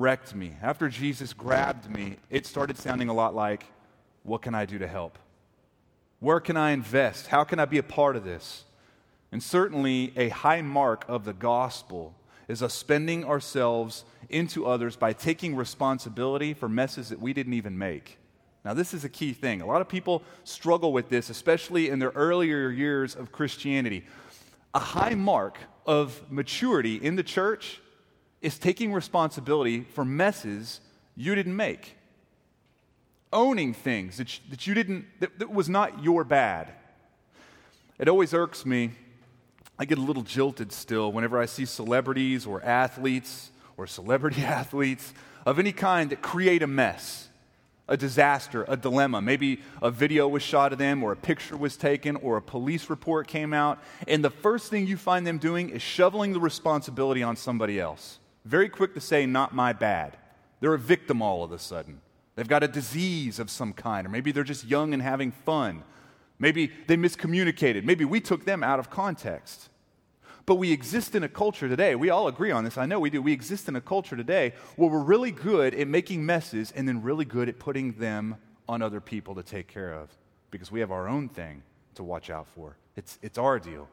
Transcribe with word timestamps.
wrecked 0.00 0.34
me, 0.34 0.54
after 0.62 0.88
Jesus 0.88 1.34
grabbed 1.34 1.90
me, 1.90 2.16
it 2.30 2.46
started 2.46 2.78
sounding 2.78 3.08
a 3.08 3.14
lot 3.14 3.34
like, 3.34 3.66
What 4.22 4.42
can 4.42 4.54
I 4.54 4.64
do 4.64 4.78
to 4.78 4.88
help? 4.88 5.18
Where 6.20 6.40
can 6.40 6.56
I 6.56 6.70
invest? 6.70 7.28
How 7.28 7.44
can 7.44 7.58
I 7.58 7.66
be 7.66 7.78
a 7.78 7.82
part 7.82 8.16
of 8.16 8.24
this? 8.24 8.64
And 9.30 9.42
certainly, 9.42 10.12
a 10.16 10.30
high 10.30 10.62
mark 10.62 11.04
of 11.06 11.24
the 11.24 11.32
gospel 11.32 12.14
is 12.48 12.62
us 12.62 12.74
spending 12.74 13.24
ourselves 13.24 14.04
into 14.28 14.66
others 14.66 14.96
by 14.96 15.12
taking 15.12 15.54
responsibility 15.54 16.52
for 16.52 16.68
messes 16.68 17.10
that 17.10 17.20
we 17.20 17.32
didn't 17.32 17.54
even 17.54 17.78
make. 17.78 18.18
Now, 18.64 18.74
this 18.74 18.92
is 18.92 19.04
a 19.04 19.08
key 19.08 19.32
thing. 19.32 19.60
A 19.60 19.66
lot 19.66 19.80
of 19.80 19.88
people 19.88 20.22
struggle 20.44 20.92
with 20.92 21.08
this, 21.08 21.30
especially 21.30 21.88
in 21.88 21.98
their 21.98 22.10
earlier 22.10 22.70
years 22.70 23.14
of 23.14 23.32
Christianity. 23.32 24.04
A 24.74 24.80
high 24.80 25.14
mark 25.14 25.58
of 25.86 26.30
maturity 26.30 26.96
in 26.96 27.16
the 27.16 27.22
church 27.22 27.80
is 28.40 28.58
taking 28.58 28.92
responsibility 28.92 29.82
for 29.94 30.04
messes 30.04 30.80
you 31.16 31.34
didn't 31.34 31.56
make, 31.56 31.96
owning 33.32 33.74
things 33.74 34.16
that, 34.16 34.34
you, 34.34 34.40
that 34.50 34.66
you 34.66 34.74
didn't, 34.74 35.06
that, 35.20 35.38
that 35.38 35.52
was 35.52 35.68
not 35.68 36.02
your 36.02 36.24
bad. 36.24 36.72
It 37.98 38.08
always 38.08 38.32
irks 38.32 38.64
me. 38.64 38.92
I 39.78 39.84
get 39.84 39.98
a 39.98 40.02
little 40.02 40.22
jilted 40.22 40.72
still 40.72 41.12
whenever 41.12 41.38
I 41.38 41.46
see 41.46 41.64
celebrities 41.64 42.46
or 42.46 42.62
athletes 42.62 43.50
or 43.76 43.86
celebrity 43.86 44.42
athletes 44.44 45.12
of 45.44 45.58
any 45.58 45.72
kind 45.72 46.10
that 46.10 46.22
create 46.22 46.62
a 46.62 46.66
mess 46.66 47.30
a 47.90 47.96
disaster, 47.96 48.64
a 48.68 48.76
dilemma. 48.76 49.20
Maybe 49.20 49.60
a 49.82 49.90
video 49.90 50.28
was 50.28 50.44
shot 50.44 50.72
of 50.72 50.78
them, 50.78 51.02
or 51.02 51.10
a 51.10 51.16
picture 51.16 51.56
was 51.56 51.76
taken, 51.76 52.14
or 52.16 52.36
a 52.36 52.42
police 52.42 52.88
report 52.88 53.26
came 53.26 53.52
out. 53.52 53.82
And 54.06 54.24
the 54.24 54.30
first 54.30 54.70
thing 54.70 54.86
you 54.86 54.96
find 54.96 55.26
them 55.26 55.38
doing 55.38 55.70
is 55.70 55.82
shoveling 55.82 56.32
the 56.32 56.38
responsibility 56.38 57.24
on 57.24 57.34
somebody 57.34 57.80
else. 57.80 58.20
Very 58.44 58.68
quick 58.68 58.94
to 58.94 59.00
say, 59.00 59.26
not 59.26 59.54
my 59.54 59.72
bad. 59.72 60.16
They're 60.60 60.74
a 60.74 60.78
victim 60.78 61.22
all 61.22 61.44
of 61.44 61.52
a 61.52 61.58
sudden. 61.58 62.00
They've 62.36 62.48
got 62.48 62.62
a 62.62 62.68
disease 62.68 63.38
of 63.38 63.50
some 63.50 63.72
kind, 63.72 64.06
or 64.06 64.10
maybe 64.10 64.32
they're 64.32 64.44
just 64.44 64.64
young 64.64 64.94
and 64.94 65.02
having 65.02 65.30
fun. 65.30 65.82
Maybe 66.38 66.72
they 66.86 66.96
miscommunicated. 66.96 67.84
Maybe 67.84 68.04
we 68.04 68.20
took 68.20 68.44
them 68.44 68.62
out 68.62 68.78
of 68.78 68.88
context. 68.88 69.68
But 70.46 70.54
we 70.54 70.72
exist 70.72 71.14
in 71.14 71.22
a 71.22 71.28
culture 71.28 71.68
today, 71.68 71.94
we 71.94 72.10
all 72.10 72.26
agree 72.26 72.50
on 72.50 72.64
this, 72.64 72.78
I 72.78 72.86
know 72.86 72.98
we 72.98 73.10
do. 73.10 73.20
We 73.22 73.32
exist 73.32 73.68
in 73.68 73.76
a 73.76 73.80
culture 73.80 74.16
today 74.16 74.54
where 74.76 74.90
we're 74.90 75.02
really 75.02 75.30
good 75.30 75.74
at 75.74 75.86
making 75.86 76.24
messes 76.24 76.72
and 76.72 76.88
then 76.88 77.02
really 77.02 77.24
good 77.24 77.48
at 77.48 77.58
putting 77.58 77.92
them 77.92 78.36
on 78.68 78.82
other 78.82 79.00
people 79.00 79.34
to 79.34 79.42
take 79.42 79.68
care 79.68 79.92
of 79.92 80.08
because 80.50 80.72
we 80.72 80.80
have 80.80 80.90
our 80.90 81.08
own 81.08 81.28
thing 81.28 81.62
to 81.94 82.02
watch 82.02 82.30
out 82.30 82.48
for. 82.48 82.76
It's, 82.96 83.18
it's 83.22 83.38
our 83.38 83.58
deal. 83.58 83.88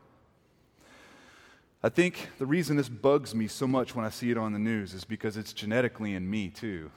I 1.83 1.89
think 1.89 2.29
the 2.39 2.45
reason 2.45 2.75
this 2.75 2.89
bugs 2.89 3.35
me 3.35 3.47
so 3.47 3.67
much 3.67 3.95
when 3.95 4.03
I 4.03 4.09
see 4.09 4.31
it 4.31 4.37
on 4.37 4.53
the 4.53 4.59
news 4.59 4.93
is 4.93 5.03
because 5.03 5.37
it's 5.37 5.53
genetically 5.53 6.13
in 6.13 6.29
me 6.29 6.49
too. 6.49 6.91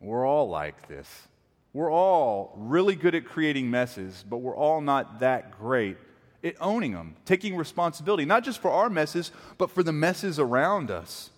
We're 0.00 0.26
all 0.26 0.48
like 0.48 0.88
this. 0.88 1.28
We're 1.72 1.90
all 1.90 2.54
really 2.56 2.94
good 2.94 3.14
at 3.14 3.24
creating 3.24 3.70
messes, 3.70 4.24
but 4.28 4.38
we're 4.38 4.56
all 4.56 4.80
not 4.80 5.20
that 5.20 5.58
great 5.58 5.96
at 6.44 6.54
owning 6.60 6.92
them, 6.92 7.16
taking 7.24 7.56
responsibility, 7.56 8.24
not 8.24 8.44
just 8.44 8.60
for 8.60 8.70
our 8.70 8.90
messes, 8.90 9.30
but 9.58 9.70
for 9.70 9.82
the 9.82 9.92
messes 9.92 10.38
around 10.38 10.90
us. 10.90 11.30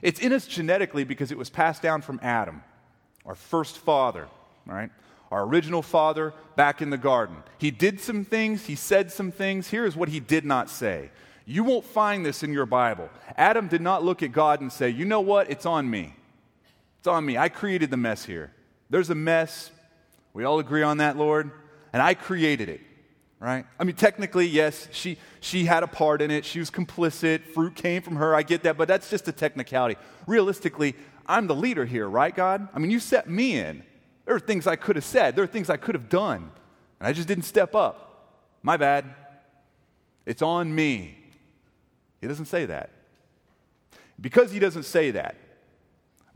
It's 0.00 0.20
in 0.20 0.32
us 0.32 0.46
genetically 0.46 1.04
because 1.04 1.30
it 1.30 1.38
was 1.38 1.50
passed 1.50 1.82
down 1.82 2.02
from 2.02 2.18
Adam, 2.22 2.62
our 3.24 3.34
first 3.34 3.78
father, 3.78 4.28
right? 4.66 4.90
Our 5.30 5.44
original 5.44 5.82
father 5.82 6.32
back 6.56 6.82
in 6.82 6.90
the 6.90 6.98
garden. 6.98 7.36
He 7.58 7.70
did 7.70 8.00
some 8.00 8.24
things, 8.24 8.66
he 8.66 8.74
said 8.74 9.12
some 9.12 9.30
things. 9.30 9.68
Here's 9.68 9.96
what 9.96 10.08
he 10.08 10.20
did 10.20 10.44
not 10.44 10.70
say. 10.70 11.10
You 11.44 11.64
won't 11.64 11.84
find 11.84 12.24
this 12.24 12.42
in 12.42 12.52
your 12.52 12.66
Bible. 12.66 13.10
Adam 13.36 13.68
did 13.68 13.80
not 13.80 14.04
look 14.04 14.22
at 14.22 14.32
God 14.32 14.60
and 14.60 14.72
say, 14.72 14.90
You 14.90 15.04
know 15.04 15.20
what? 15.20 15.50
It's 15.50 15.66
on 15.66 15.88
me. 15.90 16.14
It's 16.98 17.08
on 17.08 17.24
me. 17.24 17.36
I 17.36 17.48
created 17.48 17.90
the 17.90 17.96
mess 17.96 18.24
here. 18.24 18.52
There's 18.90 19.10
a 19.10 19.14
mess. 19.14 19.70
We 20.34 20.44
all 20.44 20.58
agree 20.58 20.82
on 20.82 20.98
that, 20.98 21.16
Lord. 21.16 21.50
And 21.92 22.00
I 22.00 22.14
created 22.14 22.68
it 22.68 22.80
right? 23.42 23.66
I 23.76 23.82
mean, 23.82 23.96
technically, 23.96 24.46
yes, 24.46 24.86
she, 24.92 25.18
she 25.40 25.64
had 25.64 25.82
a 25.82 25.88
part 25.88 26.22
in 26.22 26.30
it. 26.30 26.44
She 26.44 26.60
was 26.60 26.70
complicit. 26.70 27.42
Fruit 27.42 27.74
came 27.74 28.00
from 28.00 28.14
her. 28.14 28.36
I 28.36 28.44
get 28.44 28.62
that, 28.62 28.78
but 28.78 28.86
that's 28.86 29.10
just 29.10 29.26
a 29.26 29.32
technicality. 29.32 29.96
Realistically, 30.28 30.94
I'm 31.26 31.48
the 31.48 31.54
leader 31.54 31.84
here, 31.84 32.08
right, 32.08 32.34
God? 32.34 32.68
I 32.72 32.78
mean, 32.78 32.92
you 32.92 33.00
set 33.00 33.28
me 33.28 33.58
in. 33.58 33.82
There 34.26 34.36
are 34.36 34.40
things 34.40 34.68
I 34.68 34.76
could 34.76 34.94
have 34.94 35.04
said, 35.04 35.34
there 35.34 35.42
are 35.42 35.48
things 35.48 35.70
I 35.70 35.76
could 35.76 35.96
have 35.96 36.08
done, 36.08 36.52
and 37.00 37.08
I 37.08 37.12
just 37.12 37.26
didn't 37.26 37.42
step 37.42 37.74
up. 37.74 38.28
My 38.62 38.76
bad. 38.76 39.12
It's 40.24 40.40
on 40.40 40.72
me. 40.72 41.18
He 42.22 42.28
doesn't 42.28 42.46
say 42.46 42.64
that. 42.66 42.90
Because 44.18 44.52
he 44.52 44.58
doesn't 44.58 44.84
say 44.84 45.10
that, 45.10 45.34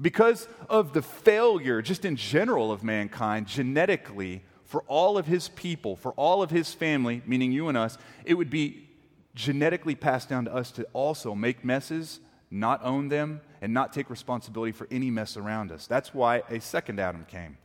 because 0.01 0.49
of 0.69 0.93
the 0.93 1.01
failure, 1.01 1.81
just 1.81 2.05
in 2.05 2.17
general, 2.17 2.71
of 2.71 2.85
mankind, 2.85 3.47
genetically, 3.47 4.43
for 4.65 4.83
all 4.89 5.17
of 5.17 5.27
his 5.27 5.49
people, 5.51 5.97
for 5.97 6.13
all 6.13 6.43
of 6.43 6.51
his 6.51 6.75
family, 6.75 7.23
meaning 7.25 7.53
you 7.53 7.69
and 7.69 7.79
us, 7.79 7.97
it 8.25 8.35
would 8.35 8.51
be 8.51 8.89
genetically 9.35 9.95
passed 9.95 10.29
down 10.29 10.45
to 10.47 10.55
us 10.55 10.71
to 10.73 10.83
also 10.93 11.35
make 11.35 11.65
messes, 11.65 12.21
not 12.51 12.85
own 12.85 13.09
them, 13.09 13.41
and 13.63 13.73
not 13.73 13.93
take 13.93 14.11
responsibility 14.11 14.73
for 14.73 14.89
any 14.91 15.11
mess 15.11 15.37
around 15.37 15.71
us. 15.71 15.87
That's 15.87 16.13
why 16.13 16.43
a 16.51 16.61
second 16.61 16.99
Adam 16.99 17.25
came. 17.27 17.57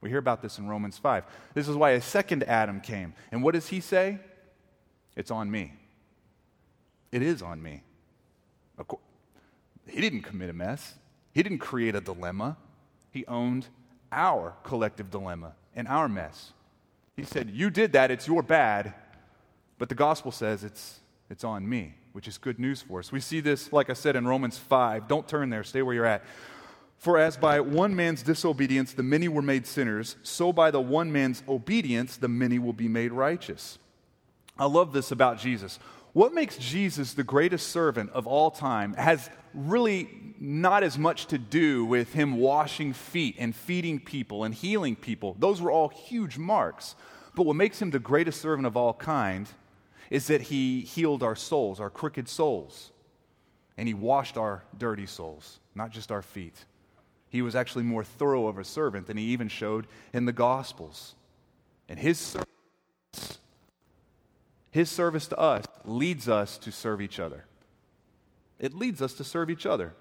We 0.00 0.10
hear 0.10 0.18
about 0.18 0.42
this 0.42 0.58
in 0.58 0.68
Romans 0.68 0.98
5. 0.98 1.24
This 1.54 1.68
is 1.68 1.76
why 1.76 1.90
a 1.90 2.00
second 2.00 2.42
Adam 2.44 2.80
came. 2.80 3.14
And 3.30 3.42
what 3.42 3.54
does 3.54 3.68
he 3.68 3.80
say? 3.80 4.18
It's 5.16 5.30
on 5.30 5.50
me. 5.50 5.77
It 7.10 7.22
is 7.22 7.42
on 7.42 7.62
me. 7.62 7.82
He 9.88 10.00
didn't 10.00 10.22
commit 10.22 10.50
a 10.50 10.52
mess, 10.52 10.94
he 11.32 11.42
didn't 11.42 11.58
create 11.58 11.94
a 11.94 12.00
dilemma. 12.00 12.56
He 13.10 13.24
owned 13.26 13.66
our 14.12 14.54
collective 14.62 15.10
dilemma 15.10 15.54
and 15.74 15.88
our 15.88 16.08
mess. 16.08 16.52
He 17.16 17.24
said, 17.24 17.50
You 17.50 17.70
did 17.70 17.92
that, 17.92 18.10
it's 18.10 18.28
your 18.28 18.42
bad, 18.42 18.94
but 19.78 19.88
the 19.88 19.94
gospel 19.94 20.30
says 20.30 20.62
it's, 20.62 21.00
it's 21.30 21.44
on 21.44 21.68
me, 21.68 21.94
which 22.12 22.28
is 22.28 22.38
good 22.38 22.58
news 22.58 22.82
for 22.82 22.98
us. 22.98 23.10
We 23.10 23.20
see 23.20 23.40
this, 23.40 23.72
like 23.72 23.88
I 23.90 23.94
said, 23.94 24.14
in 24.14 24.26
Romans 24.26 24.58
5. 24.58 25.08
Don't 25.08 25.26
turn 25.26 25.50
there, 25.50 25.64
stay 25.64 25.82
where 25.82 25.94
you're 25.94 26.04
at. 26.04 26.22
For 26.98 27.16
as 27.18 27.36
by 27.36 27.60
one 27.60 27.96
man's 27.96 28.22
disobedience 28.22 28.92
the 28.92 29.02
many 29.02 29.28
were 29.28 29.42
made 29.42 29.66
sinners, 29.66 30.16
so 30.22 30.52
by 30.52 30.70
the 30.70 30.80
one 30.80 31.10
man's 31.10 31.42
obedience 31.48 32.16
the 32.16 32.28
many 32.28 32.58
will 32.58 32.72
be 32.72 32.88
made 32.88 33.12
righteous. 33.12 33.78
I 34.58 34.66
love 34.66 34.92
this 34.92 35.12
about 35.12 35.38
Jesus. 35.38 35.78
What 36.18 36.34
makes 36.34 36.56
Jesus 36.56 37.14
the 37.14 37.22
greatest 37.22 37.68
servant 37.68 38.10
of 38.10 38.26
all 38.26 38.50
time 38.50 38.94
has 38.94 39.30
really 39.54 40.10
not 40.40 40.82
as 40.82 40.98
much 40.98 41.26
to 41.26 41.38
do 41.38 41.84
with 41.84 42.12
him 42.12 42.38
washing 42.38 42.92
feet 42.92 43.36
and 43.38 43.54
feeding 43.54 44.00
people 44.00 44.42
and 44.42 44.52
healing 44.52 44.96
people. 44.96 45.36
Those 45.38 45.62
were 45.62 45.70
all 45.70 45.90
huge 45.90 46.36
marks. 46.36 46.96
But 47.36 47.46
what 47.46 47.54
makes 47.54 47.80
him 47.80 47.92
the 47.92 48.00
greatest 48.00 48.40
servant 48.40 48.66
of 48.66 48.76
all 48.76 48.94
kind 48.94 49.46
is 50.10 50.26
that 50.26 50.40
he 50.40 50.80
healed 50.80 51.22
our 51.22 51.36
souls, 51.36 51.78
our 51.78 51.88
crooked 51.88 52.28
souls. 52.28 52.90
And 53.76 53.86
he 53.86 53.94
washed 53.94 54.36
our 54.36 54.64
dirty 54.76 55.06
souls, 55.06 55.60
not 55.76 55.90
just 55.90 56.10
our 56.10 56.22
feet. 56.22 56.64
He 57.30 57.42
was 57.42 57.54
actually 57.54 57.84
more 57.84 58.02
thorough 58.02 58.48
of 58.48 58.58
a 58.58 58.64
servant 58.64 59.06
than 59.06 59.18
he 59.18 59.26
even 59.26 59.46
showed 59.46 59.86
in 60.12 60.24
the 60.24 60.32
Gospels. 60.32 61.14
And 61.88 61.96
his 61.96 62.18
service, 62.18 63.38
his 64.70 64.90
service 64.90 65.26
to 65.28 65.38
us 65.38 65.64
leads 65.84 66.28
us 66.28 66.58
to 66.58 66.72
serve 66.72 67.00
each 67.00 67.18
other. 67.18 67.44
It 68.58 68.74
leads 68.74 69.00
us 69.00 69.14
to 69.14 69.24
serve 69.24 69.50
each 69.50 69.66
other. 69.66 69.94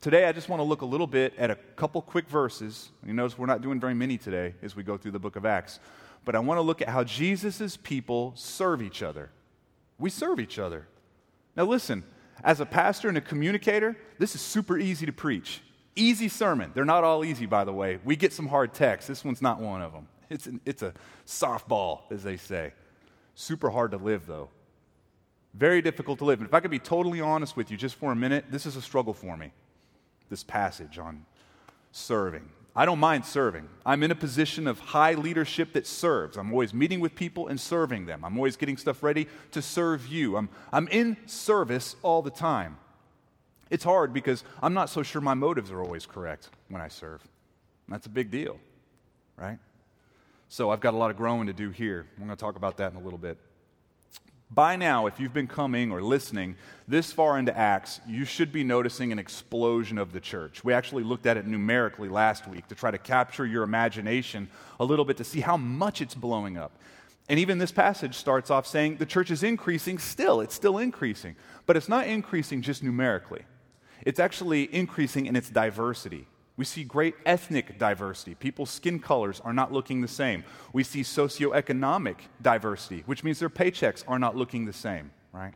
Today, 0.00 0.26
I 0.26 0.32
just 0.32 0.48
want 0.48 0.60
to 0.60 0.64
look 0.64 0.82
a 0.82 0.86
little 0.86 1.08
bit 1.08 1.34
at 1.36 1.50
a 1.50 1.56
couple 1.74 2.00
quick 2.00 2.28
verses. 2.28 2.90
You 3.04 3.12
notice 3.12 3.36
we're 3.36 3.46
not 3.46 3.62
doing 3.62 3.80
very 3.80 3.94
many 3.94 4.16
today 4.16 4.54
as 4.62 4.76
we 4.76 4.84
go 4.84 4.96
through 4.96 5.10
the 5.10 5.18
book 5.18 5.34
of 5.34 5.44
Acts. 5.44 5.80
But 6.24 6.36
I 6.36 6.38
want 6.38 6.58
to 6.58 6.62
look 6.62 6.80
at 6.80 6.88
how 6.88 7.02
Jesus' 7.02 7.76
people 7.76 8.32
serve 8.36 8.80
each 8.80 9.02
other. 9.02 9.30
We 9.98 10.10
serve 10.10 10.38
each 10.38 10.58
other. 10.58 10.86
Now, 11.56 11.64
listen, 11.64 12.04
as 12.44 12.60
a 12.60 12.66
pastor 12.66 13.08
and 13.08 13.18
a 13.18 13.20
communicator, 13.20 13.96
this 14.18 14.36
is 14.36 14.40
super 14.40 14.78
easy 14.78 15.04
to 15.06 15.12
preach. 15.12 15.60
Easy 15.96 16.28
sermon. 16.28 16.70
They're 16.74 16.84
not 16.84 17.02
all 17.02 17.24
easy, 17.24 17.46
by 17.46 17.64
the 17.64 17.72
way. 17.72 17.98
We 18.04 18.14
get 18.14 18.32
some 18.32 18.46
hard 18.46 18.72
texts. 18.72 19.08
This 19.08 19.24
one's 19.24 19.42
not 19.42 19.60
one 19.60 19.82
of 19.82 19.92
them. 19.92 20.06
It's, 20.30 20.46
an, 20.46 20.60
it's 20.64 20.82
a 20.82 20.94
softball, 21.26 22.02
as 22.12 22.22
they 22.22 22.36
say. 22.36 22.72
Super 23.40 23.70
hard 23.70 23.92
to 23.92 23.98
live, 23.98 24.26
though. 24.26 24.48
Very 25.54 25.80
difficult 25.80 26.18
to 26.18 26.24
live. 26.24 26.40
And 26.40 26.48
if 26.48 26.52
I 26.52 26.58
could 26.58 26.72
be 26.72 26.80
totally 26.80 27.20
honest 27.20 27.56
with 27.56 27.70
you 27.70 27.76
just 27.76 27.94
for 27.94 28.10
a 28.10 28.16
minute, 28.16 28.46
this 28.50 28.66
is 28.66 28.74
a 28.74 28.82
struggle 28.82 29.14
for 29.14 29.36
me 29.36 29.52
this 30.28 30.42
passage 30.42 30.98
on 30.98 31.24
serving. 31.92 32.48
I 32.74 32.84
don't 32.84 32.98
mind 32.98 33.24
serving. 33.24 33.68
I'm 33.86 34.02
in 34.02 34.10
a 34.10 34.16
position 34.16 34.66
of 34.66 34.80
high 34.80 35.14
leadership 35.14 35.72
that 35.74 35.86
serves. 35.86 36.36
I'm 36.36 36.50
always 36.50 36.74
meeting 36.74 36.98
with 36.98 37.14
people 37.14 37.46
and 37.46 37.60
serving 37.60 38.06
them. 38.06 38.24
I'm 38.24 38.36
always 38.36 38.56
getting 38.56 38.76
stuff 38.76 39.04
ready 39.04 39.28
to 39.52 39.62
serve 39.62 40.08
you. 40.08 40.36
I'm, 40.36 40.48
I'm 40.72 40.88
in 40.88 41.16
service 41.26 41.94
all 42.02 42.22
the 42.22 42.32
time. 42.32 42.76
It's 43.70 43.84
hard 43.84 44.12
because 44.12 44.42
I'm 44.60 44.74
not 44.74 44.90
so 44.90 45.04
sure 45.04 45.20
my 45.20 45.34
motives 45.34 45.70
are 45.70 45.80
always 45.80 46.06
correct 46.06 46.50
when 46.70 46.82
I 46.82 46.88
serve. 46.88 47.22
That's 47.88 48.06
a 48.06 48.10
big 48.10 48.32
deal, 48.32 48.58
right? 49.36 49.60
So 50.48 50.70
I've 50.70 50.80
got 50.80 50.94
a 50.94 50.96
lot 50.96 51.10
of 51.10 51.16
growing 51.16 51.46
to 51.46 51.52
do 51.52 51.70
here. 51.70 52.06
I'm 52.16 52.24
going 52.24 52.36
to 52.36 52.40
talk 52.40 52.56
about 52.56 52.78
that 52.78 52.92
in 52.92 52.98
a 52.98 53.02
little 53.02 53.18
bit. 53.18 53.38
By 54.50 54.76
now, 54.76 55.06
if 55.06 55.20
you've 55.20 55.34
been 55.34 55.46
coming 55.46 55.92
or 55.92 56.00
listening 56.00 56.56
this 56.86 57.12
far 57.12 57.38
into 57.38 57.56
Acts, 57.56 58.00
you 58.08 58.24
should 58.24 58.50
be 58.50 58.64
noticing 58.64 59.12
an 59.12 59.18
explosion 59.18 59.98
of 59.98 60.12
the 60.12 60.20
church. 60.20 60.64
We 60.64 60.72
actually 60.72 61.04
looked 61.04 61.26
at 61.26 61.36
it 61.36 61.46
numerically 61.46 62.08
last 62.08 62.48
week 62.48 62.66
to 62.68 62.74
try 62.74 62.90
to 62.90 62.96
capture 62.96 63.44
your 63.44 63.62
imagination 63.62 64.48
a 64.80 64.86
little 64.86 65.04
bit 65.04 65.18
to 65.18 65.24
see 65.24 65.40
how 65.40 65.58
much 65.58 66.00
it's 66.00 66.14
blowing 66.14 66.56
up. 66.56 66.72
And 67.28 67.38
even 67.38 67.58
this 67.58 67.72
passage 67.72 68.14
starts 68.14 68.50
off 68.50 68.66
saying 68.66 68.96
the 68.96 69.04
church 69.04 69.30
is 69.30 69.42
increasing 69.42 69.98
still. 69.98 70.40
It's 70.40 70.54
still 70.54 70.78
increasing. 70.78 71.36
But 71.66 71.76
it's 71.76 71.90
not 71.90 72.06
increasing 72.06 72.62
just 72.62 72.82
numerically, 72.82 73.42
it's 74.06 74.18
actually 74.18 74.74
increasing 74.74 75.26
in 75.26 75.36
its 75.36 75.50
diversity. 75.50 76.26
We 76.58 76.64
see 76.64 76.82
great 76.82 77.14
ethnic 77.24 77.78
diversity. 77.78 78.34
People's 78.34 78.70
skin 78.70 78.98
colors 78.98 79.40
are 79.44 79.52
not 79.52 79.72
looking 79.72 80.00
the 80.00 80.08
same. 80.08 80.42
We 80.72 80.82
see 80.82 81.02
socioeconomic 81.02 82.16
diversity, 82.42 83.04
which 83.06 83.22
means 83.22 83.38
their 83.38 83.48
paychecks 83.48 84.02
are 84.08 84.18
not 84.18 84.36
looking 84.36 84.64
the 84.64 84.72
same, 84.72 85.12
right? 85.32 85.54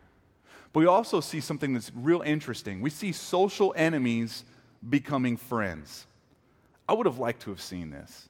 But 0.72 0.80
we 0.80 0.86
also 0.86 1.20
see 1.20 1.40
something 1.40 1.74
that's 1.74 1.90
real 1.92 2.22
interesting. 2.22 2.80
We 2.80 2.88
see 2.88 3.10
social 3.10 3.74
enemies 3.76 4.44
becoming 4.88 5.36
friends. 5.36 6.06
I 6.88 6.92
would 6.92 7.06
have 7.06 7.18
liked 7.18 7.42
to 7.42 7.50
have 7.50 7.60
seen 7.60 7.90
this. 7.90 8.28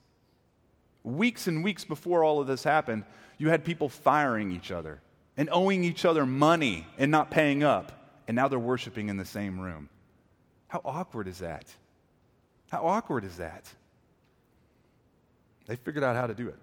Weeks 1.04 1.46
and 1.48 1.62
weeks 1.62 1.84
before 1.84 2.24
all 2.24 2.40
of 2.40 2.46
this 2.46 2.64
happened, 2.64 3.04
you 3.36 3.50
had 3.50 3.66
people 3.66 3.90
firing 3.90 4.50
each 4.50 4.70
other 4.70 5.02
and 5.36 5.50
owing 5.52 5.84
each 5.84 6.06
other 6.06 6.24
money 6.24 6.86
and 6.96 7.10
not 7.10 7.30
paying 7.30 7.62
up, 7.62 8.16
and 8.26 8.34
now 8.34 8.48
they're 8.48 8.58
worshiping 8.58 9.10
in 9.10 9.18
the 9.18 9.26
same 9.26 9.60
room. 9.60 9.90
How 10.68 10.80
awkward 10.86 11.28
is 11.28 11.40
that? 11.40 11.66
How 12.72 12.86
awkward 12.86 13.24
is 13.24 13.36
that? 13.36 13.70
They 15.66 15.76
figured 15.76 16.02
out 16.02 16.16
how 16.16 16.26
to 16.26 16.32
do 16.32 16.48
it. 16.48 16.56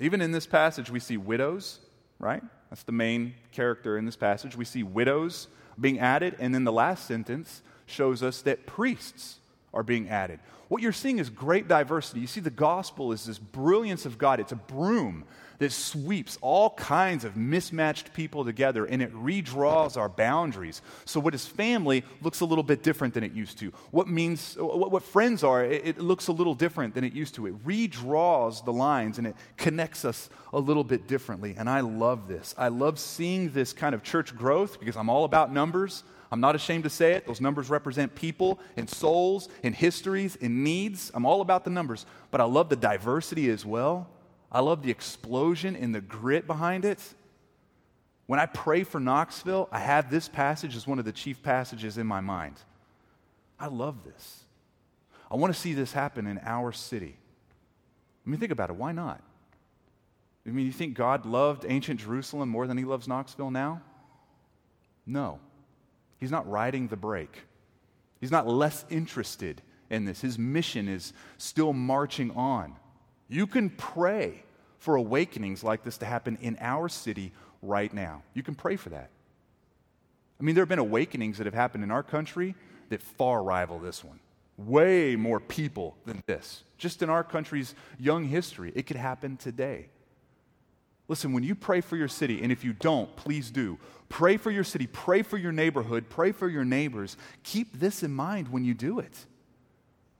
Even 0.00 0.20
in 0.20 0.32
this 0.32 0.44
passage, 0.44 0.90
we 0.90 0.98
see 0.98 1.16
widows, 1.16 1.78
right? 2.18 2.42
That's 2.68 2.82
the 2.82 2.90
main 2.90 3.34
character 3.52 3.96
in 3.96 4.06
this 4.06 4.16
passage. 4.16 4.56
We 4.56 4.64
see 4.64 4.82
widows 4.82 5.46
being 5.80 6.00
added, 6.00 6.34
and 6.40 6.52
then 6.52 6.64
the 6.64 6.72
last 6.72 7.06
sentence 7.06 7.62
shows 7.86 8.24
us 8.24 8.42
that 8.42 8.66
priests 8.66 9.36
are 9.72 9.84
being 9.84 10.08
added. 10.08 10.40
What 10.66 10.82
you're 10.82 10.92
seeing 10.92 11.20
is 11.20 11.30
great 11.30 11.68
diversity. 11.68 12.20
You 12.20 12.26
see, 12.26 12.40
the 12.40 12.50
gospel 12.50 13.12
is 13.12 13.24
this 13.24 13.38
brilliance 13.38 14.06
of 14.06 14.18
God. 14.18 14.40
It's 14.40 14.52
a 14.52 14.56
broom 14.56 15.24
that 15.60 15.70
sweeps 15.72 16.38
all 16.40 16.70
kinds 16.70 17.24
of 17.24 17.36
mismatched 17.36 18.12
people 18.14 18.44
together 18.44 18.86
and 18.86 19.02
it 19.02 19.14
redraws 19.14 19.96
our 19.96 20.08
boundaries. 20.08 20.80
So, 21.04 21.20
what 21.20 21.34
is 21.34 21.46
family 21.46 22.02
looks 22.22 22.40
a 22.40 22.46
little 22.46 22.64
bit 22.64 22.82
different 22.82 23.14
than 23.14 23.22
it 23.22 23.32
used 23.32 23.58
to. 23.58 23.70
What 23.90 24.08
means, 24.08 24.56
what, 24.58 24.90
what 24.90 25.02
friends 25.02 25.44
are, 25.44 25.62
it, 25.62 25.86
it 25.86 25.98
looks 26.00 26.28
a 26.28 26.32
little 26.32 26.54
different 26.54 26.94
than 26.94 27.04
it 27.04 27.12
used 27.12 27.34
to. 27.36 27.46
It 27.46 27.64
redraws 27.64 28.64
the 28.64 28.72
lines 28.72 29.18
and 29.18 29.26
it 29.26 29.36
connects 29.58 30.04
us 30.04 30.30
a 30.52 30.58
little 30.58 30.82
bit 30.82 31.06
differently. 31.06 31.54
And 31.56 31.68
I 31.68 31.80
love 31.80 32.26
this. 32.26 32.54
I 32.56 32.68
love 32.68 32.98
seeing 32.98 33.50
this 33.50 33.72
kind 33.74 33.94
of 33.94 34.02
church 34.02 34.34
growth 34.34 34.80
because 34.80 34.96
I'm 34.96 35.10
all 35.10 35.24
about 35.24 35.52
numbers. 35.52 36.04
I'm 36.32 36.40
not 36.40 36.54
ashamed 36.54 36.84
to 36.84 36.90
say 36.90 37.12
it. 37.12 37.26
Those 37.26 37.40
numbers 37.40 37.68
represent 37.68 38.14
people 38.14 38.60
and 38.78 38.88
souls 38.88 39.48
and 39.62 39.74
histories 39.74 40.38
and 40.40 40.64
needs. 40.64 41.10
I'm 41.12 41.26
all 41.26 41.42
about 41.42 41.64
the 41.64 41.70
numbers, 41.70 42.06
but 42.30 42.40
I 42.40 42.44
love 42.44 42.70
the 42.70 42.76
diversity 42.76 43.50
as 43.50 43.66
well. 43.66 44.08
I 44.52 44.60
love 44.60 44.82
the 44.82 44.90
explosion 44.90 45.76
and 45.76 45.94
the 45.94 46.00
grit 46.00 46.46
behind 46.46 46.84
it. 46.84 47.00
When 48.26 48.40
I 48.40 48.46
pray 48.46 48.84
for 48.84 49.00
Knoxville, 49.00 49.68
I 49.72 49.80
have 49.80 50.10
this 50.10 50.28
passage 50.28 50.76
as 50.76 50.86
one 50.86 50.98
of 50.98 51.04
the 51.04 51.12
chief 51.12 51.42
passages 51.42 51.98
in 51.98 52.06
my 52.06 52.20
mind. 52.20 52.56
I 53.58 53.66
love 53.66 54.04
this. 54.04 54.44
I 55.30 55.36
want 55.36 55.54
to 55.54 55.60
see 55.60 55.74
this 55.74 55.92
happen 55.92 56.26
in 56.26 56.40
our 56.44 56.72
city. 56.72 57.16
I 58.26 58.30
mean, 58.30 58.40
think 58.40 58.52
about 58.52 58.70
it. 58.70 58.76
Why 58.76 58.92
not? 58.92 59.22
I 60.46 60.50
mean, 60.50 60.66
you 60.66 60.72
think 60.72 60.94
God 60.94 61.26
loved 61.26 61.64
ancient 61.68 62.00
Jerusalem 62.00 62.48
more 62.48 62.66
than 62.66 62.78
he 62.78 62.84
loves 62.84 63.06
Knoxville 63.06 63.50
now? 63.50 63.82
No. 65.06 65.38
He's 66.18 66.30
not 66.30 66.50
riding 66.50 66.88
the 66.88 66.96
brake. 66.96 67.36
He's 68.20 68.30
not 68.30 68.46
less 68.46 68.84
interested 68.90 69.62
in 69.90 70.04
this. 70.04 70.20
His 70.20 70.38
mission 70.38 70.88
is 70.88 71.12
still 71.38 71.72
marching 71.72 72.30
on. 72.32 72.74
You 73.30 73.46
can 73.46 73.70
pray 73.70 74.42
for 74.78 74.96
awakenings 74.96 75.62
like 75.62 75.84
this 75.84 75.98
to 75.98 76.06
happen 76.06 76.36
in 76.42 76.58
our 76.60 76.88
city 76.88 77.32
right 77.62 77.92
now. 77.94 78.22
You 78.34 78.42
can 78.42 78.56
pray 78.56 78.74
for 78.74 78.88
that. 78.90 79.10
I 80.40 80.42
mean, 80.42 80.56
there 80.56 80.62
have 80.62 80.68
been 80.68 80.80
awakenings 80.80 81.38
that 81.38 81.46
have 81.46 81.54
happened 81.54 81.84
in 81.84 81.92
our 81.92 82.02
country 82.02 82.56
that 82.88 83.00
far 83.00 83.42
rival 83.42 83.78
this 83.78 84.02
one. 84.02 84.18
Way 84.56 85.14
more 85.14 85.38
people 85.38 85.96
than 86.06 86.22
this. 86.26 86.64
Just 86.76 87.02
in 87.02 87.08
our 87.08 87.22
country's 87.22 87.74
young 87.98 88.24
history, 88.24 88.72
it 88.74 88.86
could 88.86 88.96
happen 88.96 89.36
today. 89.36 89.86
Listen, 91.06 91.32
when 91.32 91.42
you 91.42 91.54
pray 91.54 91.80
for 91.80 91.96
your 91.96 92.08
city, 92.08 92.42
and 92.42 92.50
if 92.50 92.64
you 92.64 92.72
don't, 92.72 93.14
please 93.16 93.50
do, 93.50 93.78
pray 94.08 94.36
for 94.36 94.50
your 94.50 94.64
city, 94.64 94.86
pray 94.86 95.22
for 95.22 95.36
your 95.36 95.52
neighborhood, 95.52 96.06
pray 96.08 96.32
for 96.32 96.48
your 96.48 96.64
neighbors. 96.64 97.16
Keep 97.42 97.78
this 97.78 98.02
in 98.02 98.12
mind 98.12 98.48
when 98.48 98.64
you 98.64 98.74
do 98.74 98.98
it. 98.98 99.26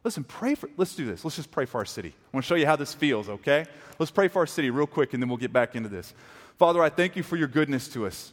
Listen, 0.02 0.24
pray 0.24 0.54
for, 0.54 0.70
let's 0.76 0.94
do 0.94 1.04
this. 1.04 1.24
Let's 1.24 1.36
just 1.36 1.50
pray 1.50 1.66
for 1.66 1.78
our 1.78 1.84
city. 1.84 2.08
I 2.08 2.36
want 2.36 2.44
to 2.44 2.48
show 2.48 2.54
you 2.54 2.66
how 2.66 2.76
this 2.76 2.94
feels, 2.94 3.28
okay? 3.28 3.66
Let's 3.98 4.10
pray 4.10 4.28
for 4.28 4.38
our 4.38 4.46
city 4.46 4.70
real 4.70 4.86
quick 4.86 5.12
and 5.12 5.22
then 5.22 5.28
we'll 5.28 5.38
get 5.38 5.52
back 5.52 5.76
into 5.76 5.88
this. 5.88 6.14
Father, 6.58 6.82
I 6.82 6.88
thank 6.88 7.16
you 7.16 7.22
for 7.22 7.36
your 7.36 7.48
goodness 7.48 7.88
to 7.88 8.06
us. 8.06 8.32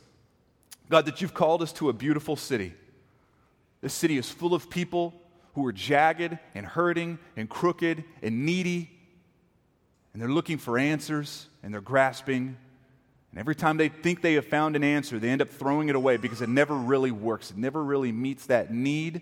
God, 0.90 1.06
that 1.06 1.22
you've 1.22 1.34
called 1.34 1.62
us 1.62 1.74
to 1.74 1.90
a 1.90 1.94
beautiful 1.94 2.38
city. 2.38 2.74
This 3.82 3.94
city 3.94 4.18
is 4.18 4.30
full 4.30 4.54
of 4.54 4.70
people 4.70 5.14
who 5.56 5.66
are 5.66 5.74
jagged 5.74 6.38
and 6.56 6.66
hurting 6.66 7.20
and 7.36 7.50
crooked 7.50 8.04
and 8.22 8.46
needy. 8.46 8.90
And 10.14 10.22
they're 10.22 10.30
looking 10.30 10.58
for 10.58 10.78
answers 10.78 11.48
and 11.64 11.74
they're 11.74 11.82
grasping. 11.82 12.56
And 13.32 13.40
every 13.40 13.56
time 13.56 13.76
they 13.76 13.90
think 13.90 14.22
they 14.22 14.36
have 14.36 14.46
found 14.46 14.78
an 14.78 14.86
answer, 14.86 15.20
they 15.20 15.30
end 15.30 15.42
up 15.42 15.50
throwing 15.50 15.90
it 15.90 15.96
away 15.96 16.16
because 16.16 16.42
it 16.42 16.48
never 16.48 16.76
really 16.76 17.12
works. 17.12 17.52
It 17.52 17.58
never 17.58 17.84
really 17.84 18.14
meets 18.14 18.46
that 18.46 18.74
need 18.74 19.22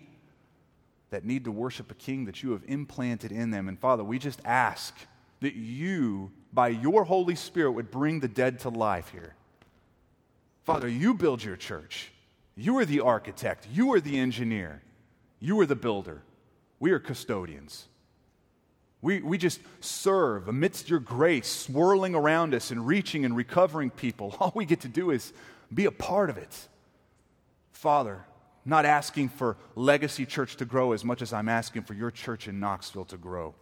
that 1.15 1.23
need 1.23 1.45
to 1.45 1.51
worship 1.51 1.89
a 1.89 1.95
king 1.95 2.25
that 2.25 2.44
you 2.44 2.51
have 2.51 2.62
implanted 2.67 3.31
in 3.31 3.50
them. 3.50 3.69
And 3.69 3.79
Father, 3.79 4.03
we 4.03 4.19
just 4.19 4.41
ask 4.44 4.94
that 5.39 5.56
you, 5.56 6.29
by 6.51 6.67
your 6.67 7.06
Holy 7.06 7.35
Spirit, 7.35 7.71
would 7.71 7.89
bring 7.89 8.19
the 8.19 8.27
dead 8.27 8.59
to 8.59 8.69
life 8.69 9.12
here. 9.13 9.33
Father, 10.65 10.89
you 10.89 11.13
build 11.13 11.41
your 11.41 11.56
church. 11.56 12.12
You 12.57 12.77
are 12.79 12.83
the 12.83 13.00
architect. 13.00 13.65
You 13.71 13.94
are 13.94 14.01
the 14.01 14.19
engineer. 14.19 14.81
You 15.39 15.57
are 15.62 15.65
the 15.65 15.77
builder. 15.77 16.21
We 16.81 16.91
are 16.91 17.00
custodians. 17.00 17.88
We, 19.01 19.21
we 19.21 19.38
just 19.38 19.62
serve 19.79 20.50
amidst 20.50 20.89
your 20.89 21.00
grace, 21.00 21.47
swirling 21.47 22.13
around 22.13 22.53
us 22.53 22.71
and 22.71 22.85
reaching 22.85 23.23
and 23.23 23.38
recovering 23.38 23.89
people. 23.89 24.35
All 24.41 24.51
we 24.53 24.65
get 24.65 24.81
to 24.81 24.89
do 24.89 25.12
is 25.12 25.31
be 25.73 25.85
a 25.85 25.91
part 25.91 26.29
of 26.29 26.38
it. 26.38 26.67
Father, 27.71 28.25
not 28.65 28.83
asking 28.83 29.29
for 29.29 29.57
Legacy 29.75 30.25
Church 30.25 30.56
to 30.57 30.65
grow 30.65 30.91
as 30.91 31.06
much 31.06 31.21
as 31.21 31.31
I'm 31.31 31.47
asking 31.47 31.83
for 31.83 31.94
your 31.94 32.09
church 32.09 32.47
in 32.47 32.59
Knoxville 32.59 33.06
to 33.06 33.17
grow. 33.17 33.53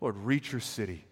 Lord, 0.00 0.16
reach 0.16 0.52
your 0.52 0.60
city. 0.60 1.04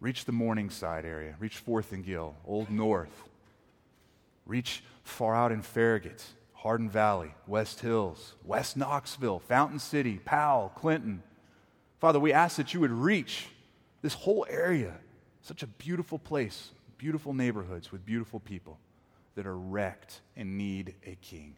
Reach 0.00 0.24
the 0.24 0.32
Morningside 0.32 1.04
area. 1.04 1.36
Reach 1.38 1.58
Fourth 1.58 1.92
and 1.92 2.04
Gill, 2.04 2.34
Old 2.44 2.68
North. 2.68 3.28
Reach 4.44 4.82
far 5.04 5.36
out 5.36 5.52
in 5.52 5.62
Farragut, 5.62 6.22
Hardin 6.52 6.90
Valley, 6.90 7.32
West 7.46 7.80
Hills, 7.80 8.34
West 8.44 8.76
Knoxville, 8.76 9.38
Fountain 9.38 9.78
City, 9.78 10.20
Powell, 10.24 10.72
Clinton. 10.74 11.22
Father, 12.00 12.18
we 12.18 12.32
ask 12.32 12.56
that 12.56 12.74
you 12.74 12.80
would 12.80 12.90
reach 12.90 13.46
this 14.02 14.14
whole 14.14 14.44
area. 14.50 14.94
Such 15.42 15.62
a 15.62 15.66
beautiful 15.66 16.18
place, 16.18 16.70
beautiful 16.98 17.32
neighborhoods 17.32 17.92
with 17.92 18.04
beautiful 18.04 18.40
people 18.40 18.78
that 19.34 19.46
are 19.46 19.56
wrecked 19.56 20.20
and 20.36 20.56
need 20.56 20.94
a 21.06 21.16
king. 21.16 21.56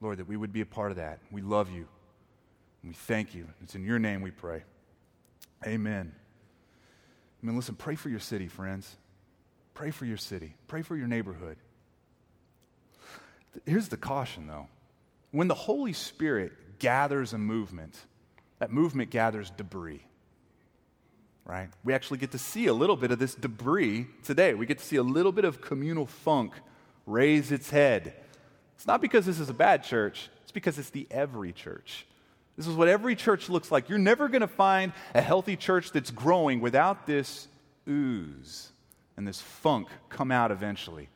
Lord, 0.00 0.18
that 0.18 0.28
we 0.28 0.36
would 0.36 0.52
be 0.52 0.60
a 0.60 0.66
part 0.66 0.90
of 0.90 0.96
that. 0.98 1.20
We 1.30 1.42
love 1.42 1.70
you. 1.70 1.86
And 2.82 2.90
we 2.90 2.94
thank 2.94 3.34
you. 3.34 3.46
It's 3.62 3.74
in 3.74 3.84
your 3.84 3.98
name 3.98 4.22
we 4.22 4.30
pray. 4.30 4.62
Amen. 5.66 6.12
I 7.42 7.46
mean, 7.46 7.56
listen, 7.56 7.74
pray 7.74 7.94
for 7.94 8.08
your 8.08 8.20
city, 8.20 8.48
friends. 8.48 8.96
Pray 9.74 9.90
for 9.90 10.04
your 10.04 10.16
city. 10.16 10.54
Pray 10.68 10.82
for 10.82 10.96
your 10.96 11.06
neighborhood. 11.06 11.56
Here's 13.64 13.88
the 13.88 13.96
caution, 13.96 14.46
though. 14.46 14.68
When 15.30 15.48
the 15.48 15.54
Holy 15.54 15.92
Spirit 15.92 16.52
gathers 16.78 17.32
a 17.32 17.38
movement, 17.38 17.98
that 18.58 18.70
movement 18.70 19.10
gathers 19.10 19.50
debris 19.50 20.02
right? 21.46 21.68
We 21.84 21.94
actually 21.94 22.18
get 22.18 22.32
to 22.32 22.38
see 22.38 22.66
a 22.66 22.74
little 22.74 22.96
bit 22.96 23.10
of 23.10 23.18
this 23.18 23.34
debris 23.34 24.08
today. 24.24 24.52
We 24.54 24.66
get 24.66 24.78
to 24.78 24.84
see 24.84 24.96
a 24.96 25.02
little 25.02 25.32
bit 25.32 25.44
of 25.44 25.60
communal 25.60 26.06
funk 26.06 26.52
raise 27.06 27.52
its 27.52 27.70
head. 27.70 28.14
It's 28.74 28.86
not 28.86 29.00
because 29.00 29.24
this 29.24 29.38
is 29.38 29.48
a 29.48 29.54
bad 29.54 29.84
church, 29.84 30.28
it's 30.42 30.52
because 30.52 30.78
it's 30.78 30.90
the 30.90 31.06
every 31.10 31.52
church. 31.52 32.06
This 32.56 32.66
is 32.66 32.74
what 32.74 32.88
every 32.88 33.14
church 33.14 33.48
looks 33.48 33.70
like. 33.70 33.88
You're 33.88 33.98
never 33.98 34.28
going 34.28 34.40
to 34.40 34.48
find 34.48 34.92
a 35.14 35.20
healthy 35.20 35.56
church 35.56 35.92
that's 35.92 36.10
growing 36.10 36.60
without 36.60 37.06
this 37.06 37.48
ooze 37.88 38.72
and 39.16 39.28
this 39.28 39.40
funk 39.40 39.88
come 40.08 40.32
out 40.32 40.50
eventually. 40.50 41.08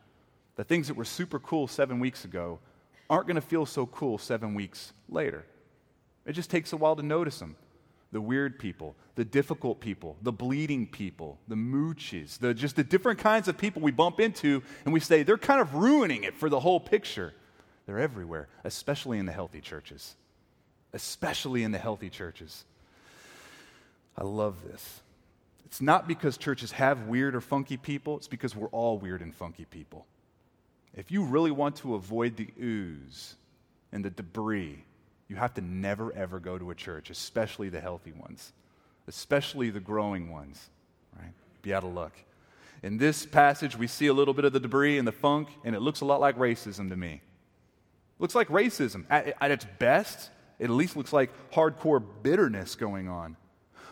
The 0.57 0.65
things 0.65 0.89
that 0.89 0.95
were 0.95 1.05
super 1.05 1.39
cool 1.39 1.67
seven 1.67 1.99
weeks 1.99 2.25
ago 2.25 2.59
aren't 3.09 3.27
going 3.27 3.37
to 3.37 3.41
feel 3.41 3.65
so 3.65 3.87
cool 3.87 4.19
seven 4.19 4.55
weeks 4.55 4.93
later. 5.09 5.45
It 6.27 6.33
just 6.33 6.51
takes 6.51 6.73
a 6.73 6.77
while 6.77 6.95
to 6.97 7.03
notice 7.03 7.39
them. 7.39 7.57
The 8.13 8.21
weird 8.21 8.59
people, 8.59 8.97
the 9.15 9.25
difficult 9.25 9.81
people, 9.81 10.17
the 10.23 10.33
bleeding 10.33 10.87
people, 10.87 11.39
the 11.47 11.55
mooches, 11.55 12.39
the, 12.39 12.53
just 12.53 12.77
the 12.77 12.85
different 12.85 13.19
kinds 13.19 13.47
of 13.47 13.57
people 13.57 13.81
we 13.83 13.93
bump 13.93 14.19
into, 14.19 14.63
and 14.85 14.93
we 14.93 15.01
say 15.01 15.23
they're 15.23 15.39
kind 15.39 15.61
of 15.61 15.75
ruining 15.75 16.25
it 16.25 16.35
for 16.35 16.49
the 16.49 16.61
whole 16.61 16.81
picture. 16.81 17.33
They're 17.87 18.01
everywhere, 18.01 18.49
especially 18.65 19.19
in 19.19 19.27
the 19.27 19.33
healthy 19.33 19.61
churches. 19.61 20.17
Especially 20.93 21.63
in 21.63 21.71
the 21.71 21.79
healthy 21.79 22.11
churches. 22.11 22.65
I 24.19 24.25
love 24.25 24.57
this. 24.65 25.03
It's 25.65 25.81
not 25.81 26.09
because 26.09 26.37
churches 26.37 26.73
have 26.73 27.07
weird 27.07 27.37
or 27.37 27.41
funky 27.41 27.77
people, 27.77 28.17
it's 28.17 28.27
because 28.27 28.57
we're 28.57 28.69
all 28.69 28.99
weird 28.99 29.23
and 29.23 29.33
funky 29.33 29.67
people. 29.67 30.05
If 30.97 31.13
you 31.13 31.23
really 31.23 31.53
want 31.53 31.77
to 31.77 31.95
avoid 31.95 32.37
the 32.37 32.49
ooze 32.61 33.37
and 33.93 34.05
the 34.05 34.11
debris 34.11 34.85
you 35.31 35.37
have 35.37 35.55
to 35.55 35.61
never, 35.61 36.13
ever 36.13 36.41
go 36.41 36.59
to 36.59 36.73
a 36.73 36.75
church, 36.75 37.09
especially 37.09 37.69
the 37.69 37.81
healthy 37.81 38.11
ones, 38.11 38.53
especially 39.07 39.71
the 39.71 39.79
growing 39.79 40.33
ones, 40.33 40.69
right? 41.17 41.33
Be 41.63 41.73
out 41.73 41.85
of 41.85 41.95
luck. 41.95 42.13
In 42.83 42.99
this 42.99 43.27
passage, 43.27 43.79
we 43.79 43.87
see 43.87 44.09
a 44.09 44.13
little 44.13 44.35
bit 44.35 44.45
of 44.45 44.53
the 44.53 44.59
debris 44.59 44.99
and 44.99 45.07
the 45.07 45.13
funk, 45.13 45.49
and 45.65 45.77
it 45.77 45.81
looks 45.81 46.01
a 46.01 46.05
lot 46.05 46.21
like 46.21 46.37
racism 46.37 46.89
to 46.89 46.97
me. 46.97 47.21
Looks 48.19 48.35
like 48.35 48.49
racism. 48.49 49.05
At, 49.09 49.37
at 49.41 49.53
its 49.53 49.67
best, 49.79 50.31
it 50.59 50.65
at 50.65 50.71
least 50.71 50.97
looks 50.97 51.13
like 51.13 51.31
hardcore 51.53 52.05
bitterness 52.23 52.75
going 52.75 53.09
on. 53.09 53.37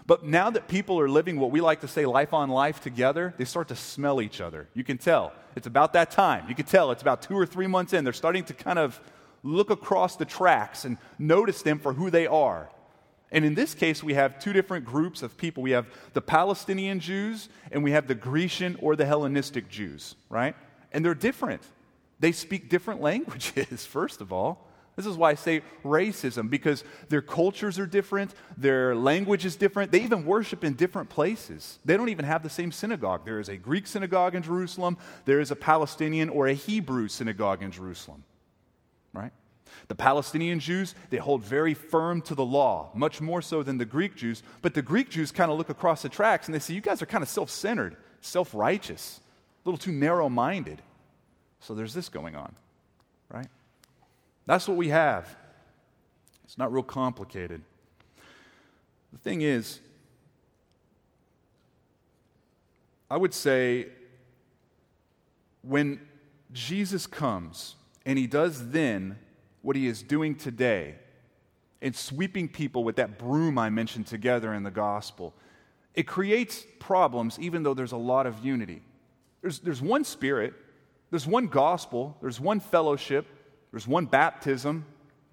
But 0.08 0.24
now 0.24 0.50
that 0.50 0.66
people 0.66 0.98
are 0.98 1.08
living 1.08 1.38
what 1.38 1.52
we 1.52 1.60
like 1.60 1.82
to 1.82 1.88
say 1.88 2.04
life 2.04 2.34
on 2.34 2.48
life 2.48 2.80
together, 2.80 3.32
they 3.38 3.44
start 3.44 3.68
to 3.68 3.76
smell 3.76 4.20
each 4.20 4.40
other. 4.40 4.68
You 4.74 4.82
can 4.82 4.98
tell. 4.98 5.32
It's 5.54 5.68
about 5.68 5.92
that 5.92 6.10
time. 6.10 6.46
You 6.48 6.56
can 6.56 6.66
tell 6.66 6.90
it's 6.90 7.02
about 7.02 7.22
two 7.22 7.38
or 7.38 7.46
three 7.46 7.68
months 7.68 7.92
in. 7.92 8.02
They're 8.02 8.12
starting 8.12 8.42
to 8.44 8.54
kind 8.54 8.78
of 8.80 9.00
look 9.42 9.70
across 9.70 10.16
the 10.16 10.24
tracks 10.24 10.84
and 10.84 10.98
notice 11.18 11.62
them 11.62 11.78
for 11.78 11.92
who 11.92 12.10
they 12.10 12.26
are. 12.26 12.70
And 13.30 13.44
in 13.44 13.54
this 13.54 13.74
case, 13.74 14.02
we 14.02 14.14
have 14.14 14.38
two 14.38 14.52
different 14.52 14.84
groups 14.84 15.22
of 15.22 15.36
people. 15.36 15.62
We 15.62 15.72
have 15.72 15.86
the 16.14 16.22
Palestinian 16.22 16.98
Jews 16.98 17.48
and 17.70 17.84
we 17.84 17.92
have 17.92 18.06
the 18.06 18.14
Grecian 18.14 18.76
or 18.80 18.96
the 18.96 19.04
Hellenistic 19.04 19.68
Jews, 19.68 20.14
right? 20.30 20.56
And 20.92 21.04
they're 21.04 21.14
different. 21.14 21.62
They 22.20 22.32
speak 22.32 22.68
different 22.68 23.00
languages, 23.10 23.84
first 23.84 24.20
of 24.20 24.32
all. 24.32 24.64
This 24.96 25.06
is 25.06 25.16
why 25.16 25.30
I 25.30 25.34
say 25.34 25.62
racism, 25.84 26.50
because 26.50 26.82
their 27.08 27.22
cultures 27.22 27.78
are 27.78 27.86
different, 27.86 28.34
their 28.56 28.96
language 28.96 29.44
is 29.44 29.54
different. 29.54 29.92
They 29.92 30.00
even 30.02 30.24
worship 30.24 30.64
in 30.64 30.74
different 30.74 31.08
places. 31.08 31.78
They 31.84 31.96
don't 31.96 32.08
even 32.08 32.24
have 32.24 32.42
the 32.42 32.50
same 32.50 32.72
synagogue. 32.72 33.24
There 33.24 33.38
is 33.38 33.48
a 33.48 33.56
Greek 33.56 33.86
synagogue 33.86 34.34
in 34.34 34.42
Jerusalem, 34.42 34.96
there 35.24 35.38
is 35.38 35.52
a 35.52 35.56
Palestinian 35.56 36.28
or 36.28 36.48
a 36.48 36.52
Hebrew 36.52 37.06
synagogue 37.06 37.62
in 37.62 37.70
Jerusalem 37.70 38.24
right? 39.12 39.32
The 39.88 39.94
Palestinian 39.94 40.60
Jews, 40.60 40.94
they 41.10 41.18
hold 41.18 41.42
very 41.42 41.74
firm 41.74 42.22
to 42.22 42.34
the 42.34 42.44
law, 42.44 42.90
much 42.94 43.20
more 43.20 43.42
so 43.42 43.62
than 43.62 43.78
the 43.78 43.84
Greek 43.84 44.16
Jews. 44.16 44.42
But 44.62 44.74
the 44.74 44.82
Greek 44.82 45.10
Jews 45.10 45.30
kind 45.30 45.50
of 45.50 45.58
look 45.58 45.68
across 45.68 46.02
the 46.02 46.08
tracks 46.08 46.46
and 46.46 46.54
they 46.54 46.58
say, 46.58 46.74
You 46.74 46.80
guys 46.80 47.02
are 47.02 47.06
kind 47.06 47.22
of 47.22 47.28
self 47.28 47.50
centered, 47.50 47.96
self 48.20 48.54
righteous, 48.54 49.20
a 49.64 49.68
little 49.68 49.78
too 49.78 49.92
narrow 49.92 50.28
minded. 50.28 50.82
So 51.60 51.74
there's 51.74 51.94
this 51.94 52.08
going 52.08 52.36
on, 52.36 52.54
right? 53.28 53.48
That's 54.46 54.68
what 54.68 54.76
we 54.76 54.88
have. 54.88 55.36
It's 56.44 56.56
not 56.56 56.72
real 56.72 56.82
complicated. 56.82 57.62
The 59.12 59.18
thing 59.18 59.42
is, 59.42 59.80
I 63.10 63.16
would 63.16 63.34
say 63.34 63.88
when 65.62 66.00
Jesus 66.52 67.06
comes, 67.06 67.74
and 68.08 68.18
he 68.18 68.26
does 68.26 68.70
then 68.70 69.18
what 69.60 69.76
he 69.76 69.86
is 69.86 70.02
doing 70.02 70.34
today 70.34 70.94
in 71.82 71.92
sweeping 71.92 72.48
people 72.48 72.82
with 72.82 72.96
that 72.96 73.18
broom 73.18 73.58
I 73.58 73.68
mentioned 73.68 74.06
together 74.06 74.54
in 74.54 74.62
the 74.62 74.70
gospel. 74.70 75.34
It 75.94 76.04
creates 76.04 76.64
problems, 76.78 77.38
even 77.38 77.62
though 77.62 77.74
there's 77.74 77.92
a 77.92 77.98
lot 77.98 78.26
of 78.26 78.42
unity. 78.42 78.80
There's, 79.42 79.58
there's 79.58 79.82
one 79.82 80.04
spirit, 80.04 80.54
there's 81.10 81.26
one 81.26 81.48
gospel, 81.48 82.16
there's 82.22 82.40
one 82.40 82.60
fellowship, 82.60 83.26
there's 83.72 83.86
one 83.86 84.06
baptism, 84.06 84.86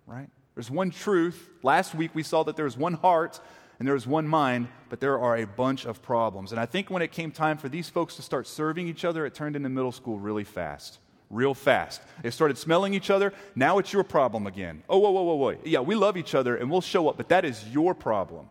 right? 0.06 0.28
There's 0.54 0.70
one 0.70 0.92
truth. 0.92 1.50
Last 1.64 1.96
week 1.96 2.12
we 2.14 2.24
saw 2.24 2.44
that 2.44 2.58
there's 2.58 2.76
one 2.76 2.96
heart 2.96 3.40
and 3.80 3.88
there's 3.88 4.06
one 4.06 4.28
mind, 4.28 4.68
but 4.90 5.00
there 5.00 5.18
are 5.18 5.38
a 5.38 5.48
bunch 5.48 5.86
of 5.86 6.02
problems. 6.02 6.52
And 6.52 6.60
I 6.60 6.66
think 6.66 6.90
when 6.90 7.02
it 7.02 7.14
came 7.14 7.32
time 7.32 7.58
for 7.58 7.70
these 7.70 7.88
folks 7.88 8.18
to 8.18 8.22
start 8.22 8.48
serving 8.48 8.90
each 8.90 9.06
other, 9.06 9.26
it 9.26 9.34
turned 9.34 9.56
into 9.56 9.70
middle 9.70 9.94
school 9.94 10.20
really 10.20 10.44
fast 10.44 11.00
real 11.30 11.54
fast. 11.54 12.02
They 12.22 12.32
started 12.32 12.58
smelling 12.58 12.94
each 12.94 13.10
other. 13.10 13.34
Now 13.56 13.80
it's 13.80 13.92
your 13.92 14.04
problem 14.04 14.48
again. 14.48 14.84
Oh, 14.90 15.00
whoa, 15.00 15.12
whoa, 15.12 15.24
whoa, 15.24 15.36
whoa. 15.36 15.58
Yeah, 15.64 15.80
we 15.80 15.96
love 15.96 16.18
each 16.18 16.36
other 16.36 16.56
and 16.56 16.70
we'll 16.70 16.82
show 16.82 17.10
up, 17.10 17.18
but 17.18 17.30
that 17.30 17.46
is 17.46 17.68
your 17.70 17.94
problem 17.94 18.50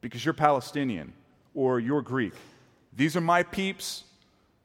because 0.00 0.24
you're 0.24 0.34
Palestinian 0.34 1.12
or 1.54 1.80
you're 1.80 2.02
Greek. 2.02 2.34
These 2.94 3.16
are 3.16 3.20
my 3.20 3.42
peeps. 3.42 4.04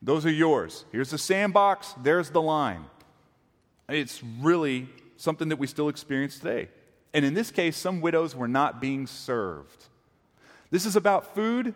Those 0.02 0.26
are 0.26 0.32
yours. 0.32 0.86
Here's 0.92 1.12
the 1.12 1.18
sandbox. 1.18 1.94
There's 2.04 2.30
the 2.30 2.42
line. 2.42 2.86
It's 3.90 4.22
really 4.42 4.90
something 5.16 5.50
that 5.50 5.58
we 5.58 5.68
still 5.68 5.90
experience 5.90 6.40
today. 6.40 6.70
And 7.14 7.24
in 7.24 7.34
this 7.34 7.52
case, 7.52 7.78
some 7.78 8.02
widows 8.02 8.36
were 8.36 8.48
not 8.48 8.82
being 8.82 9.08
served. 9.08 9.86
This 10.70 10.86
is 10.86 10.96
about 10.96 11.34
food, 11.34 11.74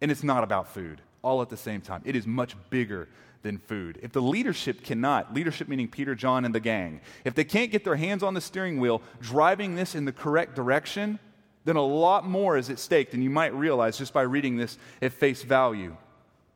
and 0.00 0.10
it's 0.10 0.24
not 0.24 0.42
about 0.42 0.68
food 0.74 1.00
all 1.22 1.42
at 1.42 1.48
the 1.48 1.56
same 1.56 1.80
time. 1.80 2.02
It 2.04 2.16
is 2.16 2.26
much 2.26 2.56
bigger 2.70 3.08
than 3.42 3.58
food. 3.58 3.98
If 4.02 4.12
the 4.12 4.22
leadership 4.22 4.82
cannot, 4.82 5.34
leadership 5.34 5.68
meaning 5.68 5.88
Peter, 5.88 6.14
John, 6.14 6.44
and 6.44 6.54
the 6.54 6.60
gang, 6.60 7.00
if 7.24 7.34
they 7.34 7.44
can't 7.44 7.70
get 7.70 7.84
their 7.84 7.96
hands 7.96 8.22
on 8.22 8.34
the 8.34 8.40
steering 8.40 8.80
wheel, 8.80 9.02
driving 9.20 9.74
this 9.74 9.94
in 9.94 10.04
the 10.04 10.12
correct 10.12 10.54
direction, 10.54 11.18
then 11.64 11.76
a 11.76 11.84
lot 11.84 12.26
more 12.26 12.56
is 12.56 12.70
at 12.70 12.78
stake 12.78 13.10
than 13.10 13.22
you 13.22 13.30
might 13.30 13.54
realize 13.54 13.98
just 13.98 14.12
by 14.12 14.22
reading 14.22 14.56
this 14.56 14.78
at 15.02 15.12
face 15.12 15.42
value. 15.42 15.96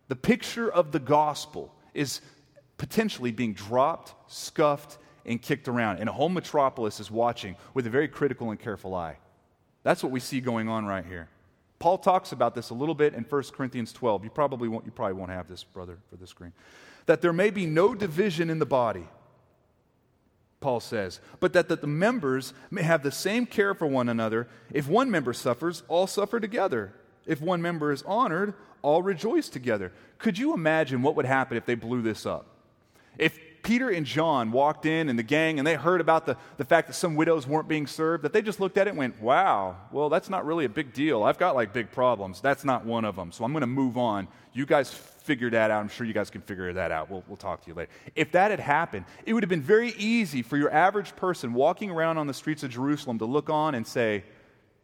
The 0.08 0.16
picture 0.16 0.70
of 0.70 0.92
the 0.92 0.98
gospel 0.98 1.74
is 1.94 2.20
potentially 2.76 3.32
being 3.32 3.54
dropped, 3.54 4.14
scuffed, 4.32 4.98
and 5.26 5.40
kicked 5.40 5.68
around, 5.68 5.98
and 6.00 6.08
a 6.08 6.12
whole 6.12 6.28
metropolis 6.28 7.00
is 7.00 7.10
watching 7.10 7.56
with 7.72 7.86
a 7.86 7.90
very 7.90 8.08
critical 8.08 8.50
and 8.50 8.60
careful 8.60 8.94
eye. 8.94 9.16
That's 9.82 10.02
what 10.02 10.12
we 10.12 10.20
see 10.20 10.40
going 10.40 10.68
on 10.68 10.84
right 10.86 11.04
here. 11.04 11.28
Paul 11.84 11.98
talks 11.98 12.32
about 12.32 12.54
this 12.54 12.70
a 12.70 12.74
little 12.74 12.94
bit 12.94 13.12
in 13.12 13.24
1 13.24 13.42
Corinthians 13.52 13.92
12. 13.92 14.24
You 14.24 14.30
probably 14.30 14.68
won't, 14.68 14.86
you 14.86 14.90
probably 14.90 15.12
won't 15.12 15.30
have 15.30 15.48
this, 15.48 15.64
brother, 15.64 15.98
for 16.08 16.16
the 16.16 16.26
screen. 16.26 16.54
That 17.04 17.20
there 17.20 17.30
may 17.30 17.50
be 17.50 17.66
no 17.66 17.94
division 17.94 18.48
in 18.48 18.58
the 18.58 18.64
body, 18.64 19.06
Paul 20.60 20.80
says, 20.80 21.20
but 21.40 21.52
that, 21.52 21.68
that 21.68 21.82
the 21.82 21.86
members 21.86 22.54
may 22.70 22.80
have 22.80 23.02
the 23.02 23.12
same 23.12 23.44
care 23.44 23.74
for 23.74 23.86
one 23.86 24.08
another. 24.08 24.48
If 24.72 24.88
one 24.88 25.10
member 25.10 25.34
suffers, 25.34 25.82
all 25.86 26.06
suffer 26.06 26.40
together. 26.40 26.94
If 27.26 27.42
one 27.42 27.60
member 27.60 27.92
is 27.92 28.02
honored, 28.04 28.54
all 28.80 29.02
rejoice 29.02 29.50
together. 29.50 29.92
Could 30.16 30.38
you 30.38 30.54
imagine 30.54 31.02
what 31.02 31.16
would 31.16 31.26
happen 31.26 31.58
if 31.58 31.66
they 31.66 31.74
blew 31.74 32.00
this 32.00 32.24
up? 32.24 32.46
If 33.18 33.38
Peter 33.64 33.88
and 33.88 34.04
John 34.04 34.52
walked 34.52 34.84
in 34.84 35.08
and 35.08 35.18
the 35.18 35.24
gang 35.24 35.58
and 35.58 35.66
they 35.66 35.74
heard 35.74 36.02
about 36.02 36.26
the, 36.26 36.36
the 36.58 36.64
fact 36.64 36.86
that 36.86 36.92
some 36.92 37.16
widows 37.16 37.46
weren't 37.46 37.66
being 37.66 37.86
served, 37.86 38.22
that 38.22 38.32
they 38.34 38.42
just 38.42 38.60
looked 38.60 38.76
at 38.76 38.86
it 38.86 38.90
and 38.90 38.98
went, 38.98 39.20
wow, 39.20 39.76
well, 39.90 40.10
that's 40.10 40.28
not 40.28 40.44
really 40.44 40.66
a 40.66 40.68
big 40.68 40.92
deal. 40.92 41.22
I've 41.24 41.38
got 41.38 41.56
like 41.56 41.72
big 41.72 41.90
problems. 41.90 42.42
That's 42.42 42.64
not 42.64 42.84
one 42.84 43.06
of 43.06 43.16
them. 43.16 43.32
So 43.32 43.42
I'm 43.42 43.52
going 43.52 43.62
to 43.62 43.66
move 43.66 43.96
on. 43.96 44.28
You 44.52 44.66
guys 44.66 44.92
figure 44.92 45.48
that 45.50 45.70
out. 45.70 45.80
I'm 45.80 45.88
sure 45.88 46.06
you 46.06 46.12
guys 46.12 46.28
can 46.28 46.42
figure 46.42 46.74
that 46.74 46.92
out. 46.92 47.10
We'll, 47.10 47.24
we'll 47.26 47.38
talk 47.38 47.62
to 47.62 47.68
you 47.68 47.74
later. 47.74 47.90
If 48.14 48.32
that 48.32 48.50
had 48.50 48.60
happened, 48.60 49.06
it 49.24 49.32
would 49.32 49.42
have 49.42 49.50
been 49.50 49.62
very 49.62 49.92
easy 49.92 50.42
for 50.42 50.58
your 50.58 50.70
average 50.70 51.16
person 51.16 51.54
walking 51.54 51.90
around 51.90 52.18
on 52.18 52.26
the 52.26 52.34
streets 52.34 52.62
of 52.62 52.70
Jerusalem 52.70 53.18
to 53.18 53.24
look 53.24 53.48
on 53.48 53.74
and 53.74 53.86
say, 53.86 54.24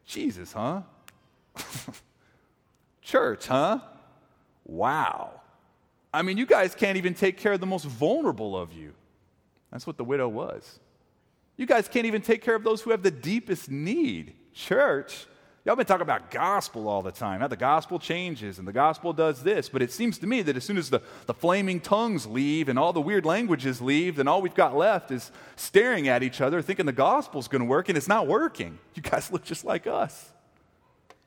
Jesus, 0.07 0.55
huh? 0.55 0.81
Church, 3.03 3.47
huh? 3.47 3.81
Wow. 4.65 5.40
I 6.13 6.23
mean, 6.23 6.37
you 6.37 6.47
guys 6.47 6.75
can't 6.75 6.97
even 6.97 7.15
take 7.15 7.37
care 7.37 7.53
of 7.53 7.61
the 7.61 7.67
most 7.67 7.85
vulnerable 7.85 8.57
of 8.57 8.73
you. 8.73 8.93
That's 9.71 9.87
what 9.87 9.97
the 9.97 10.05
widow 10.05 10.29
was. 10.29 10.81
You 11.57 11.67
guys 11.67 11.89
can't 11.89 12.07
even 12.07 12.23
take 12.23 12.43
care 12.43 12.55
of 12.55 12.65
those 12.65 12.83
who 12.83 12.91
have 12.91 13.03
the 13.03 13.11
deepest 13.11 13.71
need. 13.71 14.35
Church, 14.53 15.27
y'all 15.65 15.77
been 15.77 15.87
talking 15.87 16.03
about 16.03 16.31
gospel 16.31 16.89
all 16.89 17.03
the 17.03 17.13
time. 17.13 17.41
How 17.41 17.47
the 17.47 17.57
gospel 17.57 18.01
changes 18.01 18.59
and 18.59 18.67
the 18.67 18.73
gospel 18.73 19.13
does 19.13 19.43
this. 19.45 19.69
But 19.69 19.83
it 19.83 19.93
seems 19.93 20.19
to 20.19 20.27
me 20.27 20.43
that 20.43 20.57
as 20.57 20.65
soon 20.65 20.79
as 20.79 20.91
the, 20.91 21.03
the 21.27 21.35
flaming 21.35 21.79
tongues 21.79 22.27
leave 22.27 22.69
and 22.69 22.79
all 22.79 22.93
the 22.93 23.01
weird 23.01 23.25
languages 23.25 23.81
leave, 23.81 24.17
then 24.17 24.27
all 24.27 24.43
we've 24.43 24.55
got 24.55 24.77
left 24.77 25.13
is 25.13 25.31
staring 25.55 26.09
at 26.09 26.23
each 26.25 26.41
other, 26.41 26.63
thinking 26.63 26.87
the 26.87 26.93
gospel's 26.93 27.47
going 27.47 27.61
to 27.61 27.69
work, 27.69 27.89
and 27.89 27.97
it's 27.97 28.09
not 28.09 28.27
working. 28.27 28.79
You 28.95 29.03
guys 29.03 29.31
look 29.31 29.45
just 29.45 29.65
like 29.65 29.87
us. 29.87 30.33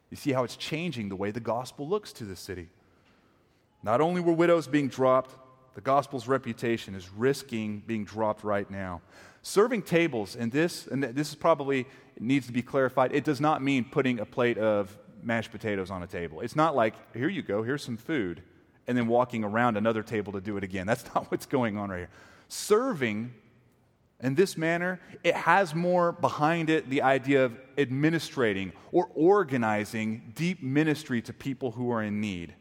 You 0.10 0.18
see 0.18 0.32
how 0.32 0.44
it's 0.44 0.58
changing 0.58 1.10
the 1.10 1.16
way 1.16 1.32
the 1.32 1.40
gospel 1.40 1.88
looks 1.88 2.12
to 2.14 2.26
the 2.26 2.36
city. 2.36 2.70
Not 3.84 4.00
only 4.00 4.22
were 4.22 4.34
widows 4.34 4.68
being 4.68 4.88
dropped, 4.88 5.36
the 5.76 5.82
gospel's 5.82 6.28
reputation 6.28 6.96
is 6.96 7.10
risking 7.10 7.84
being 7.86 8.06
dropped 8.06 8.44
right 8.44 8.70
now. 8.70 9.02
Serving 9.42 9.82
tables, 9.82 10.36
and 10.38 10.52
this, 10.52 10.88
and 10.88 11.04
this 11.04 11.30
is 11.30 11.36
probably 11.36 11.86
needs 12.18 12.48
to 12.48 12.54
be 12.54 12.62
clarified, 12.62 13.14
it 13.14 13.26
does 13.26 13.42
not 13.42 13.62
mean 13.62 13.84
putting 13.84 14.20
a 14.20 14.26
plate 14.26 14.58
of 14.58 14.98
mashed 15.22 15.52
potatoes 15.52 15.92
on 15.92 16.02
a 16.02 16.08
table. 16.08 16.40
It's 16.42 16.56
not 16.56 16.76
like, 16.76 16.94
here 17.14 17.28
you 17.28 17.42
go, 17.42 17.62
here's 17.62 17.84
some 17.84 17.98
food, 17.98 18.42
and 18.88 18.98
then 18.98 19.08
walking 19.08 19.44
around 19.44 19.76
another 19.76 20.04
table 20.04 20.34
to 20.34 20.42
do 20.42 20.56
it 20.58 20.64
again. 20.64 20.88
That's 20.88 21.04
not 21.16 21.30
what's 21.30 21.46
going 21.46 21.78
on 21.78 21.90
right 21.90 22.00
here. 22.00 22.10
Serving, 22.48 23.34
in 24.22 24.36
this 24.36 24.58
manner, 24.58 25.02
it 25.24 25.36
has 25.36 25.76
more 25.76 26.14
behind 26.14 26.70
it 26.70 26.90
the 26.90 27.02
idea 27.02 27.44
of 27.44 27.58
administrating 27.78 28.72
or 28.94 29.10
organizing 29.14 30.32
deep 30.36 30.64
ministry 30.64 31.22
to 31.24 31.34
people 31.34 31.72
who 31.72 31.92
are 31.92 32.04
in 32.04 32.22
need. 32.22 32.54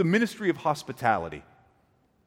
It's 0.00 0.06
a 0.06 0.08
ministry 0.08 0.48
of 0.48 0.56
hospitality. 0.56 1.42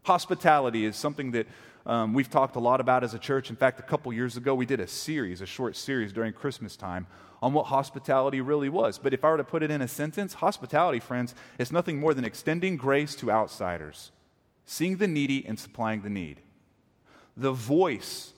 Hospitality 0.04 0.86
is 0.86 0.96
something 0.96 1.32
that 1.32 1.48
um, 1.88 2.14
we've 2.14 2.30
talked 2.30 2.56
a 2.56 2.60
lot 2.60 2.80
about 2.80 3.04
as 3.04 3.16
a 3.16 3.18
church. 3.18 3.50
In 3.50 3.56
fact, 3.56 3.80
a 3.80 3.82
couple 3.82 4.14
years 4.14 4.38
ago, 4.38 4.54
we 4.54 4.68
did 4.68 4.80
a 4.80 4.86
series, 4.86 5.42
a 5.42 5.48
short 5.48 5.76
series 5.76 6.14
during 6.14 6.34
Christmas 6.34 6.76
time, 6.76 7.08
on 7.42 7.52
what 7.52 7.66
hospitality 7.66 8.42
really 8.42 8.70
was. 8.70 9.00
But 9.00 9.12
if 9.12 9.26
I 9.26 9.32
were 9.32 9.38
to 9.38 9.44
put 9.44 9.64
it 9.64 9.72
in 9.72 9.82
a 9.82 9.88
sentence, 9.88 10.36
hospitality, 10.36 11.00
friends, 11.00 11.34
is 11.58 11.72
nothing 11.72 12.00
more 12.00 12.14
than 12.14 12.26
extending 12.26 12.78
grace 12.78 13.16
to 13.16 13.32
outsiders, 13.32 14.12
seeing 14.68 14.98
the 14.98 15.08
needy 15.08 15.44
and 15.44 15.58
supplying 15.58 16.04
the 16.04 16.12
need. 16.12 16.42
The 17.36 17.54
voice 17.54 18.34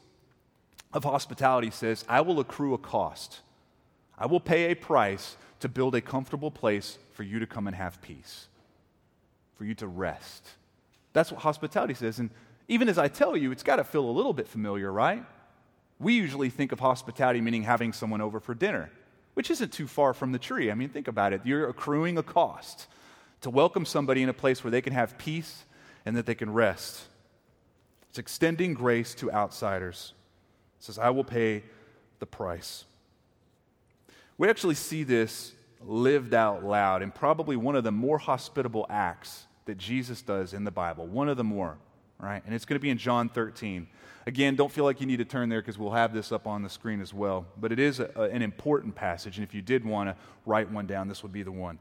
of 0.93 1.03
hospitality 1.03 1.71
says, 1.71 2.05
I 2.07 2.21
will 2.21 2.39
accrue 2.39 2.73
a 2.73 2.77
cost. 2.77 3.41
I 4.17 4.27
will 4.27 4.39
pay 4.39 4.71
a 4.71 4.75
price 4.75 5.35
to 5.59 5.67
build 5.67 5.93
a 5.93 5.99
comfortable 5.99 6.51
place 6.51 6.97
for 7.11 7.23
you 7.23 7.39
to 7.39 7.45
come 7.45 7.67
and 7.67 7.75
have 7.75 8.01
peace, 8.01 8.47
for 9.57 9.65
you 9.65 9.73
to 9.75 9.87
rest. 9.87 10.47
That's 11.13 11.31
what 11.31 11.41
hospitality 11.41 11.93
says. 11.93 12.19
And 12.19 12.29
even 12.67 12.89
as 12.89 12.97
I 12.97 13.07
tell 13.07 13.37
you, 13.37 13.51
it's 13.51 13.63
got 13.63 13.77
to 13.77 13.83
feel 13.83 14.07
a 14.07 14.11
little 14.11 14.33
bit 14.33 14.47
familiar, 14.47 14.91
right? 14.91 15.23
We 15.99 16.13
usually 16.13 16.49
think 16.49 16.71
of 16.71 16.79
hospitality 16.79 17.41
meaning 17.41 17.63
having 17.63 17.93
someone 17.93 18.21
over 18.21 18.39
for 18.39 18.53
dinner, 18.53 18.91
which 19.33 19.49
isn't 19.49 19.71
too 19.71 19.87
far 19.87 20.13
from 20.13 20.31
the 20.31 20.39
tree. 20.39 20.71
I 20.71 20.75
mean, 20.75 20.89
think 20.89 21.07
about 21.07 21.31
it. 21.31 21.41
You're 21.45 21.69
accruing 21.69 22.17
a 22.17 22.23
cost 22.23 22.87
to 23.41 23.49
welcome 23.49 23.85
somebody 23.85 24.23
in 24.23 24.29
a 24.29 24.33
place 24.33 24.63
where 24.63 24.71
they 24.71 24.81
can 24.81 24.93
have 24.93 25.17
peace 25.17 25.63
and 26.05 26.17
that 26.17 26.25
they 26.25 26.35
can 26.35 26.51
rest. 26.51 27.03
It's 28.09 28.19
extending 28.19 28.73
grace 28.73 29.13
to 29.15 29.31
outsiders 29.31 30.13
It 30.79 30.83
says, 30.83 30.97
I 30.97 31.09
will 31.09 31.23
pay 31.23 31.63
the 32.19 32.25
price. 32.25 32.85
We 34.37 34.49
actually 34.49 34.75
see 34.75 35.03
this 35.03 35.53
lived 35.81 36.33
out 36.33 36.63
loud 36.63 37.01
in 37.01 37.11
probably 37.11 37.55
one 37.55 37.75
of 37.75 37.83
the 37.83 37.91
more 37.91 38.17
hospitable 38.17 38.85
acts 38.89 39.44
that 39.65 39.77
Jesus 39.77 40.21
does 40.21 40.53
in 40.53 40.63
the 40.63 40.71
Bible. 40.71 41.05
One 41.07 41.29
of 41.29 41.37
the 41.37 41.43
more, 41.43 41.77
right? 42.19 42.41
And 42.45 42.53
it's 42.53 42.65
going 42.65 42.75
to 42.75 42.81
be 42.81 42.89
in 42.89 42.97
John 42.97 43.29
13. 43.29 43.87
Again, 44.27 44.55
don't 44.55 44.71
feel 44.71 44.85
like 44.85 44.99
you 45.01 45.07
need 45.07 45.17
to 45.17 45.25
turn 45.25 45.49
there 45.49 45.61
because 45.61 45.77
we'll 45.77 45.91
have 45.91 46.13
this 46.13 46.31
up 46.31 46.47
on 46.47 46.63
the 46.63 46.69
screen 46.69 47.01
as 47.01 47.13
well. 47.13 47.45
But 47.57 47.71
it 47.71 47.79
is 47.79 47.99
a, 47.99 48.09
an 48.15 48.41
important 48.41 48.95
passage, 48.95 49.37
and 49.37 49.45
if 49.47 49.53
you 49.53 49.61
did 49.61 49.85
want 49.85 50.09
to 50.09 50.15
write 50.45 50.71
one 50.71 50.87
down, 50.87 51.07
this 51.07 51.21
would 51.23 51.33
be 51.33 51.43
the 51.43 51.51
one. 51.51 51.79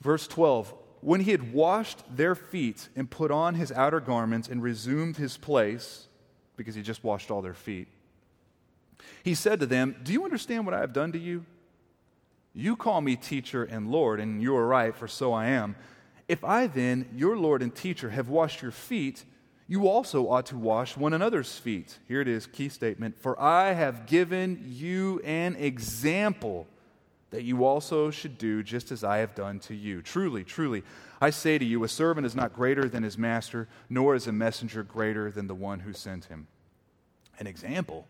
Verse 0.00 0.26
12 0.26 0.72
When 1.00 1.20
he 1.20 1.30
had 1.30 1.52
washed 1.52 1.98
their 2.14 2.34
feet 2.34 2.88
and 2.96 3.10
put 3.10 3.30
on 3.30 3.54
his 3.54 3.70
outer 3.72 4.00
garments 4.00 4.48
and 4.48 4.62
resumed 4.62 5.16
his 5.16 5.36
place, 5.36 6.08
because 6.56 6.74
he 6.74 6.82
just 6.82 7.04
washed 7.04 7.30
all 7.30 7.42
their 7.42 7.54
feet, 7.54 7.88
he 9.22 9.34
said 9.34 9.60
to 9.60 9.66
them, 9.66 9.96
Do 10.02 10.12
you 10.12 10.24
understand 10.24 10.64
what 10.64 10.74
I 10.74 10.80
have 10.80 10.92
done 10.92 11.12
to 11.12 11.18
you? 11.18 11.44
You 12.54 12.76
call 12.76 13.00
me 13.00 13.16
teacher 13.16 13.64
and 13.64 13.90
Lord, 13.90 14.20
and 14.20 14.42
you 14.42 14.54
are 14.56 14.66
right, 14.66 14.94
for 14.94 15.08
so 15.08 15.32
I 15.32 15.46
am. 15.46 15.74
If 16.28 16.44
I 16.44 16.66
then, 16.66 17.08
your 17.14 17.36
Lord 17.36 17.62
and 17.62 17.74
teacher, 17.74 18.10
have 18.10 18.28
washed 18.28 18.62
your 18.62 18.70
feet, 18.70 19.24
you 19.66 19.88
also 19.88 20.28
ought 20.28 20.46
to 20.46 20.56
wash 20.56 20.96
one 20.96 21.12
another's 21.12 21.58
feet. 21.58 21.98
Here 22.08 22.20
it 22.20 22.28
is, 22.28 22.46
key 22.46 22.68
statement. 22.68 23.18
For 23.18 23.40
I 23.40 23.72
have 23.72 24.06
given 24.06 24.64
you 24.66 25.20
an 25.24 25.56
example 25.56 26.66
that 27.30 27.44
you 27.44 27.64
also 27.64 28.10
should 28.10 28.36
do 28.36 28.62
just 28.62 28.92
as 28.92 29.02
I 29.02 29.18
have 29.18 29.34
done 29.34 29.58
to 29.60 29.74
you. 29.74 30.02
Truly, 30.02 30.44
truly, 30.44 30.82
I 31.20 31.30
say 31.30 31.56
to 31.56 31.64
you, 31.64 31.82
a 31.84 31.88
servant 31.88 32.26
is 32.26 32.36
not 32.36 32.52
greater 32.52 32.88
than 32.88 33.02
his 33.02 33.16
master, 33.16 33.68
nor 33.88 34.14
is 34.14 34.26
a 34.26 34.32
messenger 34.32 34.82
greater 34.82 35.30
than 35.30 35.46
the 35.46 35.54
one 35.54 35.80
who 35.80 35.92
sent 35.92 36.26
him. 36.26 36.46
An 37.38 37.46
example? 37.46 38.06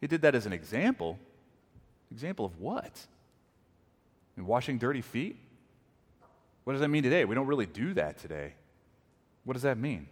He 0.00 0.08
did 0.08 0.22
that 0.22 0.34
as 0.34 0.46
an 0.46 0.52
example. 0.52 1.18
Example 2.10 2.44
of 2.44 2.58
what? 2.58 3.06
And 4.36 4.46
washing 4.46 4.78
dirty 4.78 5.02
feet? 5.02 5.36
What 6.68 6.74
does 6.74 6.82
that 6.82 6.88
mean 6.88 7.02
today? 7.02 7.24
We 7.24 7.34
don't 7.34 7.46
really 7.46 7.64
do 7.64 7.94
that 7.94 8.18
today. 8.18 8.52
What 9.44 9.54
does 9.54 9.62
that 9.62 9.78
mean? 9.78 10.06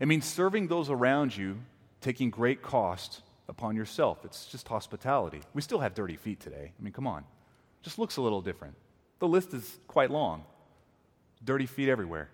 It 0.00 0.06
means 0.06 0.26
serving 0.26 0.68
those 0.68 0.90
around 0.90 1.34
you, 1.34 1.60
taking 2.02 2.28
great 2.28 2.60
cost 2.60 3.22
upon 3.48 3.74
yourself. 3.74 4.18
It's 4.26 4.44
just 4.44 4.68
hospitality. 4.68 5.40
We 5.54 5.62
still 5.62 5.78
have 5.78 5.94
dirty 5.94 6.16
feet 6.16 6.40
today. 6.40 6.72
I 6.78 6.82
mean, 6.82 6.92
come 6.92 7.06
on. 7.06 7.20
It 7.20 7.84
Just 7.84 7.98
looks 7.98 8.18
a 8.18 8.20
little 8.20 8.42
different. 8.42 8.74
The 9.18 9.26
list 9.26 9.54
is 9.54 9.78
quite 9.86 10.10
long. 10.10 10.44
Dirty 11.42 11.64
feet 11.64 11.88
everywhere. 11.88 12.28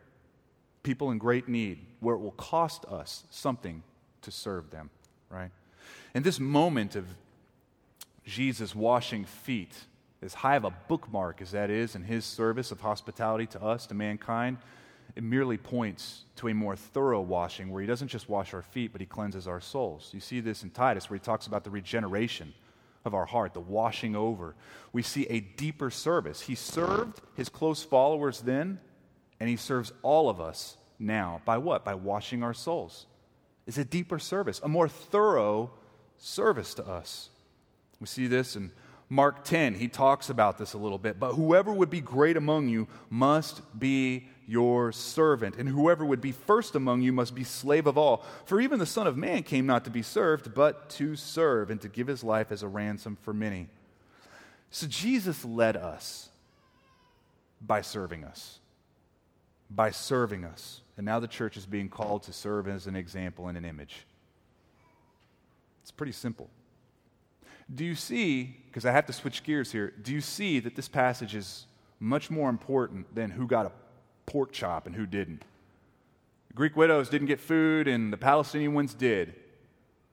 People 0.82 1.12
in 1.12 1.18
great 1.18 1.48
need, 1.48 1.78
where 2.00 2.16
it 2.16 2.20
will 2.20 2.32
cost 2.32 2.84
us 2.86 3.22
something 3.30 3.84
to 4.22 4.32
serve 4.32 4.70
them, 4.70 4.90
right? 5.30 5.52
And 6.12 6.24
this 6.24 6.40
moment 6.40 6.96
of 6.96 7.06
Jesus 8.24 8.74
washing 8.74 9.24
feet, 9.26 9.76
as 10.24 10.34
high 10.34 10.56
of 10.56 10.64
a 10.64 10.74
bookmark 10.88 11.42
as 11.42 11.50
that 11.52 11.70
is 11.70 11.94
in 11.94 12.02
his 12.02 12.24
service 12.24 12.70
of 12.70 12.80
hospitality 12.80 13.46
to 13.46 13.62
us, 13.62 13.86
to 13.86 13.94
mankind, 13.94 14.56
it 15.14 15.22
merely 15.22 15.58
points 15.58 16.24
to 16.36 16.48
a 16.48 16.54
more 16.54 16.74
thorough 16.74 17.20
washing 17.20 17.70
where 17.70 17.80
he 17.80 17.86
doesn't 17.86 18.08
just 18.08 18.28
wash 18.28 18.54
our 18.54 18.62
feet, 18.62 18.90
but 18.90 19.00
he 19.00 19.06
cleanses 19.06 19.46
our 19.46 19.60
souls. 19.60 20.10
You 20.12 20.20
see 20.20 20.40
this 20.40 20.62
in 20.62 20.70
Titus 20.70 21.08
where 21.08 21.18
he 21.18 21.24
talks 21.24 21.46
about 21.46 21.62
the 21.62 21.70
regeneration 21.70 22.54
of 23.04 23.14
our 23.14 23.26
heart, 23.26 23.52
the 23.52 23.60
washing 23.60 24.16
over. 24.16 24.54
We 24.92 25.02
see 25.02 25.26
a 25.26 25.40
deeper 25.40 25.90
service. 25.90 26.40
He 26.40 26.54
served 26.54 27.20
his 27.34 27.48
close 27.48 27.82
followers 27.82 28.40
then, 28.40 28.80
and 29.38 29.48
he 29.48 29.56
serves 29.56 29.92
all 30.02 30.30
of 30.30 30.40
us 30.40 30.78
now. 30.98 31.42
By 31.44 31.58
what? 31.58 31.84
By 31.84 31.94
washing 31.94 32.42
our 32.42 32.54
souls. 32.54 33.06
It's 33.66 33.78
a 33.78 33.84
deeper 33.84 34.18
service, 34.18 34.60
a 34.64 34.68
more 34.68 34.88
thorough 34.88 35.70
service 36.16 36.74
to 36.74 36.86
us. 36.86 37.28
We 38.00 38.06
see 38.06 38.26
this 38.26 38.56
in 38.56 38.72
Mark 39.08 39.44
10. 39.44 39.74
He 39.74 39.88
talks 39.88 40.30
about 40.30 40.58
this 40.58 40.72
a 40.72 40.78
little 40.78 40.98
bit. 40.98 41.20
But 41.20 41.34
whoever 41.34 41.72
would 41.72 41.90
be 41.90 42.00
great 42.00 42.36
among 42.36 42.68
you 42.68 42.88
must 43.10 43.62
be 43.78 44.28
your 44.46 44.92
servant, 44.92 45.56
and 45.56 45.68
whoever 45.68 46.04
would 46.04 46.20
be 46.20 46.32
first 46.32 46.74
among 46.74 47.00
you 47.02 47.12
must 47.12 47.34
be 47.34 47.44
slave 47.44 47.86
of 47.86 47.96
all. 47.96 48.24
For 48.44 48.60
even 48.60 48.78
the 48.78 48.86
Son 48.86 49.06
of 49.06 49.16
Man 49.16 49.42
came 49.42 49.66
not 49.66 49.84
to 49.84 49.90
be 49.90 50.02
served, 50.02 50.54
but 50.54 50.90
to 50.90 51.16
serve, 51.16 51.70
and 51.70 51.80
to 51.80 51.88
give 51.88 52.06
his 52.06 52.22
life 52.22 52.52
as 52.52 52.62
a 52.62 52.68
ransom 52.68 53.16
for 53.22 53.32
many. 53.32 53.68
So 54.70 54.86
Jesus 54.86 55.44
led 55.44 55.76
us 55.76 56.28
by 57.60 57.80
serving 57.80 58.24
us. 58.24 58.58
By 59.70 59.90
serving 59.90 60.44
us. 60.44 60.82
And 60.96 61.06
now 61.06 61.20
the 61.20 61.28
church 61.28 61.56
is 61.56 61.64
being 61.64 61.88
called 61.88 62.24
to 62.24 62.32
serve 62.32 62.68
as 62.68 62.86
an 62.86 62.96
example 62.96 63.48
and 63.48 63.56
an 63.56 63.64
image. 63.64 64.04
It's 65.82 65.90
pretty 65.90 66.12
simple. 66.12 66.50
Do 67.72 67.84
you 67.84 67.94
see, 67.94 68.56
because 68.66 68.84
I 68.84 68.92
have 68.92 69.06
to 69.06 69.12
switch 69.12 69.42
gears 69.42 69.72
here, 69.72 69.92
do 70.02 70.12
you 70.12 70.20
see 70.20 70.60
that 70.60 70.76
this 70.76 70.88
passage 70.88 71.34
is 71.34 71.66
much 72.00 72.30
more 72.30 72.50
important 72.50 73.14
than 73.14 73.30
who 73.30 73.46
got 73.46 73.66
a 73.66 73.72
pork 74.26 74.52
chop 74.52 74.86
and 74.86 74.94
who 74.94 75.06
didn't? 75.06 75.44
The 76.48 76.54
Greek 76.54 76.76
widows 76.76 77.08
didn't 77.08 77.28
get 77.28 77.40
food 77.40 77.88
and 77.88 78.12
the 78.12 78.16
Palestinian 78.16 78.74
ones 78.74 78.94
did. 78.94 79.34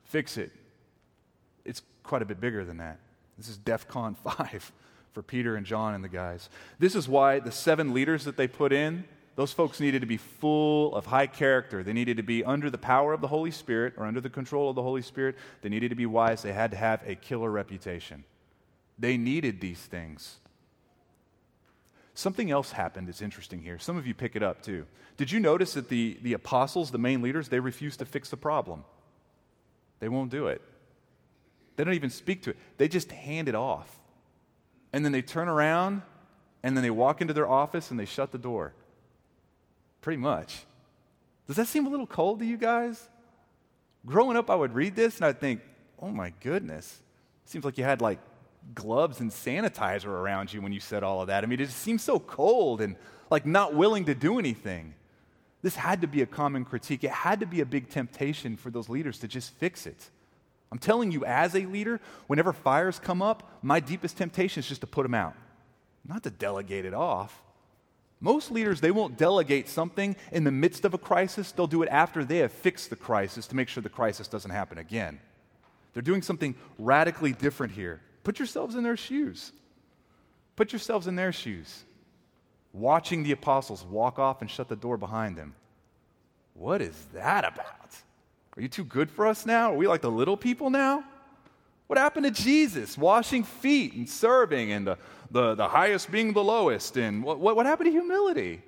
Fix 0.05 0.37
it. 0.37 0.51
It's 1.65 1.81
quite 2.03 2.21
a 2.21 2.25
bit 2.25 2.39
bigger 2.39 2.63
than 2.63 2.77
that. 2.77 2.99
This 3.37 3.49
is 3.49 3.57
DEF 3.57 3.87
CON 3.87 4.15
5 4.23 4.71
for 5.13 5.21
Peter 5.21 5.55
and 5.55 5.65
John 5.65 5.93
and 5.93 6.03
the 6.03 6.09
guys. 6.09 6.49
This 6.79 6.95
is 6.95 7.07
why 7.07 7.39
the 7.39 7.51
seven 7.51 7.93
leaders 7.93 8.23
that 8.25 8.37
they 8.37 8.47
put 8.47 8.71
in, 8.71 9.03
those 9.35 9.53
folks 9.53 9.79
needed 9.79 10.01
to 10.01 10.07
be 10.07 10.17
full 10.17 10.93
of 10.95 11.05
high 11.05 11.27
character. 11.27 11.83
They 11.83 11.93
needed 11.93 12.17
to 12.17 12.23
be 12.23 12.43
under 12.43 12.69
the 12.69 12.77
power 12.77 13.13
of 13.13 13.21
the 13.21 13.27
Holy 13.27 13.51
Spirit 13.51 13.93
or 13.97 14.05
under 14.05 14.19
the 14.19 14.29
control 14.29 14.69
of 14.69 14.75
the 14.75 14.83
Holy 14.83 15.01
Spirit. 15.01 15.35
They 15.61 15.69
needed 15.69 15.89
to 15.89 15.95
be 15.95 16.05
wise. 16.05 16.41
They 16.41 16.53
had 16.53 16.71
to 16.71 16.77
have 16.77 17.01
a 17.05 17.15
killer 17.15 17.49
reputation. 17.49 18.25
They 18.99 19.17
needed 19.17 19.61
these 19.61 19.79
things. 19.79 20.37
Something 22.13 22.51
else 22.51 22.73
happened 22.73 23.07
that's 23.07 23.21
interesting 23.21 23.61
here. 23.61 23.79
Some 23.79 23.97
of 23.97 24.05
you 24.05 24.13
pick 24.13 24.35
it 24.35 24.43
up 24.43 24.61
too. 24.61 24.85
Did 25.15 25.31
you 25.31 25.39
notice 25.39 25.73
that 25.73 25.87
the, 25.87 26.17
the 26.21 26.33
apostles, 26.33 26.91
the 26.91 26.97
main 26.97 27.21
leaders, 27.21 27.47
they 27.47 27.59
refuse 27.59 27.95
to 27.97 28.05
fix 28.05 28.29
the 28.29 28.37
problem? 28.37 28.83
They 29.99 30.09
won't 30.09 30.29
do 30.29 30.47
it. 30.47 30.61
They 31.75 31.85
don't 31.85 31.93
even 31.93 32.09
speak 32.09 32.43
to 32.43 32.51
it, 32.51 32.57
they 32.77 32.87
just 32.87 33.11
hand 33.11 33.47
it 33.47 33.55
off. 33.55 33.99
And 34.93 35.05
then 35.05 35.13
they 35.13 35.21
turn 35.21 35.47
around 35.47 36.01
and 36.63 36.75
then 36.75 36.83
they 36.83 36.89
walk 36.89 37.21
into 37.21 37.33
their 37.33 37.49
office 37.49 37.91
and 37.91 37.99
they 37.99 38.05
shut 38.05 38.31
the 38.31 38.37
door. 38.37 38.73
Pretty 40.01 40.17
much. 40.17 40.65
Does 41.47 41.55
that 41.55 41.67
seem 41.67 41.85
a 41.85 41.89
little 41.89 42.07
cold 42.07 42.39
to 42.39 42.45
you 42.45 42.57
guys? 42.57 43.09
Growing 44.05 44.35
up, 44.35 44.49
I 44.49 44.55
would 44.55 44.73
read 44.73 44.95
this 44.95 45.17
and 45.17 45.25
I'd 45.25 45.39
think, 45.39 45.61
oh 45.99 46.09
my 46.09 46.33
goodness. 46.41 47.01
Seems 47.45 47.65
like 47.65 47.77
you 47.77 47.83
had 47.83 48.01
like 48.01 48.19
gloves 48.73 49.19
and 49.19 49.31
sanitizer 49.31 50.07
around 50.07 50.53
you 50.53 50.61
when 50.61 50.71
you 50.71 50.79
said 50.79 51.03
all 51.03 51.21
of 51.21 51.27
that. 51.27 51.43
I 51.43 51.47
mean, 51.47 51.59
it 51.59 51.65
just 51.65 51.79
seems 51.79 52.01
so 52.01 52.19
cold 52.19 52.81
and 52.81 52.95
like 53.29 53.45
not 53.45 53.75
willing 53.75 54.05
to 54.05 54.15
do 54.15 54.39
anything. 54.39 54.93
This 55.61 55.75
had 55.75 56.01
to 56.01 56.07
be 56.07 56.21
a 56.21 56.25
common 56.25 56.65
critique. 56.65 57.03
It 57.03 57.11
had 57.11 57.39
to 57.41 57.45
be 57.45 57.61
a 57.61 57.65
big 57.65 57.89
temptation 57.89 58.57
for 58.57 58.71
those 58.71 58.89
leaders 58.89 59.19
to 59.19 59.27
just 59.27 59.53
fix 59.53 59.85
it. 59.85 60.09
I'm 60.71 60.79
telling 60.79 61.11
you, 61.11 61.25
as 61.25 61.53
a 61.53 61.65
leader, 61.65 61.99
whenever 62.27 62.53
fires 62.53 62.97
come 62.97 63.21
up, 63.21 63.59
my 63.61 63.79
deepest 63.79 64.17
temptation 64.17 64.61
is 64.61 64.67
just 64.67 64.81
to 64.81 64.87
put 64.87 65.03
them 65.03 65.13
out, 65.13 65.35
not 66.07 66.23
to 66.23 66.29
delegate 66.29 66.85
it 66.85 66.93
off. 66.93 67.43
Most 68.23 68.51
leaders, 68.51 68.79
they 68.79 68.91
won't 68.91 69.17
delegate 69.17 69.67
something 69.67 70.15
in 70.31 70.43
the 70.43 70.51
midst 70.51 70.85
of 70.85 70.93
a 70.93 70.97
crisis. 70.99 71.51
They'll 71.51 71.65
do 71.65 71.81
it 71.81 71.89
after 71.89 72.23
they 72.23 72.37
have 72.37 72.51
fixed 72.51 72.91
the 72.91 72.95
crisis 72.95 73.47
to 73.47 73.55
make 73.55 73.67
sure 73.67 73.81
the 73.81 73.89
crisis 73.89 74.27
doesn't 74.27 74.51
happen 74.51 74.77
again. 74.77 75.19
They're 75.93 76.03
doing 76.03 76.21
something 76.21 76.55
radically 76.77 77.33
different 77.33 77.73
here. 77.73 77.99
Put 78.23 78.37
yourselves 78.37 78.75
in 78.75 78.83
their 78.83 78.95
shoes. 78.95 79.51
Put 80.55 80.71
yourselves 80.71 81.07
in 81.07 81.15
their 81.15 81.31
shoes. 81.31 81.83
Watching 82.73 83.23
the 83.23 83.31
apostles 83.31 83.83
walk 83.83 84.19
off 84.19 84.41
and 84.41 84.49
shut 84.49 84.69
the 84.69 84.75
door 84.75 84.97
behind 84.97 85.35
them. 85.35 85.55
What 86.53 86.81
is 86.81 86.95
that 87.13 87.43
about? 87.43 87.95
Are 88.55 88.61
you 88.61 88.67
too 88.67 88.83
good 88.83 89.09
for 89.09 89.25
us 89.25 89.47
now? 89.47 89.73
Are 89.73 89.77
we 89.77 89.87
like 89.87 90.01
the 90.01 90.11
little 90.11 90.37
people 90.37 90.69
now? 90.69 91.03
What 91.87 91.97
happened 91.97 92.25
to 92.25 92.31
Jesus 92.43 92.97
washing 92.97 93.43
feet 93.43 93.93
and 93.93 94.07
serving 94.07 94.71
and 94.71 94.87
the, 94.87 94.97
the, 95.31 95.55
the 95.55 95.67
highest 95.67 96.11
being 96.11 96.33
the 96.33 96.43
lowest? 96.43 96.97
And 96.97 97.23
what, 97.23 97.39
what, 97.39 97.55
what 97.55 97.65
happened 97.65 97.87
to 97.87 97.91
humility? 97.91 98.61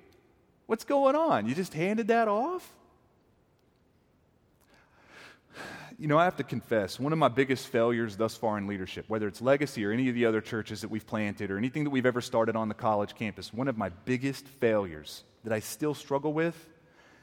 What's 0.66 0.84
going 0.84 1.14
on? 1.14 1.46
You 1.46 1.54
just 1.54 1.74
handed 1.74 2.08
that 2.08 2.26
off? 2.26 2.68
You 5.98 6.08
know, 6.08 6.18
I 6.18 6.24
have 6.24 6.36
to 6.36 6.42
confess, 6.42 6.98
one 6.98 7.12
of 7.12 7.18
my 7.20 7.28
biggest 7.28 7.68
failures 7.68 8.16
thus 8.16 8.36
far 8.36 8.58
in 8.58 8.66
leadership, 8.66 9.04
whether 9.06 9.28
it's 9.28 9.40
Legacy 9.40 9.84
or 9.84 9.92
any 9.92 10.08
of 10.08 10.16
the 10.16 10.26
other 10.26 10.40
churches 10.40 10.80
that 10.80 10.90
we've 10.90 11.06
planted 11.06 11.52
or 11.52 11.58
anything 11.58 11.84
that 11.84 11.90
we've 11.90 12.06
ever 12.06 12.20
started 12.20 12.56
on 12.56 12.68
the 12.68 12.74
college 12.74 13.14
campus, 13.14 13.52
one 13.52 13.68
of 13.68 13.78
my 13.78 13.90
biggest 14.04 14.44
failures 14.46 15.22
that 15.44 15.52
I 15.52 15.60
still 15.60 15.94
struggle 15.94 16.32
with 16.32 16.56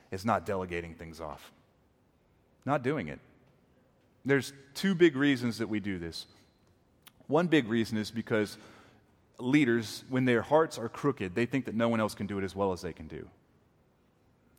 is 0.09 0.23
not 0.23 0.45
delegating 0.45 0.93
things 0.93 1.19
off, 1.19 1.51
not 2.65 2.81
doing 2.81 3.09
it. 3.09 3.19
There's 4.23 4.53
two 4.73 4.95
big 4.95 5.17
reasons 5.17 5.57
that 5.57 5.67
we 5.67 5.79
do 5.79 5.99
this. 5.99 6.25
One 7.27 7.47
big 7.47 7.67
reason 7.67 7.97
is 7.97 8.09
because 8.09 8.57
leaders, 9.41 10.03
when 10.09 10.25
their 10.25 10.41
hearts 10.41 10.77
are 10.77 10.89
crooked, 10.89 11.35
they 11.35 11.45
think 11.45 11.65
that 11.65 11.75
no 11.75 11.89
one 11.89 11.99
else 11.99 12.15
can 12.15 12.27
do 12.27 12.37
it 12.37 12.43
as 12.43 12.55
well 12.55 12.71
as 12.71 12.81
they 12.81 12.93
can 12.93 13.07
do. 13.07 13.27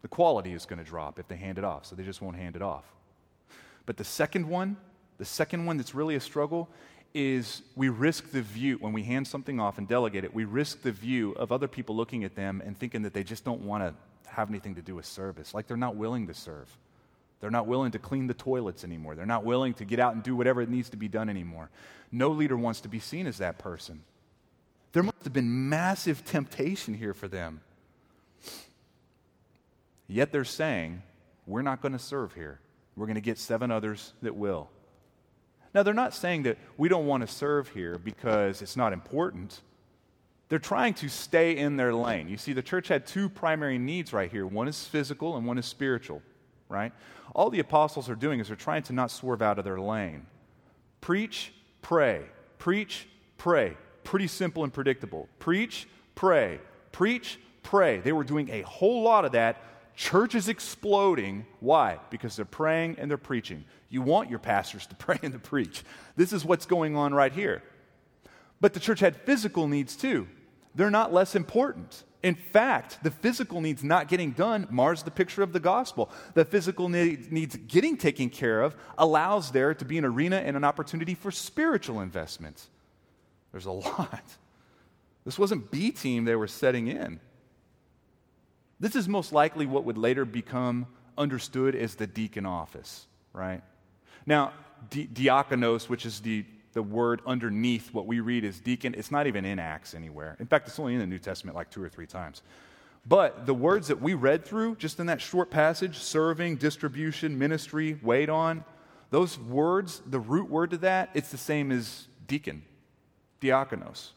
The 0.03 0.09
quality 0.09 0.53
is 0.53 0.67
going 0.67 0.79
to 0.79 0.85
drop 0.85 1.19
if 1.19 1.29
they 1.29 1.37
hand 1.37 1.59
it 1.59 1.65
off, 1.65 1.87
so 1.87 1.95
they 1.95 2.03
just 2.03 2.21
won't 2.21 2.37
hand 2.37 2.57
it 2.57 2.63
off. 2.63 2.85
But 3.87 3.97
the 3.97 4.05
second 4.05 4.49
one, 4.49 4.77
the 5.19 5.25
second 5.25 5.65
one 5.65 5.77
that's 5.77 5.95
really 5.95 6.17
a 6.17 6.21
struggle, 6.21 6.69
is 7.15 7.63
we 7.77 7.89
risk 7.89 8.31
the 8.31 8.43
view, 8.43 8.77
when 8.79 8.93
we 8.93 9.03
hand 9.03 9.27
something 9.27 9.61
off 9.61 9.79
and 9.79 9.87
delegate 9.87 10.25
it, 10.25 10.35
we 10.35 10.45
risk 10.45 10.83
the 10.83 10.93
view 10.93 11.33
of 11.33 11.53
other 11.53 11.69
people 11.69 11.95
looking 11.95 12.25
at 12.25 12.35
them 12.35 12.63
and 12.65 12.77
thinking 12.77 13.03
that 13.03 13.13
they 13.13 13.23
just 13.23 13.45
don't 13.45 13.61
want 13.61 13.83
to 13.83 13.95
have 14.31 14.49
anything 14.49 14.75
to 14.75 14.83
do 14.83 14.95
with 14.95 15.05
service, 15.05 15.55
like 15.55 15.67
they're 15.67 15.77
not 15.77 15.97
willing 15.97 16.27
to 16.27 16.35
serve. 16.35 16.75
They're 17.41 17.51
not 17.51 17.67
willing 17.67 17.91
to 17.91 17.99
clean 17.99 18.29
the 18.29 18.35
toilets 18.35 18.85
anymore. 18.85 19.17
They're 19.17 19.27
not 19.27 19.45
willing 19.45 19.75
to 19.75 19.85
get 19.85 19.99
out 19.99 20.15
and 20.15 20.23
do 20.23 20.37
whatever 20.37 20.63
it 20.63 20.71
needs 20.71 20.89
to 20.91 20.97
be 20.97 21.09
done 21.09 21.29
anymore. 21.29 21.71
No 22.13 22.29
leader 22.29 22.57
wants 22.57 22.81
to 22.83 22.89
be 22.89 23.01
seen 23.01 23.27
as 23.27 23.39
that 23.39 23.59
person. 23.59 24.05
There 24.93 25.03
must 25.03 25.25
have 25.25 25.33
been 25.33 25.69
massive 25.69 26.25
temptation 26.25 26.95
here 26.95 27.15
for 27.15 27.29
them. 27.29 27.61
Yet 30.07 30.33
they're 30.33 30.45
saying, 30.45 31.03
We're 31.47 31.63
not 31.63 31.81
going 31.81 31.93
to 31.93 31.99
serve 31.99 32.35
here. 32.35 32.61
We're 32.97 33.07
going 33.07 33.15
to 33.15 33.23
get 33.23 33.39
seven 33.39 33.71
others 33.71 34.13
that 34.23 34.37
will. 34.37 34.69
Now, 35.75 35.83
they're 35.83 35.95
not 35.95 36.15
saying 36.15 36.43
that 36.43 36.59
we 36.77 36.91
don't 36.91 37.07
want 37.07 37.23
to 37.23 37.27
serve 37.27 37.69
here 37.69 37.97
because 37.97 38.61
it's 38.61 38.77
not 38.77 38.93
important. 38.93 39.63
They're 40.51 40.59
trying 40.59 40.93
to 40.95 41.09
stay 41.09 41.57
in 41.57 41.79
their 41.79 41.95
lane. 41.95 42.29
You 42.29 42.37
see, 42.37 42.53
the 42.53 42.61
church 42.61 42.89
had 42.89 43.07
two 43.07 43.31
primary 43.31 43.79
needs 43.79 44.13
right 44.13 44.31
here 44.31 44.47
one 44.47 44.69
is 44.69 44.85
physical 44.85 45.37
and 45.37 45.47
one 45.47 45.57
is 45.57 45.65
spiritual 45.65 46.21
right? 46.73 46.93
All 47.35 47.51
the 47.51 47.61
apostles 47.61 48.09
are 48.09 48.17
doing 48.17 48.41
is 48.41 48.49
they're 48.49 48.57
trying 48.57 48.83
to 48.85 48.93
not 48.93 49.11
swerve 49.11 49.43
out 49.43 49.59
of 49.59 49.65
their 49.65 49.79
lane. 49.79 50.27
Preach, 51.01 51.53
pray. 51.83 52.23
Preach, 52.59 53.07
pray. 53.37 53.77
Pretty 54.05 54.27
simple 54.27 54.65
and 54.65 54.73
predictable. 54.73 55.29
Preach, 55.39 55.89
pray. 56.15 56.61
Preach, 56.91 57.39
pray. 57.63 57.99
They 57.99 58.13
were 58.13 58.25
doing 58.25 58.51
a 58.51 58.63
whole 58.63 59.03
lot 59.03 59.25
of 59.25 59.33
that. 59.33 59.63
Church 59.95 60.35
is 60.35 60.49
exploding. 60.49 61.47
Why? 61.61 61.99
Because 62.11 62.37
they're 62.37 62.45
praying 62.45 62.97
and 62.99 63.11
they're 63.11 63.19
preaching. 63.19 63.65
You 63.89 64.03
want 64.03 64.31
your 64.31 64.39
pastors 64.39 64.87
to 64.87 64.95
pray 64.97 65.19
and 65.23 65.33
to 65.33 65.39
preach. 65.39 65.85
This 66.17 66.33
is 66.33 66.45
what's 66.45 66.67
going 66.67 66.97
on 66.97 67.15
right 67.15 67.33
here. 67.33 67.63
But 68.61 68.75
the 68.75 68.81
church 68.81 69.01
had 69.01 69.17
physical 69.17 69.69
needs 69.69 69.97
too. 69.97 70.29
They're 70.75 70.91
not 70.91 71.13
less 71.13 71.35
important. 71.35 72.05
In 72.23 72.37
fact, 72.37 73.03
the 73.03 73.11
physical 73.11 73.61
needs 73.61 73.83
not 73.83 74.07
getting 74.09 74.31
done 74.31 74.69
mars 74.71 75.03
the 75.03 75.11
picture 75.11 75.43
of 75.43 75.53
the 75.53 75.61
gospel. 75.61 76.09
The 76.35 76.45
physical 76.45 76.89
needs 76.89 77.57
getting 77.57 77.97
taken 77.97 78.31
care 78.31 78.63
of 78.63 78.77
allows 78.97 79.51
there 79.51 79.75
to 79.75 79.85
be 79.85 79.99
an 79.99 80.05
arena 80.05 80.37
and 80.37 80.57
an 80.57 80.63
opportunity 80.63 81.15
for 81.15 81.33
spiritual 81.33 82.01
investments. 82.01 82.69
There's 83.53 83.67
a 83.67 83.73
lot. 83.73 84.25
This 85.25 85.39
wasn't 85.39 85.71
B 85.71 85.91
team 85.93 86.25
they 86.25 86.35
were 86.35 86.49
setting 86.49 86.89
in. 86.89 87.21
This 88.81 88.97
is 88.97 89.07
most 89.07 89.33
likely 89.33 89.67
what 89.67 89.85
would 89.85 89.97
later 89.97 90.25
become 90.25 90.87
understood 91.17 91.77
as 91.77 91.95
the 91.95 92.07
deacon 92.07 92.45
office, 92.47 93.07
right? 93.33 93.63
Now, 94.27 94.53
di- 94.91 95.07
diakonos, 95.07 95.89
which 95.89 96.05
is 96.05 96.21
the 96.21 96.45
the 96.73 96.83
word 96.83 97.21
underneath 97.27 97.93
what 97.93 98.07
we 98.07 98.21
read 98.21 98.45
as 98.45 98.59
deacon, 98.59 98.95
it's 98.97 99.11
not 99.11 99.27
even 99.27 99.45
in 99.45 99.59
Acts 99.59 99.95
anywhere. 99.95 100.37
In 100.41 100.47
fact, 100.47 100.69
it's 100.69 100.79
only 100.79 100.95
in 100.95 101.01
the 101.01 101.07
New 101.07 101.19
Testament 101.19 101.57
like 101.57 101.71
two 101.71 101.83
or 101.83 101.89
three 101.89 102.07
times. 102.07 102.43
But 103.07 103.47
the 103.47 103.55
words 103.55 103.89
that 103.89 104.01
we 104.01 104.15
read 104.15 104.45
through, 104.45 104.77
just 104.77 105.01
in 105.01 105.07
that 105.07 105.21
short 105.21 105.51
passage 105.51 105.99
serving, 105.99 106.57
distribution, 106.57 107.39
ministry, 107.39 107.99
wait 108.03 108.29
on 108.29 108.65
those 109.11 109.39
words, 109.39 110.01
the 110.07 110.21
root 110.21 110.49
word 110.49 110.71
to 110.71 110.79
that, 110.79 111.11
it's 111.13 111.31
the 111.31 111.37
same 111.37 111.71
as 111.71 112.07
deacon, 112.27 112.63
diakonos. 113.43 114.11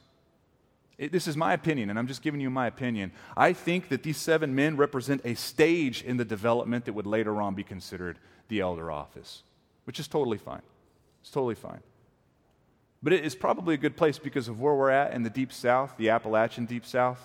It, 0.98 1.12
this 1.12 1.28
is 1.28 1.36
my 1.36 1.54
opinion, 1.54 1.90
and 1.90 2.00
I'm 2.00 2.08
just 2.08 2.22
giving 2.22 2.40
you 2.40 2.50
my 2.50 2.68
opinion. 2.68 3.12
I 3.36 3.52
think 3.52 3.90
that 3.90 4.04
these 4.04 4.18
seven 4.18 4.56
men 4.56 4.78
represent 4.78 5.22
a 5.26 5.34
stage 5.36 6.04
in 6.04 6.18
the 6.18 6.24
development 6.24 6.86
that 6.86 6.94
would 6.94 7.06
later 7.06 7.42
on 7.42 7.54
be 7.54 7.64
considered 7.64 8.18
the 8.48 8.62
elder 8.62 8.90
office, 8.90 9.44
which 9.84 10.00
is 10.00 10.08
totally 10.08 10.38
fine. 10.38 10.62
It's 11.22 11.32
totally 11.32 11.56
fine. 11.56 11.82
But 13.04 13.14
it 13.14 13.26
is 13.26 13.36
probably 13.36 13.74
a 13.74 13.78
good 13.78 13.98
place 13.98 14.18
because 14.18 14.48
of 14.48 14.62
where 14.62 14.74
we're 14.74 14.90
at 14.90 15.14
in 15.14 15.24
the 15.24 15.30
deep 15.30 15.52
south, 15.52 15.96
the 15.98 16.10
Appalachian 16.10 16.66
deep 16.66 16.86
south, 16.86 17.20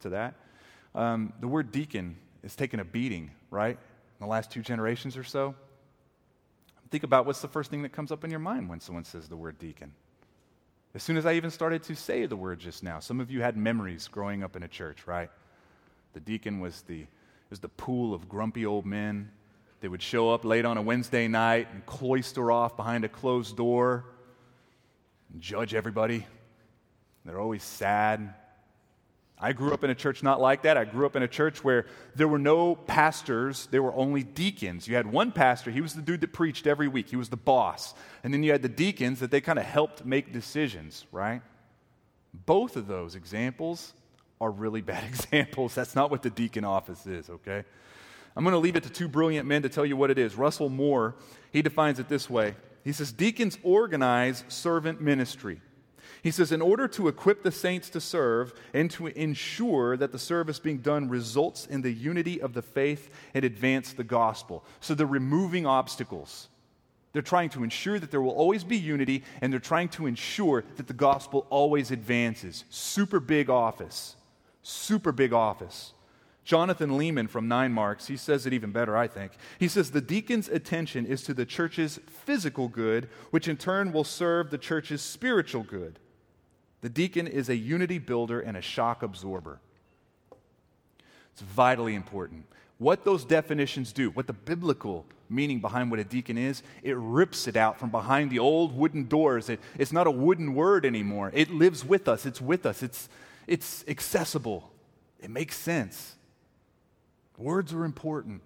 to 0.00 0.08
that. 0.10 0.34
Um, 0.94 1.32
the 1.40 1.48
word 1.48 1.70
deacon 1.70 2.16
is 2.42 2.56
taking 2.56 2.80
a 2.80 2.84
beating, 2.84 3.30
right? 3.50 3.78
In 4.20 4.26
the 4.26 4.26
last 4.26 4.50
two 4.50 4.62
generations 4.62 5.16
or 5.16 5.24
so. 5.24 5.54
Think 6.90 7.04
about 7.04 7.26
what's 7.26 7.40
the 7.40 7.48
first 7.48 7.70
thing 7.70 7.82
that 7.82 7.92
comes 7.92 8.10
up 8.10 8.24
in 8.24 8.30
your 8.30 8.40
mind 8.40 8.68
when 8.68 8.80
someone 8.80 9.04
says 9.04 9.28
the 9.28 9.36
word 9.36 9.58
deacon. 9.58 9.92
As 10.96 11.02
soon 11.02 11.18
as 11.18 11.26
I 11.26 11.34
even 11.34 11.50
started 11.50 11.82
to 11.82 11.94
say 11.94 12.24
the 12.24 12.36
word 12.36 12.58
just 12.58 12.82
now, 12.82 13.00
some 13.00 13.20
of 13.20 13.30
you 13.30 13.42
had 13.42 13.54
memories 13.54 14.08
growing 14.08 14.42
up 14.42 14.56
in 14.56 14.62
a 14.62 14.68
church, 14.68 15.06
right? 15.06 15.28
The 16.14 16.20
deacon 16.20 16.58
was 16.58 16.80
the, 16.88 17.04
was 17.50 17.60
the 17.60 17.68
pool 17.68 18.14
of 18.14 18.30
grumpy 18.30 18.64
old 18.64 18.86
men. 18.86 19.30
They 19.82 19.88
would 19.88 20.00
show 20.00 20.32
up 20.32 20.42
late 20.42 20.64
on 20.64 20.78
a 20.78 20.80
Wednesday 20.80 21.28
night 21.28 21.68
and 21.70 21.84
cloister 21.84 22.50
off 22.50 22.78
behind 22.78 23.04
a 23.04 23.10
closed 23.10 23.58
door 23.58 24.06
and 25.30 25.42
judge 25.42 25.74
everybody. 25.74 26.26
They're 27.26 27.40
always 27.40 27.62
sad. 27.62 28.32
I 29.38 29.52
grew 29.52 29.74
up 29.74 29.84
in 29.84 29.90
a 29.90 29.94
church 29.94 30.22
not 30.22 30.40
like 30.40 30.62
that. 30.62 30.76
I 30.76 30.84
grew 30.84 31.04
up 31.04 31.14
in 31.14 31.22
a 31.22 31.28
church 31.28 31.62
where 31.62 31.86
there 32.14 32.26
were 32.26 32.38
no 32.38 32.74
pastors, 32.74 33.68
there 33.70 33.82
were 33.82 33.94
only 33.94 34.22
deacons. 34.22 34.88
You 34.88 34.96
had 34.96 35.06
one 35.06 35.30
pastor, 35.30 35.70
he 35.70 35.82
was 35.82 35.94
the 35.94 36.00
dude 36.00 36.22
that 36.22 36.32
preached 36.32 36.66
every 36.66 36.88
week, 36.88 37.10
he 37.10 37.16
was 37.16 37.28
the 37.28 37.36
boss. 37.36 37.94
And 38.24 38.32
then 38.32 38.42
you 38.42 38.52
had 38.52 38.62
the 38.62 38.68
deacons 38.68 39.20
that 39.20 39.30
they 39.30 39.42
kind 39.42 39.58
of 39.58 39.66
helped 39.66 40.06
make 40.06 40.32
decisions, 40.32 41.04
right? 41.12 41.42
Both 42.32 42.76
of 42.76 42.86
those 42.86 43.14
examples 43.14 43.92
are 44.40 44.50
really 44.50 44.80
bad 44.80 45.04
examples. 45.08 45.74
That's 45.74 45.94
not 45.94 46.10
what 46.10 46.22
the 46.22 46.30
deacon 46.30 46.64
office 46.64 47.06
is, 47.06 47.28
okay? 47.28 47.64
I'm 48.34 48.44
going 48.44 48.52
to 48.52 48.58
leave 48.58 48.76
it 48.76 48.82
to 48.84 48.90
two 48.90 49.08
brilliant 49.08 49.46
men 49.46 49.62
to 49.62 49.68
tell 49.68 49.86
you 49.86 49.96
what 49.96 50.10
it 50.10 50.18
is. 50.18 50.34
Russell 50.34 50.68
Moore, 50.68 51.14
he 51.52 51.62
defines 51.62 51.98
it 51.98 52.08
this 52.08 52.28
way 52.28 52.54
he 52.86 52.92
says, 52.92 53.10
Deacons 53.10 53.58
organize 53.64 54.44
servant 54.46 55.00
ministry. 55.00 55.60
He 56.22 56.30
says, 56.30 56.52
in 56.52 56.62
order 56.62 56.88
to 56.88 57.08
equip 57.08 57.42
the 57.42 57.52
saints 57.52 57.90
to 57.90 58.00
serve 58.00 58.52
and 58.74 58.90
to 58.92 59.06
ensure 59.08 59.96
that 59.96 60.12
the 60.12 60.18
service 60.18 60.58
being 60.58 60.78
done 60.78 61.08
results 61.08 61.66
in 61.66 61.82
the 61.82 61.92
unity 61.92 62.40
of 62.40 62.54
the 62.54 62.62
faith 62.62 63.10
and 63.34 63.44
advance 63.44 63.92
the 63.92 64.04
gospel. 64.04 64.64
So 64.80 64.94
they're 64.94 65.06
removing 65.06 65.66
obstacles. 65.66 66.48
They're 67.12 67.22
trying 67.22 67.50
to 67.50 67.64
ensure 67.64 67.98
that 67.98 68.10
there 68.10 68.20
will 68.20 68.32
always 68.32 68.62
be 68.62 68.76
unity, 68.76 69.24
and 69.40 69.52
they're 69.52 69.60
trying 69.60 69.88
to 69.90 70.06
ensure 70.06 70.64
that 70.76 70.86
the 70.86 70.92
gospel 70.92 71.46
always 71.48 71.90
advances. 71.90 72.64
Super 72.68 73.20
big 73.20 73.48
office. 73.48 74.16
Super 74.62 75.12
big 75.12 75.32
office. 75.32 75.94
Jonathan 76.44 76.90
Leeman 76.90 77.28
from 77.28 77.48
Nine 77.48 77.72
Marks, 77.72 78.06
he 78.06 78.16
says 78.16 78.46
it 78.46 78.52
even 78.52 78.70
better, 78.70 78.96
I 78.96 79.08
think. 79.08 79.32
He 79.58 79.66
says 79.66 79.90
the 79.90 80.00
deacon's 80.00 80.48
attention 80.48 81.04
is 81.04 81.22
to 81.22 81.34
the 81.34 81.44
church's 81.44 81.98
physical 82.06 82.68
good, 82.68 83.08
which 83.30 83.48
in 83.48 83.56
turn 83.56 83.92
will 83.92 84.04
serve 84.04 84.50
the 84.50 84.58
church's 84.58 85.02
spiritual 85.02 85.64
good. 85.64 85.98
The 86.82 86.88
deacon 86.88 87.26
is 87.26 87.48
a 87.48 87.56
unity 87.56 87.98
builder 87.98 88.40
and 88.40 88.56
a 88.56 88.62
shock 88.62 89.02
absorber. 89.02 89.58
It's 91.32 91.42
vitally 91.42 91.94
important. 91.94 92.44
What 92.78 93.04
those 93.04 93.24
definitions 93.24 93.92
do, 93.92 94.10
what 94.10 94.26
the 94.26 94.32
biblical 94.32 95.06
meaning 95.28 95.60
behind 95.60 95.90
what 95.90 95.98
a 95.98 96.04
deacon 96.04 96.38
is, 96.38 96.62
it 96.82 96.96
rips 96.96 97.48
it 97.48 97.56
out 97.56 97.78
from 97.78 97.90
behind 97.90 98.30
the 98.30 98.38
old 98.38 98.76
wooden 98.76 99.08
doors. 99.08 99.48
It, 99.48 99.60
it's 99.78 99.92
not 99.92 100.06
a 100.06 100.10
wooden 100.10 100.54
word 100.54 100.84
anymore. 100.84 101.30
It 101.34 101.50
lives 101.50 101.84
with 101.84 102.08
us, 102.08 102.26
it's 102.26 102.40
with 102.40 102.66
us, 102.66 102.82
it's, 102.82 103.08
it's 103.46 103.84
accessible. 103.88 104.70
It 105.20 105.30
makes 105.30 105.56
sense. 105.56 106.14
Words 107.38 107.72
are 107.72 107.84
important. 107.84 108.42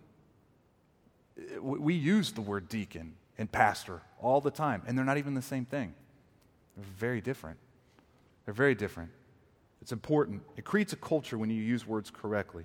We 1.60 1.94
use 1.94 2.32
the 2.32 2.40
word 2.40 2.68
deacon 2.68 3.14
and 3.38 3.50
pastor 3.50 4.02
all 4.20 4.40
the 4.40 4.50
time, 4.50 4.82
and 4.86 4.96
they're 4.96 5.04
not 5.04 5.18
even 5.18 5.34
the 5.34 5.42
same 5.42 5.64
thing. 5.64 5.94
They're 6.76 6.86
very 6.98 7.20
different. 7.20 7.58
They're 8.50 8.54
very 8.56 8.74
different. 8.74 9.12
It's 9.80 9.92
important. 9.92 10.42
It 10.56 10.64
creates 10.64 10.92
a 10.92 10.96
culture 10.96 11.38
when 11.38 11.50
you 11.50 11.62
use 11.62 11.86
words 11.86 12.10
correctly. 12.10 12.64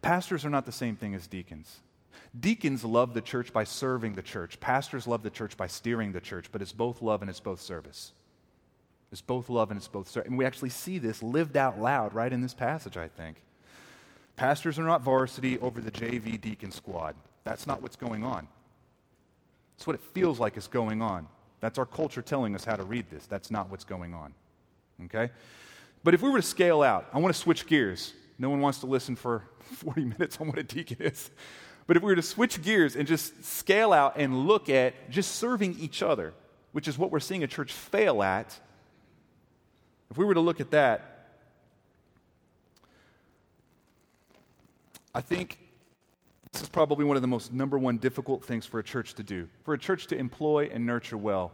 Pastors 0.00 0.46
are 0.46 0.50
not 0.50 0.64
the 0.64 0.72
same 0.72 0.96
thing 0.96 1.14
as 1.14 1.26
deacons. 1.26 1.80
Deacons 2.40 2.86
love 2.86 3.12
the 3.12 3.20
church 3.20 3.52
by 3.52 3.64
serving 3.64 4.14
the 4.14 4.22
church. 4.22 4.58
Pastors 4.60 5.06
love 5.06 5.22
the 5.22 5.28
church 5.28 5.54
by 5.54 5.66
steering 5.66 6.12
the 6.12 6.22
church, 6.22 6.46
but 6.50 6.62
it's 6.62 6.72
both 6.72 7.02
love 7.02 7.20
and 7.20 7.28
it's 7.28 7.38
both 7.38 7.60
service. 7.60 8.14
It's 9.12 9.20
both 9.20 9.50
love 9.50 9.70
and 9.70 9.76
it's 9.76 9.88
both 9.88 10.08
service. 10.08 10.26
And 10.26 10.38
we 10.38 10.46
actually 10.46 10.70
see 10.70 10.96
this 10.96 11.22
lived 11.22 11.58
out 11.58 11.78
loud 11.78 12.14
right 12.14 12.32
in 12.32 12.40
this 12.40 12.54
passage, 12.54 12.96
I 12.96 13.08
think. 13.08 13.42
Pastors 14.36 14.78
are 14.78 14.84
not 14.84 15.02
varsity 15.02 15.58
over 15.58 15.82
the 15.82 15.90
JV 15.90 16.40
deacon 16.40 16.70
squad. 16.70 17.14
That's 17.44 17.66
not 17.66 17.82
what's 17.82 17.96
going 17.96 18.24
on. 18.24 18.48
It's 19.76 19.86
what 19.86 19.96
it 19.96 20.02
feels 20.14 20.40
like 20.40 20.56
is 20.56 20.66
going 20.66 21.02
on. 21.02 21.28
That's 21.60 21.76
our 21.76 21.84
culture 21.84 22.22
telling 22.22 22.54
us 22.54 22.64
how 22.64 22.76
to 22.76 22.84
read 22.84 23.10
this. 23.10 23.26
That's 23.26 23.50
not 23.50 23.70
what's 23.70 23.84
going 23.84 24.14
on. 24.14 24.32
Okay? 25.04 25.30
But 26.02 26.14
if 26.14 26.22
we 26.22 26.30
were 26.30 26.38
to 26.38 26.46
scale 26.46 26.82
out, 26.82 27.08
I 27.12 27.18
want 27.18 27.34
to 27.34 27.40
switch 27.40 27.66
gears. 27.66 28.14
No 28.38 28.50
one 28.50 28.60
wants 28.60 28.78
to 28.80 28.86
listen 28.86 29.16
for 29.16 29.44
40 29.60 30.04
minutes 30.04 30.38
on 30.40 30.48
what 30.48 30.58
a 30.58 30.62
deacon 30.62 30.98
is. 31.00 31.30
But 31.86 31.96
if 31.96 32.02
we 32.02 32.10
were 32.10 32.16
to 32.16 32.22
switch 32.22 32.62
gears 32.62 32.96
and 32.96 33.06
just 33.06 33.44
scale 33.44 33.92
out 33.92 34.14
and 34.16 34.46
look 34.46 34.68
at 34.68 35.10
just 35.10 35.36
serving 35.36 35.78
each 35.78 36.02
other, 36.02 36.34
which 36.72 36.88
is 36.88 36.98
what 36.98 37.10
we're 37.10 37.20
seeing 37.20 37.44
a 37.44 37.46
church 37.46 37.72
fail 37.72 38.22
at, 38.22 38.58
if 40.10 40.18
we 40.18 40.24
were 40.24 40.34
to 40.34 40.40
look 40.40 40.60
at 40.60 40.70
that, 40.72 41.12
I 45.14 45.20
think 45.20 45.58
this 46.52 46.62
is 46.62 46.68
probably 46.68 47.04
one 47.04 47.16
of 47.16 47.22
the 47.22 47.28
most 47.28 47.52
number 47.52 47.78
one 47.78 47.98
difficult 47.98 48.44
things 48.44 48.66
for 48.66 48.78
a 48.78 48.84
church 48.84 49.14
to 49.14 49.22
do. 49.22 49.48
For 49.64 49.74
a 49.74 49.78
church 49.78 50.06
to 50.08 50.16
employ 50.16 50.70
and 50.72 50.84
nurture 50.84 51.16
well 51.16 51.52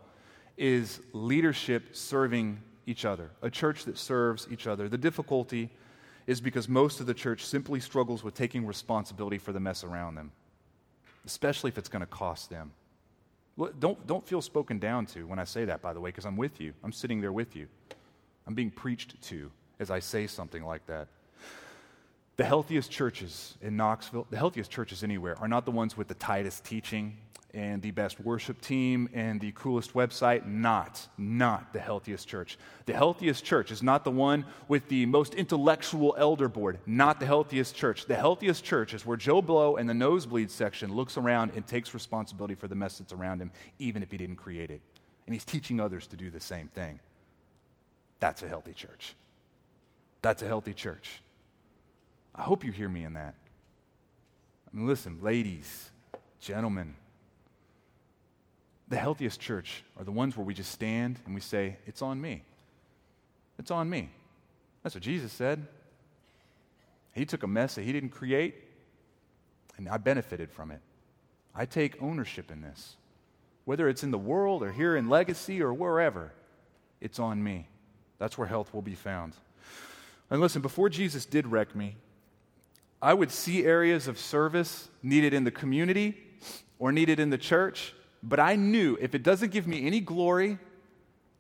is 0.57 1.01
leadership 1.13 1.95
serving 1.95 2.61
each 2.87 3.05
other, 3.05 3.31
a 3.43 3.51
church 3.51 3.85
that 3.85 3.99
serves 3.99 4.47
each 4.51 4.67
other. 4.67 4.89
The 4.89 4.99
difficulty 4.99 5.71
is 6.27 6.41
because 6.41 6.69
most 6.69 7.01
of 7.01 7.07
the 7.07 7.15
church 7.15 7.45
simply 7.45 7.81
struggles 7.81 8.23
with 8.23 8.35
taking 8.35 8.67
responsibility 8.67 9.39
for 9.39 9.53
the 9.53 9.61
mess 9.61 9.85
around 9.85 10.15
them, 10.15 10.33
especially 11.27 11.69
if 11.69 11.79
it's 11.79 11.89
going 11.89 12.01
to 12.01 12.07
cost 12.07 12.51
them. 12.51 12.73
Don't, 13.79 14.07
don't 14.07 14.27
feel 14.27 14.41
spoken 14.41 14.79
down 14.79 15.07
to 15.07 15.27
when 15.27 15.39
I 15.39 15.45
say 15.45 15.65
that, 15.67 15.83
by 15.83 15.93
the 15.93 16.01
way, 16.01 16.09
because 16.09 16.25
I'm 16.25 16.37
with 16.37 16.61
you. 16.61 16.73
I'm 16.83 16.93
sitting 16.93 17.21
there 17.21 17.33
with 17.33 17.55
you. 17.55 17.69
I'm 18.47 18.55
being 18.55 18.71
preached 18.71 19.21
to 19.25 19.51
as 19.79 19.91
I 19.91 19.99
say 19.99 20.27
something 20.27 20.65
like 20.65 20.87
that. 20.87 21.09
The 22.37 22.45
healthiest 22.45 22.91
churches 22.91 23.59
in 23.61 23.77
Knoxville, 23.77 24.27
the 24.31 24.39
healthiest 24.39 24.71
churches 24.71 25.05
anywhere, 25.05 25.39
are 25.39 25.49
not 25.49 25.67
the 25.67 25.71
ones 25.71 25.97
with 25.97 26.09
the 26.09 26.15
tightest 26.15 26.65
teaching 26.65 27.19
and 27.55 27.83
the 27.83 27.91
best 27.91 28.19
worship 28.21 28.61
team 28.61 29.09
and 29.13 29.41
the 29.41 29.53
coolest 29.53 29.93
website. 29.93 30.47
Not, 30.47 31.07
not 31.19 31.73
the 31.73 31.81
healthiest 31.81 32.27
church. 32.27 32.59
The 32.87 32.95
healthiest 32.95 33.45
church 33.45 33.71
is 33.71 33.83
not 33.83 34.05
the 34.05 34.11
one 34.11 34.45
with 34.69 34.89
the 34.89 35.07
most 35.07 35.35
intellectual 35.35 36.15
elder 36.17 36.49
board. 36.49 36.79
Not 36.87 37.21
the 37.21 37.27
healthiest 37.27 37.75
church. 37.75 38.07
The 38.07 38.15
healthiest 38.15 38.65
church 38.65 38.95
is 38.95 39.05
where 39.05 39.17
Joe 39.17 39.43
Blow 39.43 39.77
in 39.77 39.87
the 39.87 39.95
nosebleed 39.95 40.51
section 40.51 40.95
looks 40.95 41.17
around 41.17 41.53
and 41.55 41.67
takes 41.67 41.93
responsibility 41.93 42.55
for 42.55 42.69
the 42.69 42.75
mess 42.75 42.99
that's 42.99 43.13
around 43.13 43.41
him, 43.41 43.51
even 43.79 44.03
if 44.03 44.11
he 44.11 44.17
didn't 44.17 44.37
create 44.37 44.71
it. 44.71 44.81
And 45.27 45.35
he's 45.35 45.45
teaching 45.45 45.79
others 45.79 46.07
to 46.09 46.17
do 46.17 46.31
the 46.31 46.41
same 46.41 46.69
thing. 46.69 47.01
That's 48.19 48.43
a 48.43 48.49
healthy 48.49 48.73
church. 48.73 49.15
That's 50.23 50.43
a 50.43 50.47
healthy 50.47 50.73
church. 50.73 51.21
I 52.35 52.43
hope 52.43 52.65
you 52.65 52.73
hear 52.73 52.89
me 52.89 53.05
in 53.05 53.13
that. 53.15 53.35
I 54.73 54.77
mean, 54.77 54.87
listen, 54.87 55.19
ladies, 55.21 55.91
gentlemen, 56.41 56.95
the 58.93 58.99
healthiest 58.99 59.41
church 59.41 59.85
are 59.97 60.05
the 60.05 60.13
ones 60.13 60.37
where 60.37 60.45
we 60.45 60.53
just 60.53 60.71
stand 60.71 61.19
and 61.25 61.35
we 61.35 61.41
say, 61.41 61.79
It's 61.87 62.03
on 62.03 62.21
me. 62.21 62.43
It's 63.59 63.71
on 63.71 63.89
me. 63.89 64.11
That's 64.83 64.95
what 64.95 65.03
Jesus 65.03 65.33
said. 65.33 65.67
He 67.15 67.25
took 67.25 67.43
a 67.43 67.47
mess 67.47 67.77
that 67.77 67.85
he 67.85 67.93
didn't 67.93 68.11
create, 68.11 68.55
and 69.79 69.89
I 69.89 69.97
benefited 69.97 70.53
from 70.53 70.71
it. 70.71 70.81
I 71.55 71.65
take 71.65 72.03
ownership 72.03 72.51
in 72.51 72.61
this. 72.61 72.97
Whether 73.65 73.89
it's 73.89 74.03
in 74.03 74.11
the 74.11 74.19
world 74.19 74.63
or 74.63 74.73
here 74.73 74.95
in 74.95 75.09
Legacy 75.09 75.63
or 75.63 75.73
wherever, 75.73 76.31
it's 77.01 77.19
on 77.19 77.43
me. 77.43 77.69
That's 78.19 78.37
where 78.37 78.47
health 78.47 78.75
will 78.75 78.83
be 78.83 78.95
found. 78.95 79.33
And 80.29 80.39
listen, 80.39 80.61
before 80.61 80.91
Jesus 80.91 81.25
did 81.25 81.47
wreck 81.47 81.75
me, 81.75 81.97
I 83.01 83.15
would 83.15 83.31
see 83.31 83.65
areas 83.65 84.07
of 84.07 84.19
service 84.19 84.89
needed 85.03 85.33
in 85.33 85.45
the 85.45 85.51
community 85.51 86.19
or 86.79 86.93
needed 86.93 87.19
in 87.19 87.31
the 87.31 87.39
church, 87.39 87.95
but 88.23 88.39
I 88.41 88.57
knew 88.57 88.97
if 89.01 89.15
it 89.15 89.23
doesn't 89.23 89.51
give 89.51 89.67
me 89.67 89.87
any 89.87 90.01
glory, 90.01 90.59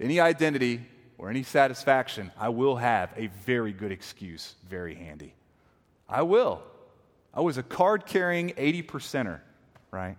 any 0.00 0.20
identity, 0.20 0.86
or 1.18 1.30
any 1.30 1.44
satisfaction, 1.44 2.32
I 2.38 2.48
will 2.48 2.76
have 2.76 3.12
a 3.16 3.28
very 3.28 3.72
good 3.72 3.92
excuse 3.92 4.56
very 4.68 4.94
handy. 4.94 5.34
I 6.08 6.22
will. 6.22 6.62
I 7.32 7.40
was 7.40 7.58
a 7.58 7.62
card 7.62 8.06
carrying 8.06 8.52
80 8.56 8.82
percenter, 8.82 9.40
right? 9.90 10.16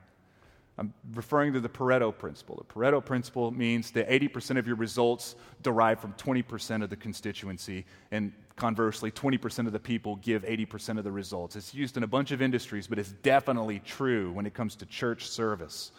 I'm 0.78 0.94
referring 1.14 1.54
to 1.54 1.60
the 1.60 1.70
Pareto 1.70 2.18
principle. 2.18 2.56
The 2.68 2.74
Pareto 2.74 3.04
principle 3.04 3.52
means 3.52 3.92
that 3.92 4.10
80% 4.10 4.58
of 4.58 4.66
your 4.66 4.76
results 4.76 5.36
derive 5.62 6.00
from 6.00 6.14
20% 6.14 6.84
of 6.84 6.90
the 6.90 6.96
constituency, 6.96 7.86
and 8.12 8.34
conversely, 8.56 9.12
20% 9.12 9.68
of 9.68 9.74
the 9.74 9.80
people 9.80 10.16
give 10.16 10.44
80% 10.44 10.98
of 10.98 11.04
the 11.04 11.12
results. 11.12 11.56
It's 11.56 11.76
used 11.76 11.98
in 11.98 12.04
a 12.04 12.08
bunch 12.08 12.32
of 12.32 12.42
industries, 12.42 12.88
but 12.88 12.98
it's 12.98 13.12
definitely 13.12 13.80
true 13.80 14.32
when 14.32 14.48
it 14.48 14.56
comes 14.56 14.76
to 14.78 14.88
church 14.88 15.28
service. 15.28 15.92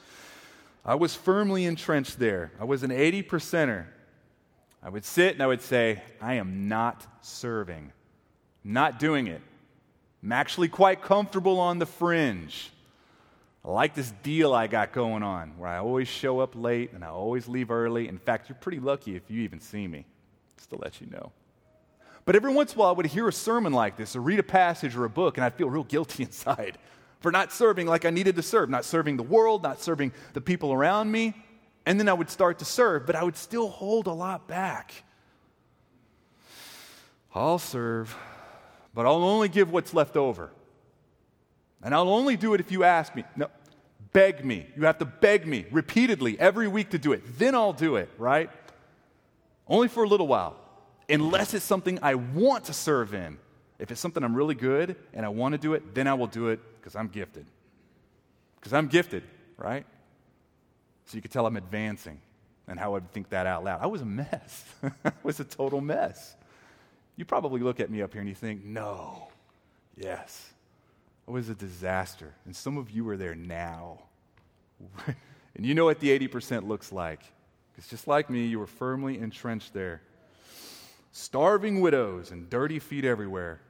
I 0.84 0.96
was 0.96 1.14
firmly 1.14 1.64
entrenched 1.64 2.18
there. 2.18 2.52
I 2.60 2.64
was 2.64 2.82
an 2.82 2.90
80 2.90 3.22
percenter. 3.22 3.86
I 4.82 4.90
would 4.90 5.04
sit 5.04 5.32
and 5.32 5.42
I 5.42 5.46
would 5.46 5.62
say, 5.62 6.02
I 6.20 6.34
am 6.34 6.68
not 6.68 7.06
serving, 7.22 7.90
not 8.62 8.98
doing 8.98 9.28
it. 9.28 9.40
I'm 10.22 10.32
actually 10.32 10.68
quite 10.68 11.00
comfortable 11.00 11.58
on 11.58 11.78
the 11.78 11.86
fringe. 11.86 12.70
I 13.64 13.70
like 13.70 13.94
this 13.94 14.12
deal 14.22 14.52
I 14.52 14.66
got 14.66 14.92
going 14.92 15.22
on 15.22 15.56
where 15.56 15.70
I 15.70 15.78
always 15.78 16.06
show 16.06 16.40
up 16.40 16.54
late 16.54 16.92
and 16.92 17.02
I 17.02 17.08
always 17.08 17.48
leave 17.48 17.70
early. 17.70 18.08
In 18.08 18.18
fact, 18.18 18.50
you're 18.50 18.56
pretty 18.56 18.80
lucky 18.80 19.16
if 19.16 19.30
you 19.30 19.40
even 19.40 19.60
see 19.60 19.88
me, 19.88 20.04
just 20.58 20.68
to 20.68 20.76
let 20.76 21.00
you 21.00 21.06
know. 21.06 21.32
But 22.26 22.36
every 22.36 22.52
once 22.52 22.72
in 22.72 22.78
a 22.78 22.80
while, 22.80 22.90
I 22.90 22.92
would 22.92 23.06
hear 23.06 23.26
a 23.26 23.32
sermon 23.32 23.72
like 23.72 23.96
this 23.96 24.16
or 24.16 24.20
read 24.20 24.38
a 24.38 24.42
passage 24.42 24.96
or 24.96 25.06
a 25.06 25.10
book, 25.10 25.38
and 25.38 25.44
I'd 25.44 25.54
feel 25.54 25.70
real 25.70 25.84
guilty 25.84 26.22
inside 26.24 26.76
for 27.24 27.32
not 27.32 27.50
serving 27.50 27.86
like 27.86 28.04
I 28.04 28.10
needed 28.10 28.36
to 28.36 28.42
serve, 28.42 28.68
not 28.68 28.84
serving 28.84 29.16
the 29.16 29.22
world, 29.22 29.62
not 29.62 29.80
serving 29.80 30.12
the 30.34 30.42
people 30.42 30.74
around 30.74 31.10
me. 31.10 31.32
And 31.86 31.98
then 31.98 32.06
I 32.06 32.12
would 32.12 32.28
start 32.28 32.58
to 32.58 32.66
serve, 32.66 33.06
but 33.06 33.16
I 33.16 33.22
would 33.22 33.38
still 33.38 33.70
hold 33.70 34.08
a 34.08 34.12
lot 34.12 34.46
back. 34.46 34.92
I'll 37.34 37.58
serve, 37.58 38.14
but 38.92 39.06
I'll 39.06 39.24
only 39.24 39.48
give 39.48 39.72
what's 39.72 39.94
left 39.94 40.18
over. 40.18 40.50
And 41.82 41.94
I'll 41.94 42.10
only 42.10 42.36
do 42.36 42.52
it 42.52 42.60
if 42.60 42.70
you 42.70 42.84
ask 42.84 43.16
me. 43.16 43.24
No, 43.36 43.48
beg 44.12 44.44
me. 44.44 44.66
You 44.76 44.84
have 44.84 44.98
to 44.98 45.06
beg 45.06 45.46
me 45.46 45.64
repeatedly 45.70 46.38
every 46.38 46.68
week 46.68 46.90
to 46.90 46.98
do 46.98 47.14
it. 47.14 47.38
Then 47.38 47.54
I'll 47.54 47.72
do 47.72 47.96
it, 47.96 48.10
right? 48.18 48.50
Only 49.66 49.88
for 49.88 50.04
a 50.04 50.08
little 50.08 50.26
while 50.26 50.56
unless 51.08 51.54
it's 51.54 51.64
something 51.64 51.98
I 52.02 52.16
want 52.16 52.64
to 52.64 52.74
serve 52.74 53.14
in. 53.14 53.38
If 53.78 53.90
it's 53.90 54.00
something 54.00 54.22
I'm 54.22 54.34
really 54.34 54.54
good 54.54 54.96
and 55.12 55.26
I 55.26 55.28
want 55.28 55.52
to 55.52 55.58
do 55.58 55.74
it, 55.74 55.94
then 55.94 56.06
I 56.06 56.14
will 56.14 56.26
do 56.26 56.48
it 56.48 56.60
because 56.76 56.94
I'm 56.94 57.08
gifted. 57.08 57.46
Because 58.56 58.72
I'm 58.72 58.86
gifted, 58.86 59.24
right? 59.56 59.84
So 61.06 61.16
you 61.16 61.22
can 61.22 61.30
tell 61.30 61.46
I'm 61.46 61.56
advancing 61.56 62.20
and 62.66 62.78
how 62.78 62.94
I'd 62.94 63.10
think 63.12 63.30
that 63.30 63.46
out 63.46 63.64
loud. 63.64 63.80
I 63.82 63.86
was 63.86 64.00
a 64.00 64.06
mess. 64.06 64.64
I 65.04 65.12
was 65.22 65.40
a 65.40 65.44
total 65.44 65.80
mess. 65.80 66.34
You 67.16 67.24
probably 67.24 67.60
look 67.60 67.80
at 67.80 67.90
me 67.90 68.02
up 68.02 68.12
here 68.12 68.20
and 68.20 68.28
you 68.28 68.34
think, 68.34 68.64
no, 68.64 69.28
yes, 69.96 70.50
I 71.28 71.32
was 71.32 71.48
a 71.48 71.54
disaster. 71.54 72.32
And 72.44 72.54
some 72.54 72.78
of 72.78 72.90
you 72.90 73.08
are 73.08 73.16
there 73.16 73.34
now. 73.34 73.98
and 75.06 75.66
you 75.66 75.74
know 75.74 75.84
what 75.84 76.00
the 76.00 76.16
80% 76.18 76.66
looks 76.66 76.92
like. 76.92 77.20
Because 77.72 77.88
just 77.90 78.06
like 78.06 78.30
me, 78.30 78.46
you 78.46 78.58
were 78.58 78.66
firmly 78.66 79.18
entrenched 79.18 79.74
there 79.74 80.00
starving 81.14 81.80
widows 81.80 82.32
and 82.32 82.50
dirty 82.50 82.80
feet 82.80 83.04
everywhere. 83.04 83.60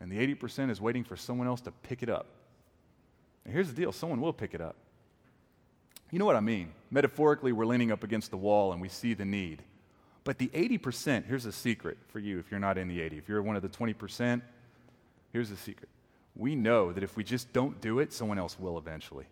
And 0.00 0.12
the 0.12 0.34
80% 0.34 0.70
is 0.70 0.80
waiting 0.80 1.02
for 1.02 1.16
someone 1.16 1.46
else 1.46 1.62
to 1.62 1.70
pick 1.70 2.02
it 2.02 2.10
up. 2.10 2.26
And 3.44 3.54
here's 3.54 3.68
the 3.68 3.74
deal 3.74 3.90
someone 3.90 4.20
will 4.20 4.34
pick 4.34 4.54
it 4.54 4.60
up. 4.60 4.76
You 6.10 6.18
know 6.18 6.26
what 6.26 6.36
I 6.36 6.40
mean? 6.40 6.72
Metaphorically, 6.90 7.52
we're 7.52 7.64
leaning 7.64 7.90
up 7.90 8.04
against 8.04 8.30
the 8.30 8.36
wall 8.36 8.72
and 8.72 8.82
we 8.82 8.90
see 8.90 9.14
the 9.14 9.24
need. 9.24 9.62
But 10.24 10.38
the 10.38 10.48
80%, 10.48 11.24
here's 11.26 11.46
a 11.46 11.52
secret 11.52 11.96
for 12.08 12.18
you 12.18 12.38
if 12.38 12.50
you're 12.50 12.60
not 12.60 12.76
in 12.76 12.86
the 12.86 13.00
80. 13.00 13.16
If 13.16 13.28
you're 13.28 13.42
one 13.42 13.56
of 13.56 13.62
the 13.62 13.68
20%, 13.68 14.42
here's 15.32 15.48
the 15.48 15.56
secret. 15.56 15.88
We 16.36 16.54
know 16.54 16.92
that 16.92 17.02
if 17.02 17.16
we 17.16 17.24
just 17.24 17.52
don't 17.54 17.80
do 17.80 17.98
it, 17.98 18.12
someone 18.12 18.38
else 18.38 18.58
will 18.60 18.76
eventually. 18.76 19.26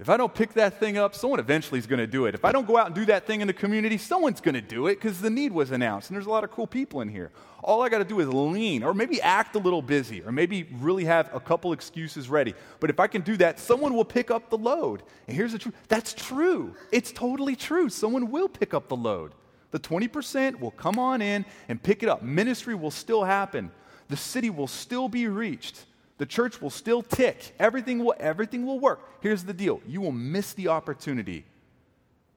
If 0.00 0.08
I 0.08 0.16
don't 0.16 0.34
pick 0.34 0.54
that 0.54 0.80
thing 0.80 0.98
up, 0.98 1.14
someone 1.14 1.38
eventually 1.38 1.78
is 1.78 1.86
going 1.86 2.00
to 2.00 2.06
do 2.06 2.26
it. 2.26 2.34
If 2.34 2.44
I 2.44 2.50
don't 2.50 2.66
go 2.66 2.76
out 2.76 2.86
and 2.86 2.94
do 2.96 3.04
that 3.04 3.28
thing 3.28 3.40
in 3.40 3.46
the 3.46 3.52
community, 3.52 3.96
someone's 3.96 4.40
going 4.40 4.56
to 4.56 4.60
do 4.60 4.88
it 4.88 4.96
because 4.96 5.20
the 5.20 5.30
need 5.30 5.52
was 5.52 5.70
announced. 5.70 6.10
And 6.10 6.16
there's 6.16 6.26
a 6.26 6.30
lot 6.30 6.42
of 6.42 6.50
cool 6.50 6.66
people 6.66 7.00
in 7.00 7.08
here. 7.08 7.30
All 7.62 7.80
I 7.80 7.88
got 7.88 7.98
to 7.98 8.04
do 8.04 8.18
is 8.18 8.28
lean 8.28 8.82
or 8.82 8.92
maybe 8.92 9.22
act 9.22 9.54
a 9.54 9.60
little 9.60 9.82
busy 9.82 10.20
or 10.22 10.32
maybe 10.32 10.68
really 10.80 11.04
have 11.04 11.32
a 11.32 11.38
couple 11.38 11.72
excuses 11.72 12.28
ready. 12.28 12.54
But 12.80 12.90
if 12.90 12.98
I 12.98 13.06
can 13.06 13.22
do 13.22 13.36
that, 13.36 13.60
someone 13.60 13.94
will 13.94 14.04
pick 14.04 14.32
up 14.32 14.50
the 14.50 14.58
load. 14.58 15.04
And 15.28 15.36
here's 15.36 15.52
the 15.52 15.58
truth 15.58 15.74
that's 15.86 16.12
true. 16.12 16.74
It's 16.90 17.12
totally 17.12 17.54
true. 17.54 17.88
Someone 17.88 18.32
will 18.32 18.48
pick 18.48 18.74
up 18.74 18.88
the 18.88 18.96
load. 18.96 19.32
The 19.70 19.78
20% 19.78 20.58
will 20.58 20.72
come 20.72 20.98
on 20.98 21.22
in 21.22 21.44
and 21.68 21.80
pick 21.80 22.02
it 22.02 22.08
up. 22.08 22.22
Ministry 22.22 22.74
will 22.74 22.90
still 22.90 23.22
happen, 23.22 23.70
the 24.08 24.16
city 24.16 24.50
will 24.50 24.66
still 24.66 25.08
be 25.08 25.28
reached. 25.28 25.84
The 26.18 26.26
church 26.26 26.60
will 26.60 26.70
still 26.70 27.02
tick. 27.02 27.54
Everything 27.58 28.04
will, 28.04 28.14
everything 28.18 28.66
will 28.66 28.78
work. 28.78 29.00
Here's 29.20 29.44
the 29.44 29.52
deal 29.52 29.80
you 29.86 30.00
will 30.00 30.12
miss 30.12 30.52
the 30.54 30.68
opportunity. 30.68 31.44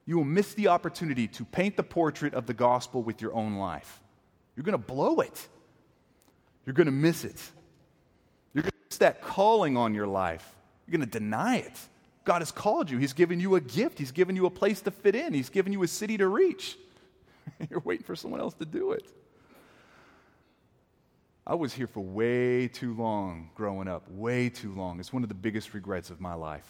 You 0.06 0.18
will 0.18 0.26
miss 0.26 0.54
the 0.54 0.70
opportunity 0.70 1.28
to 1.28 1.44
paint 1.44 1.76
the 1.76 1.84
portrait 1.84 2.34
of 2.34 2.46
the 2.46 2.54
gospel 2.54 3.04
with 3.04 3.22
your 3.22 3.34
own 3.34 3.58
life. 3.58 4.02
You're 4.56 4.63
going 4.63 4.72
to 4.72 4.78
blow 4.78 5.20
it. 5.20 5.48
You're 6.66 6.74
going 6.74 6.86
to 6.86 6.92
miss 6.92 7.26
it. 7.26 7.42
You're 8.54 8.63
going 8.63 8.72
to 8.72 8.88
miss 8.90 8.98
that 9.00 9.22
calling 9.22 9.76
on 9.76 9.94
your 9.94 10.08
life. 10.08 10.56
You're 10.88 10.98
going 10.98 11.10
to 11.10 11.20
deny 11.20 11.58
it. 11.58 11.78
God 12.24 12.42
has 12.42 12.52
called 12.52 12.90
you. 12.90 12.98
He's 12.98 13.13
given 13.13 13.40
you 13.40 13.56
a 13.56 13.62
gift. 13.62 14.00
He's 14.00 14.12
given 14.12 14.36
you 14.36 14.46
a 14.46 14.50
place 14.50 14.82
to 14.82 14.92
fit 14.92 15.16
in. 15.16 15.34
He's 15.34 15.50
given 15.50 15.74
you 15.74 15.84
a 15.84 15.88
city 15.88 16.18
to 16.18 16.28
reach. 16.28 16.78
You're 17.70 17.82
waiting 17.82 18.06
for 18.06 18.16
someone 18.16 18.40
else 18.40 18.54
to 18.56 18.66
do 18.66 18.92
it. 18.92 19.06
I 21.50 21.56
was 21.56 21.74
here 21.74 21.88
for 21.88 22.02
way 22.02 22.68
too 22.68 22.94
long 22.94 23.52
growing 23.56 23.88
up, 23.88 24.12
way 24.12 24.50
too 24.50 24.74
long. 24.74 25.00
It's 25.00 25.14
one 25.14 25.24
of 25.24 25.30
the 25.30 25.36
biggest 25.36 25.74
regrets 25.74 26.10
of 26.10 26.20
my 26.20 26.34
life. 26.34 26.70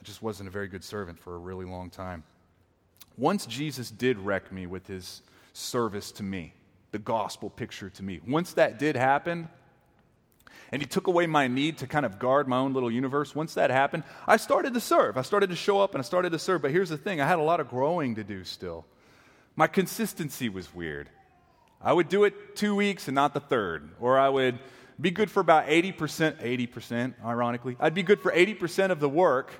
I 0.00 0.04
just 0.04 0.22
wasn't 0.22 0.48
a 0.48 0.52
very 0.52 0.68
good 0.68 0.82
servant 0.82 1.18
for 1.18 1.34
a 1.34 1.38
really 1.38 1.66
long 1.66 1.90
time. 1.90 2.24
Once 3.18 3.44
Jesus 3.44 3.90
did 3.90 4.18
wreck 4.18 4.50
me 4.50 4.66
with 4.66 4.86
his 4.86 5.20
service 5.52 6.12
to 6.12 6.22
me, 6.22 6.54
the 6.92 6.98
gospel 6.98 7.50
picture 7.50 7.90
to 7.90 8.02
me, 8.02 8.20
once 8.26 8.54
that 8.54 8.78
did 8.78 8.96
happen, 8.96 9.50
and 10.72 10.80
he 10.80 10.86
took 10.86 11.06
away 11.06 11.26
my 11.26 11.46
need 11.46 11.76
to 11.78 11.86
kind 11.86 12.06
of 12.06 12.18
guard 12.18 12.48
my 12.48 12.56
own 12.56 12.72
little 12.72 12.90
universe. 12.90 13.34
Once 13.34 13.52
that 13.54 13.70
happened, 13.70 14.02
I 14.26 14.38
started 14.38 14.72
to 14.74 14.80
serve. 14.80 15.18
I 15.18 15.22
started 15.22 15.50
to 15.50 15.56
show 15.56 15.78
up 15.80 15.94
and 15.94 16.00
I 16.00 16.04
started 16.04 16.32
to 16.32 16.38
serve. 16.38 16.62
But 16.62 16.70
here's 16.70 16.88
the 16.88 16.96
thing 16.96 17.20
I 17.20 17.28
had 17.28 17.38
a 17.38 17.42
lot 17.42 17.60
of 17.60 17.68
growing 17.68 18.14
to 18.16 18.24
do 18.24 18.44
still. 18.44 18.84
My 19.54 19.66
consistency 19.66 20.48
was 20.48 20.74
weird. 20.74 21.08
I 21.86 21.92
would 21.92 22.08
do 22.08 22.24
it 22.24 22.56
two 22.56 22.74
weeks 22.74 23.06
and 23.06 23.14
not 23.14 23.32
the 23.32 23.38
third. 23.38 23.88
Or 24.00 24.18
I 24.18 24.28
would 24.28 24.58
be 25.00 25.12
good 25.12 25.30
for 25.30 25.38
about 25.38 25.68
80%, 25.68 26.42
80%, 26.42 27.14
ironically. 27.24 27.76
I'd 27.78 27.94
be 27.94 28.02
good 28.02 28.20
for 28.20 28.32
80% 28.32 28.90
of 28.90 28.98
the 28.98 29.08
work, 29.08 29.52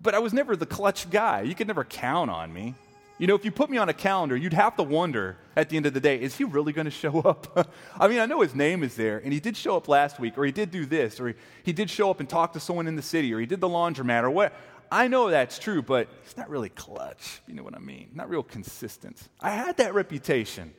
but 0.00 0.14
I 0.14 0.20
was 0.20 0.32
never 0.32 0.54
the 0.54 0.64
clutch 0.64 1.10
guy. 1.10 1.40
You 1.42 1.56
could 1.56 1.66
never 1.66 1.82
count 1.82 2.30
on 2.30 2.52
me. 2.52 2.76
You 3.18 3.26
know, 3.26 3.34
if 3.34 3.44
you 3.44 3.50
put 3.50 3.68
me 3.68 3.78
on 3.78 3.88
a 3.88 3.92
calendar, 3.92 4.36
you'd 4.36 4.52
have 4.52 4.76
to 4.76 4.84
wonder 4.84 5.38
at 5.56 5.68
the 5.68 5.76
end 5.76 5.86
of 5.86 5.94
the 5.94 5.98
day, 5.98 6.20
is 6.20 6.36
he 6.36 6.44
really 6.44 6.72
going 6.72 6.84
to 6.84 6.90
show 6.92 7.18
up? 7.22 7.68
I 7.98 8.06
mean, 8.06 8.20
I 8.20 8.26
know 8.26 8.42
his 8.42 8.54
name 8.54 8.84
is 8.84 8.94
there, 8.94 9.18
and 9.18 9.32
he 9.32 9.40
did 9.40 9.56
show 9.56 9.76
up 9.76 9.88
last 9.88 10.20
week, 10.20 10.38
or 10.38 10.44
he 10.44 10.52
did 10.52 10.70
do 10.70 10.86
this, 10.86 11.18
or 11.18 11.28
he, 11.28 11.34
he 11.64 11.72
did 11.72 11.90
show 11.90 12.10
up 12.10 12.20
and 12.20 12.28
talk 12.28 12.52
to 12.52 12.60
someone 12.60 12.86
in 12.86 12.94
the 12.94 13.02
city, 13.02 13.34
or 13.34 13.40
he 13.40 13.46
did 13.46 13.60
the 13.60 13.68
laundromat, 13.68 14.22
or 14.22 14.30
what. 14.30 14.52
I 14.92 15.08
know 15.08 15.30
that's 15.30 15.58
true, 15.58 15.82
but 15.82 16.06
he's 16.22 16.36
not 16.36 16.48
really 16.48 16.68
clutch. 16.68 17.40
You 17.48 17.54
know 17.54 17.64
what 17.64 17.74
I 17.74 17.80
mean? 17.80 18.10
Not 18.14 18.30
real 18.30 18.44
consistent. 18.44 19.20
I 19.40 19.50
had 19.50 19.78
that 19.78 19.94
reputation. 19.94 20.72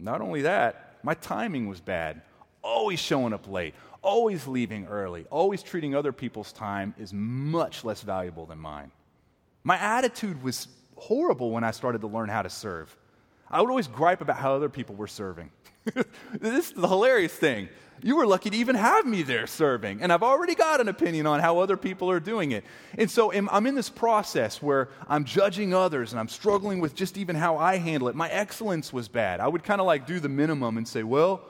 Not 0.00 0.20
only 0.20 0.42
that, 0.42 0.98
my 1.02 1.14
timing 1.14 1.68
was 1.68 1.80
bad. 1.80 2.22
Always 2.62 2.98
showing 2.98 3.32
up 3.32 3.48
late, 3.48 3.74
always 4.02 4.46
leaving 4.46 4.86
early, 4.86 5.26
always 5.30 5.62
treating 5.62 5.94
other 5.94 6.12
people's 6.12 6.52
time 6.52 6.94
is 6.98 7.12
much 7.12 7.84
less 7.84 8.02
valuable 8.02 8.46
than 8.46 8.58
mine. 8.58 8.90
My 9.64 9.76
attitude 9.76 10.42
was 10.42 10.68
horrible 10.96 11.50
when 11.50 11.64
I 11.64 11.70
started 11.70 12.00
to 12.02 12.06
learn 12.06 12.28
how 12.28 12.42
to 12.42 12.50
serve. 12.50 12.94
I 13.50 13.60
would 13.60 13.70
always 13.70 13.88
gripe 13.88 14.20
about 14.20 14.36
how 14.36 14.54
other 14.54 14.68
people 14.68 14.94
were 14.94 15.06
serving. 15.06 15.50
this 16.38 16.68
is 16.68 16.72
the 16.72 16.88
hilarious 16.88 17.32
thing. 17.32 17.68
You 18.02 18.16
were 18.16 18.26
lucky 18.26 18.50
to 18.50 18.56
even 18.56 18.76
have 18.76 19.06
me 19.06 19.22
there 19.22 19.46
serving. 19.46 20.00
And 20.00 20.12
I've 20.12 20.22
already 20.22 20.54
got 20.54 20.80
an 20.80 20.88
opinion 20.88 21.26
on 21.26 21.40
how 21.40 21.58
other 21.58 21.76
people 21.76 22.10
are 22.10 22.20
doing 22.20 22.52
it. 22.52 22.64
And 22.96 23.10
so 23.10 23.32
I'm 23.32 23.66
in 23.66 23.74
this 23.74 23.90
process 23.90 24.62
where 24.62 24.88
I'm 25.08 25.24
judging 25.24 25.74
others 25.74 26.12
and 26.12 26.20
I'm 26.20 26.28
struggling 26.28 26.80
with 26.80 26.94
just 26.94 27.18
even 27.18 27.36
how 27.36 27.58
I 27.58 27.76
handle 27.76 28.08
it. 28.08 28.14
My 28.14 28.28
excellence 28.28 28.92
was 28.92 29.08
bad. 29.08 29.40
I 29.40 29.48
would 29.48 29.62
kind 29.62 29.80
of 29.80 29.86
like 29.86 30.06
do 30.06 30.20
the 30.20 30.28
minimum 30.28 30.78
and 30.78 30.88
say, 30.88 31.02
well, 31.02 31.42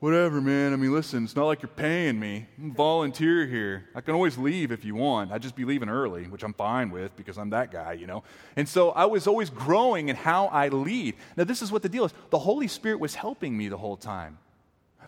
whatever, 0.00 0.40
man. 0.40 0.72
I 0.72 0.76
mean, 0.76 0.92
listen, 0.92 1.24
it's 1.24 1.36
not 1.36 1.46
like 1.46 1.62
you're 1.62 1.68
paying 1.68 2.18
me. 2.18 2.46
I'm 2.58 2.74
volunteer 2.74 3.46
here. 3.46 3.88
I 3.94 4.00
can 4.00 4.14
always 4.14 4.36
leave 4.36 4.72
if 4.72 4.84
you 4.84 4.94
want. 4.94 5.32
I'd 5.32 5.42
just 5.42 5.56
be 5.56 5.64
leaving 5.64 5.88
early, 5.88 6.24
which 6.24 6.42
I'm 6.42 6.54
fine 6.54 6.90
with 6.90 7.16
because 7.16 7.38
I'm 7.38 7.50
that 7.50 7.70
guy, 7.70 7.94
you 7.94 8.06
know. 8.06 8.22
And 8.56 8.68
so 8.68 8.90
I 8.90 9.04
was 9.06 9.26
always 9.26 9.50
growing 9.50 10.08
in 10.08 10.16
how 10.16 10.46
I 10.46 10.68
lead. 10.68 11.14
Now, 11.36 11.44
this 11.44 11.62
is 11.62 11.72
what 11.72 11.82
the 11.82 11.88
deal 11.88 12.04
is 12.04 12.12
the 12.30 12.38
Holy 12.38 12.68
Spirit 12.68 13.00
was 13.00 13.14
helping 13.14 13.56
me 13.56 13.68
the 13.68 13.78
whole 13.78 13.96
time 13.96 14.38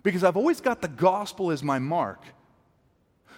because 0.06 0.22
I've 0.22 0.36
always 0.36 0.60
got 0.60 0.82
the 0.82 0.86
gospel 0.86 1.50
as 1.50 1.64
my 1.64 1.80
mark. 1.80 2.22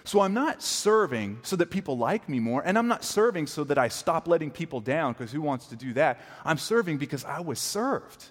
So 0.03 0.19
I'm 0.19 0.35
not 0.35 0.61
serving 0.61 1.39
so 1.41 1.55
that 1.55 1.71
people 1.71 1.97
like 1.97 2.29
me 2.29 2.39
more, 2.39 2.61
and 2.63 2.77
I'm 2.77 2.87
not 2.87 3.03
serving 3.03 3.47
so 3.47 3.63
that 3.63 3.79
I 3.79 3.87
stop 3.87 4.27
letting 4.27 4.51
people 4.51 4.79
down, 4.79 5.13
because 5.13 5.31
who 5.31 5.41
wants 5.41 5.65
to 5.69 5.75
do 5.75 5.93
that? 5.93 6.21
I'm 6.45 6.59
serving 6.59 6.99
because 6.99 7.25
I 7.25 7.39
was 7.39 7.57
served. 7.57 8.23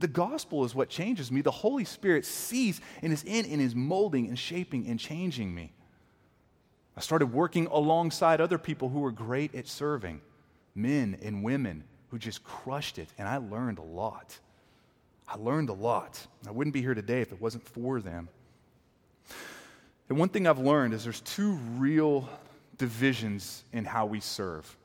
The 0.00 0.08
gospel 0.08 0.64
is 0.64 0.74
what 0.74 0.88
changes 0.88 1.30
me. 1.30 1.40
The 1.40 1.52
Holy 1.52 1.84
Spirit 1.84 2.26
sees 2.26 2.80
and 3.00 3.12
is 3.12 3.22
in 3.22 3.46
and 3.46 3.62
is 3.62 3.76
molding 3.76 4.26
and 4.26 4.36
shaping 4.36 4.88
and 4.88 4.98
changing 4.98 5.54
me. 5.54 5.72
I 6.96 7.00
started 7.00 7.26
working 7.26 7.68
alongside 7.68 8.40
other 8.40 8.58
people 8.58 8.88
who 8.88 8.98
were 8.98 9.12
great 9.12 9.54
at 9.54 9.68
serving, 9.68 10.20
men 10.74 11.16
and 11.22 11.44
women 11.44 11.84
who 12.08 12.18
just 12.18 12.42
crushed 12.42 12.98
it, 12.98 13.12
and 13.16 13.28
I 13.28 13.36
learned 13.36 13.78
a 13.78 13.82
lot. 13.82 14.36
I 15.28 15.36
learned 15.36 15.68
a 15.68 15.74
lot. 15.74 16.26
I 16.46 16.50
wouldn't 16.50 16.72
be 16.72 16.80
here 16.80 16.94
today 16.94 17.20
if 17.20 17.32
it 17.32 17.40
wasn't 17.40 17.66
for 17.68 18.00
them. 18.00 18.28
And 20.08 20.18
one 20.18 20.30
thing 20.30 20.46
I've 20.46 20.58
learned 20.58 20.94
is 20.94 21.04
there's 21.04 21.20
two 21.20 21.52
real 21.76 22.28
divisions 22.78 23.64
in 23.72 23.84
how 23.84 24.06
we 24.06 24.20
serve. 24.20 24.76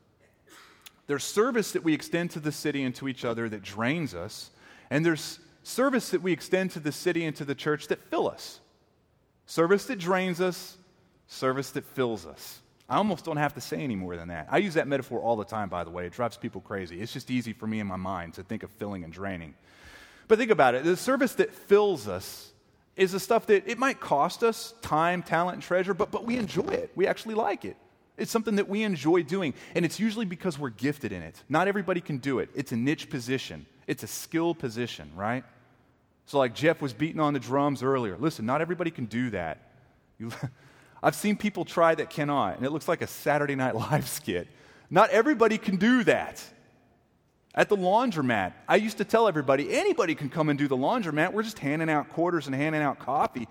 There's 1.08 1.24
service 1.24 1.72
that 1.72 1.84
we 1.84 1.94
extend 1.94 2.32
to 2.32 2.40
the 2.40 2.52
city 2.52 2.84
and 2.84 2.94
to 2.96 3.08
each 3.08 3.24
other 3.24 3.48
that 3.48 3.62
drains 3.62 4.14
us, 4.14 4.52
and 4.90 5.06
there's 5.06 5.40
service 5.64 6.10
that 6.10 6.22
we 6.22 6.34
extend 6.34 6.72
to 6.72 6.80
the 6.80 6.92
city 6.92 7.26
and 7.26 7.36
to 7.38 7.46
the 7.46 7.56
church 7.56 7.88
that 7.88 8.04
fill 8.10 8.30
us. 8.30 8.60
Service 9.46 9.86
that 9.86 10.00
drains 10.00 10.42
us, 10.42 10.78
service 11.28 11.72
that 11.72 11.86
fills 11.86 12.26
us. 12.26 12.60
I 12.90 12.98
almost 12.98 13.24
don't 13.24 13.38
have 13.38 13.54
to 13.54 13.62
say 13.62 13.82
any 13.82 13.96
more 13.96 14.18
than 14.18 14.28
that. 14.28 14.48
I 14.52 14.58
use 14.58 14.74
that 14.74 14.88
metaphor 14.88 15.22
all 15.22 15.36
the 15.36 15.46
time, 15.46 15.70
by 15.70 15.84
the 15.84 15.90
way. 15.90 16.06
It 16.06 16.14
drives 16.14 16.38
people 16.38 16.62
crazy. 16.62 17.02
It's 17.02 17.14
just 17.14 17.32
easy 17.32 17.54
for 17.54 17.66
me 17.66 17.80
in 17.80 17.88
my 17.88 17.96
mind 17.96 18.34
to 18.36 18.44
think 18.44 18.64
of 18.64 18.72
filling 18.72 19.04
and 19.04 19.12
draining. 19.12 19.56
But 20.28 20.38
think 20.38 20.52
about 20.52 20.76
it 20.76 20.84
the 20.84 20.98
service 20.98 21.36
that 21.36 21.54
fills 21.54 22.08
us 22.08 22.52
is 22.96 23.12
the 23.12 23.20
stuff 23.20 23.48
that 23.48 23.68
it 23.70 23.78
might 23.78 24.00
cost 24.00 24.44
us 24.44 24.74
time, 24.82 25.24
talent, 25.24 25.56
and 25.56 25.64
treasure, 25.64 25.94
but, 25.94 26.12
but 26.12 26.26
we 26.26 26.38
enjoy 26.38 26.68
it. 26.68 26.92
We 26.96 27.08
actually 27.08 27.36
like 27.36 27.66
it. 27.66 27.76
It's 28.18 28.30
something 28.30 28.58
that 28.58 28.70
we 28.70 28.84
enjoy 28.84 29.24
doing, 29.24 29.56
and 29.74 29.84
it's 29.84 30.00
usually 30.00 30.26
because 30.26 30.60
we're 30.60 30.70
gifted 30.70 31.12
in 31.12 31.24
it. 31.24 31.42
Not 31.50 31.68
everybody 31.68 32.00
can 32.02 32.20
do 32.20 32.40
it. 32.40 32.50
It's 32.54 32.72
a 32.72 32.76
niche 32.76 33.10
position, 33.10 33.66
it's 33.88 34.04
a 34.04 34.08
skill 34.08 34.54
position, 34.54 35.12
right? 35.16 35.44
So, 36.26 36.38
like 36.38 36.56
Jeff 36.56 36.82
was 36.82 36.94
beating 36.94 37.20
on 37.20 37.34
the 37.34 37.40
drums 37.40 37.84
earlier. 37.84 38.16
Listen, 38.18 38.46
not 38.46 38.62
everybody 38.62 38.92
can 38.92 39.06
do 39.06 39.32
that. 39.32 39.72
You, 40.20 40.32
I've 41.04 41.16
seen 41.16 41.36
people 41.36 41.66
try 41.66 41.96
that 41.96 42.10
cannot, 42.10 42.58
and 42.58 42.66
it 42.66 42.72
looks 42.72 42.88
like 42.88 43.02
a 43.02 43.08
Saturday 43.08 43.56
Night 43.56 43.76
Live 43.76 44.08
skit. 44.20 44.48
Not 44.90 45.10
everybody 45.10 45.58
can 45.58 45.78
do 45.78 46.04
that. 46.04 46.44
At 47.56 47.70
the 47.70 47.78
laundromat, 47.78 48.54
I 48.68 48.78
used 48.78 48.98
to 48.98 49.06
tell 49.06 49.28
everybody 49.28 49.74
anybody 49.74 50.16
can 50.16 50.30
come 50.30 50.50
and 50.50 50.58
do 50.58 50.68
the 50.68 50.78
laundromat. 50.78 51.34
We're 51.34 51.44
just 51.44 51.60
handing 51.60 51.90
out 51.90 52.10
quarters 52.10 52.48
and 52.48 52.56
handing 52.56 52.82
out 52.82 52.98
coffee. 52.98 53.48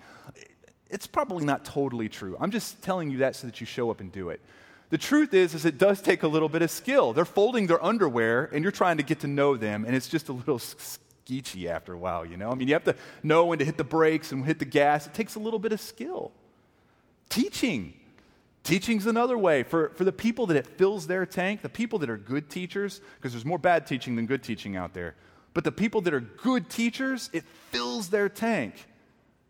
It's 0.89 1.07
probably 1.07 1.45
not 1.45 1.63
totally 1.63 2.09
true. 2.09 2.35
I'm 2.39 2.51
just 2.51 2.81
telling 2.81 3.09
you 3.09 3.19
that 3.19 3.35
so 3.35 3.47
that 3.47 3.61
you 3.61 3.65
show 3.65 3.89
up 3.89 4.01
and 4.01 4.11
do 4.11 4.29
it. 4.29 4.41
The 4.89 4.97
truth 4.97 5.33
is, 5.33 5.55
is 5.55 5.65
it 5.65 5.77
does 5.77 6.01
take 6.01 6.21
a 6.23 6.27
little 6.27 6.49
bit 6.49 6.61
of 6.61 6.69
skill. 6.69 7.13
They're 7.13 7.25
folding 7.25 7.65
their 7.65 7.83
underwear, 7.83 8.49
and 8.53 8.61
you're 8.61 8.71
trying 8.71 8.97
to 8.97 9.03
get 9.03 9.21
to 9.21 9.27
know 9.27 9.57
them, 9.57 9.85
and 9.85 9.95
it's 9.95 10.07
just 10.07 10.29
a 10.29 10.33
little 10.33 10.59
skeechy 10.59 11.65
after 11.65 11.93
a 11.93 11.97
while, 11.97 12.25
you 12.25 12.37
know? 12.37 12.51
I 12.51 12.55
mean, 12.55 12.67
you 12.67 12.75
have 12.75 12.83
to 12.83 12.95
know 13.23 13.45
when 13.45 13.57
to 13.59 13.65
hit 13.65 13.77
the 13.77 13.83
brakes 13.83 14.31
and 14.31 14.45
hit 14.45 14.59
the 14.59 14.65
gas. 14.65 15.07
It 15.07 15.13
takes 15.13 15.33
a 15.33 15.39
little 15.39 15.57
bit 15.57 15.71
of 15.71 15.79
skill. 15.79 16.31
Teaching. 17.29 17.93
Teaching's 18.63 19.05
another 19.05 19.37
way. 19.37 19.63
For, 19.63 19.89
for 19.89 20.05
the 20.05 20.11
people 20.11 20.47
that 20.47 20.57
it 20.57 20.65
fills 20.65 21.07
their 21.07 21.25
tank, 21.25 21.61
the 21.61 21.69
people 21.69 21.99
that 21.99 22.09
are 22.09 22.17
good 22.17 22.49
teachers, 22.49 23.01
because 23.17 23.33
there's 23.33 23.45
more 23.45 23.59
bad 23.59 23.85
teaching 23.85 24.15
than 24.15 24.25
good 24.25 24.41
teaching 24.41 24.77
out 24.77 24.93
there, 24.93 25.15
but 25.53 25.63
the 25.63 25.71
people 25.71 26.01
that 26.01 26.13
are 26.13 26.21
good 26.21 26.69
teachers, 26.69 27.29
it 27.33 27.43
fills 27.71 28.09
their 28.09 28.29
tank. 28.29 28.75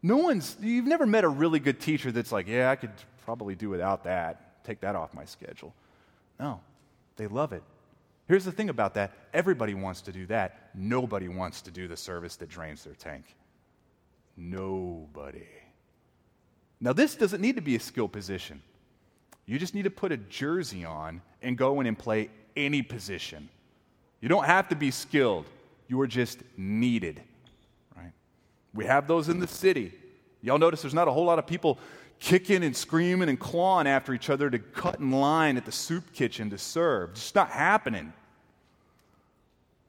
No 0.02 0.18
one's, 0.18 0.58
you've 0.60 0.88
never 0.88 1.06
met 1.06 1.24
a 1.24 1.30
really 1.30 1.60
good 1.60 1.80
teacher 1.80 2.12
that's 2.12 2.32
like, 2.32 2.48
yeah, 2.48 2.70
I 2.70 2.76
could 2.76 2.92
probably 3.24 3.56
do 3.56 3.70
without 3.70 4.04
that, 4.04 4.64
take 4.66 4.82
that 4.82 4.96
off 4.96 5.14
my 5.14 5.26
schedule. 5.26 5.74
No, 6.40 6.60
they 7.16 7.28
love 7.28 7.54
it. 7.54 7.64
Here's 8.28 8.46
the 8.46 8.52
thing 8.52 8.70
about 8.70 8.96
that 8.96 9.12
everybody 9.34 9.74
wants 9.74 10.02
to 10.02 10.12
do 10.12 10.26
that. 10.28 10.72
Nobody 10.74 11.28
wants 11.28 11.62
to 11.62 11.72
do 11.72 11.88
the 11.88 11.98
service 11.98 12.36
that 12.38 12.50
drains 12.50 12.84
their 12.84 12.96
tank. 12.96 13.26
Nobody. 14.36 15.48
Now, 16.82 16.94
this 16.94 17.16
doesn't 17.16 17.42
need 17.42 17.56
to 17.56 17.62
be 17.62 17.76
a 17.76 17.80
skill 17.80 18.10
position. 18.10 18.62
You 19.46 19.60
just 19.60 19.76
need 19.76 19.84
to 19.84 19.90
put 19.90 20.12
a 20.12 20.18
jersey 20.18 20.86
on 20.86 21.22
and 21.42 21.58
go 21.58 21.82
in 21.82 21.88
and 21.88 21.98
play 21.98 22.30
any 22.56 22.82
position. 22.82 23.50
You 24.22 24.30
don't 24.30 24.46
have 24.46 24.70
to 24.70 24.76
be 24.76 24.92
skilled, 24.92 25.46
you 25.88 26.00
are 26.00 26.08
just 26.08 26.40
needed. 26.56 27.22
Right? 27.96 28.14
We 28.74 28.86
have 28.86 29.08
those 29.08 29.30
in 29.30 29.40
the 29.40 29.48
city. 29.48 29.92
Y'all 30.42 30.58
notice 30.58 30.82
there's 30.82 30.94
not 30.94 31.08
a 31.08 31.12
whole 31.12 31.26
lot 31.26 31.40
of 31.40 31.48
people 31.48 31.78
kicking 32.20 32.64
and 32.64 32.76
screaming 32.76 33.28
and 33.28 33.40
clawing 33.40 33.86
after 33.86 34.14
each 34.14 34.30
other 34.30 34.50
to 34.50 34.60
cut 34.60 35.00
in 35.00 35.12
line 35.12 35.58
at 35.58 35.66
the 35.66 35.72
soup 35.72 36.14
kitchen 36.14 36.50
to 36.50 36.58
serve. 36.58 37.12
It's 37.12 37.22
just 37.22 37.36
not 37.36 37.50
happening. 37.50 38.14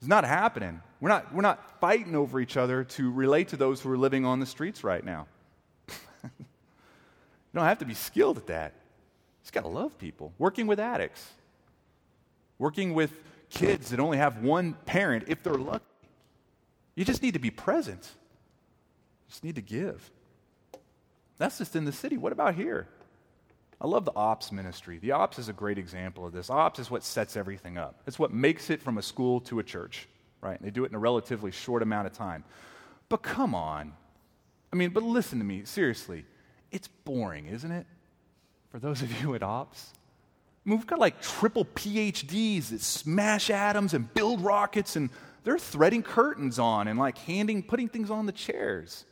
It's 0.01 0.09
not 0.09 0.25
happening. 0.25 0.81
We're 1.01 1.11
not, 1.11 1.33
we're 1.33 1.43
not 1.43 1.81
fighting 1.81 2.17
over 2.17 2.41
each 2.41 2.57
other 2.57 2.85
to 2.85 3.13
relate 3.13 3.49
to 3.49 3.57
those 3.57 3.81
who 3.81 3.91
are 3.93 3.97
living 3.97 4.25
on 4.25 4.41
the 4.41 4.47
streets 4.47 4.83
right 4.83 5.05
now. 5.05 5.27
you 5.89 6.31
don't 7.55 7.65
have 7.65 7.79
to 7.79 7.85
be 7.85 7.95
skilled 7.95 8.37
at 8.37 8.47
that. 8.49 8.75
Just 9.45 9.53
got 9.53 9.62
to 9.62 9.68
love 9.68 9.99
people. 9.99 10.32
Working 10.38 10.66
with 10.66 10.80
addicts, 10.80 11.30
working 12.59 12.95
with 12.95 13.12
kids 13.51 13.90
that 13.90 14.01
only 14.01 14.18
have 14.18 14.38
one 14.42 14.72
parent 14.86 15.24
if 15.28 15.42
they're 15.42 15.55
lucky. 15.55 15.84
You 16.97 17.05
just 17.05 17.22
need 17.22 17.34
to 17.34 17.38
be 17.38 17.51
present. 17.51 18.03
You 18.03 19.30
just 19.30 19.45
need 19.45 19.57
to 19.57 19.62
give. 19.62 20.11
That's 21.36 21.59
just 21.59 21.76
in 21.76 21.84
the 21.84 21.92
city. 21.92 22.16
What 22.16 22.32
about 22.32 22.55
here? 22.55 22.88
I 23.80 23.86
love 23.86 24.07
the 24.07 24.14
ops 24.16 24.51
ministry. 24.51 24.99
The 24.99 25.12
ops 25.12 25.38
is 25.38 25.51
a 25.51 25.53
great 25.53 25.76
example 25.76 26.24
of 26.24 26.32
this. 26.32 26.49
Ops 26.49 26.78
is 26.78 26.90
what 26.90 27.03
sets 27.03 27.36
everything 27.36 27.76
up. 27.76 28.01
It's 28.07 28.18
what 28.18 28.32
makes 28.32 28.70
it 28.70 28.80
from 28.80 28.97
a 28.97 29.03
school 29.03 29.40
to 29.42 29.59
a 29.59 29.62
church, 29.62 30.09
right? 30.40 30.57
And 30.57 30.66
they 30.66 30.70
do 30.70 30.84
it 30.84 30.90
in 30.90 30.95
a 30.95 30.99
relatively 30.99 31.51
short 31.51 31.82
amount 31.82 32.07
of 32.07 32.14
time. 32.14 32.45
But 33.11 33.22
come 33.22 33.55
on. 33.55 33.92
I 34.72 34.76
mean, 34.76 34.90
but 34.90 35.03
listen 35.03 35.38
to 35.38 35.45
me, 35.45 35.64
seriously. 35.64 36.24
It's 36.70 36.88
boring, 36.88 37.47
isn't 37.47 37.70
it? 37.70 37.86
For 38.75 38.81
those 38.81 39.03
of 39.03 39.22
you 39.22 39.37
at 39.37 39.43
ops. 39.45 39.93
I 40.66 40.68
mean, 40.68 40.79
we've 40.79 40.87
got 40.89 40.99
like 40.99 41.22
triple 41.22 41.64
PhDs 41.64 42.70
that 42.70 42.81
smash 42.81 43.49
atoms 43.49 43.95
and 43.95 44.12
build 44.14 44.41
rockets, 44.41 44.97
and 44.97 45.11
they're 45.45 45.61
threading 45.61 46.03
curtains 46.03 46.59
on 46.59 46.89
and 46.89 46.99
like 46.99 47.16
handing, 47.18 47.62
putting 47.62 47.89
things 47.89 48.11
on 48.11 48.27
the 48.27 48.33
chairs. 48.33 49.05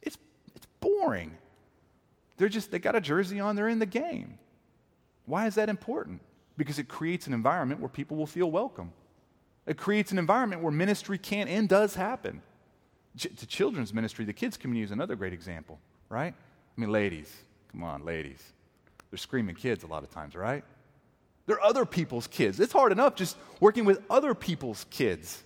It's, 0.00 0.16
it's 0.54 0.66
boring. 0.78 1.36
They're 2.36 2.48
just, 2.48 2.70
they 2.70 2.78
got 2.78 2.94
a 2.94 3.00
jersey 3.00 3.40
on, 3.40 3.56
they're 3.56 3.66
in 3.66 3.80
the 3.80 3.84
game. 3.84 4.38
Why 5.26 5.48
is 5.48 5.56
that 5.56 5.68
important? 5.68 6.20
Because 6.56 6.78
it 6.78 6.86
creates 6.86 7.26
an 7.26 7.32
environment 7.32 7.80
where 7.80 7.88
people 7.88 8.16
will 8.16 8.28
feel 8.28 8.48
welcome. 8.48 8.92
It 9.66 9.76
creates 9.76 10.12
an 10.12 10.18
environment 10.18 10.62
where 10.62 10.70
ministry 10.70 11.18
can 11.18 11.48
and 11.48 11.68
does 11.68 11.96
happen. 11.96 12.42
Ch- 13.16 13.34
to 13.38 13.46
children's 13.48 13.92
ministry, 13.92 14.24
the 14.24 14.32
kids' 14.32 14.56
community 14.56 14.84
is 14.84 14.92
another 14.92 15.16
great 15.16 15.32
example, 15.32 15.80
right? 16.08 16.32
I 16.32 16.80
mean, 16.80 16.92
ladies, 16.92 17.34
come 17.72 17.82
on, 17.82 18.04
ladies. 18.04 18.53
They're 19.14 19.18
screaming 19.18 19.54
kids 19.54 19.84
a 19.84 19.86
lot 19.86 20.02
of 20.02 20.10
times, 20.10 20.34
right? 20.34 20.64
They're 21.46 21.62
other 21.62 21.86
people's 21.86 22.26
kids. 22.26 22.58
It's 22.58 22.72
hard 22.72 22.90
enough 22.90 23.14
just 23.14 23.36
working 23.60 23.84
with 23.84 24.02
other 24.10 24.34
people's 24.34 24.86
kids. 24.90 25.40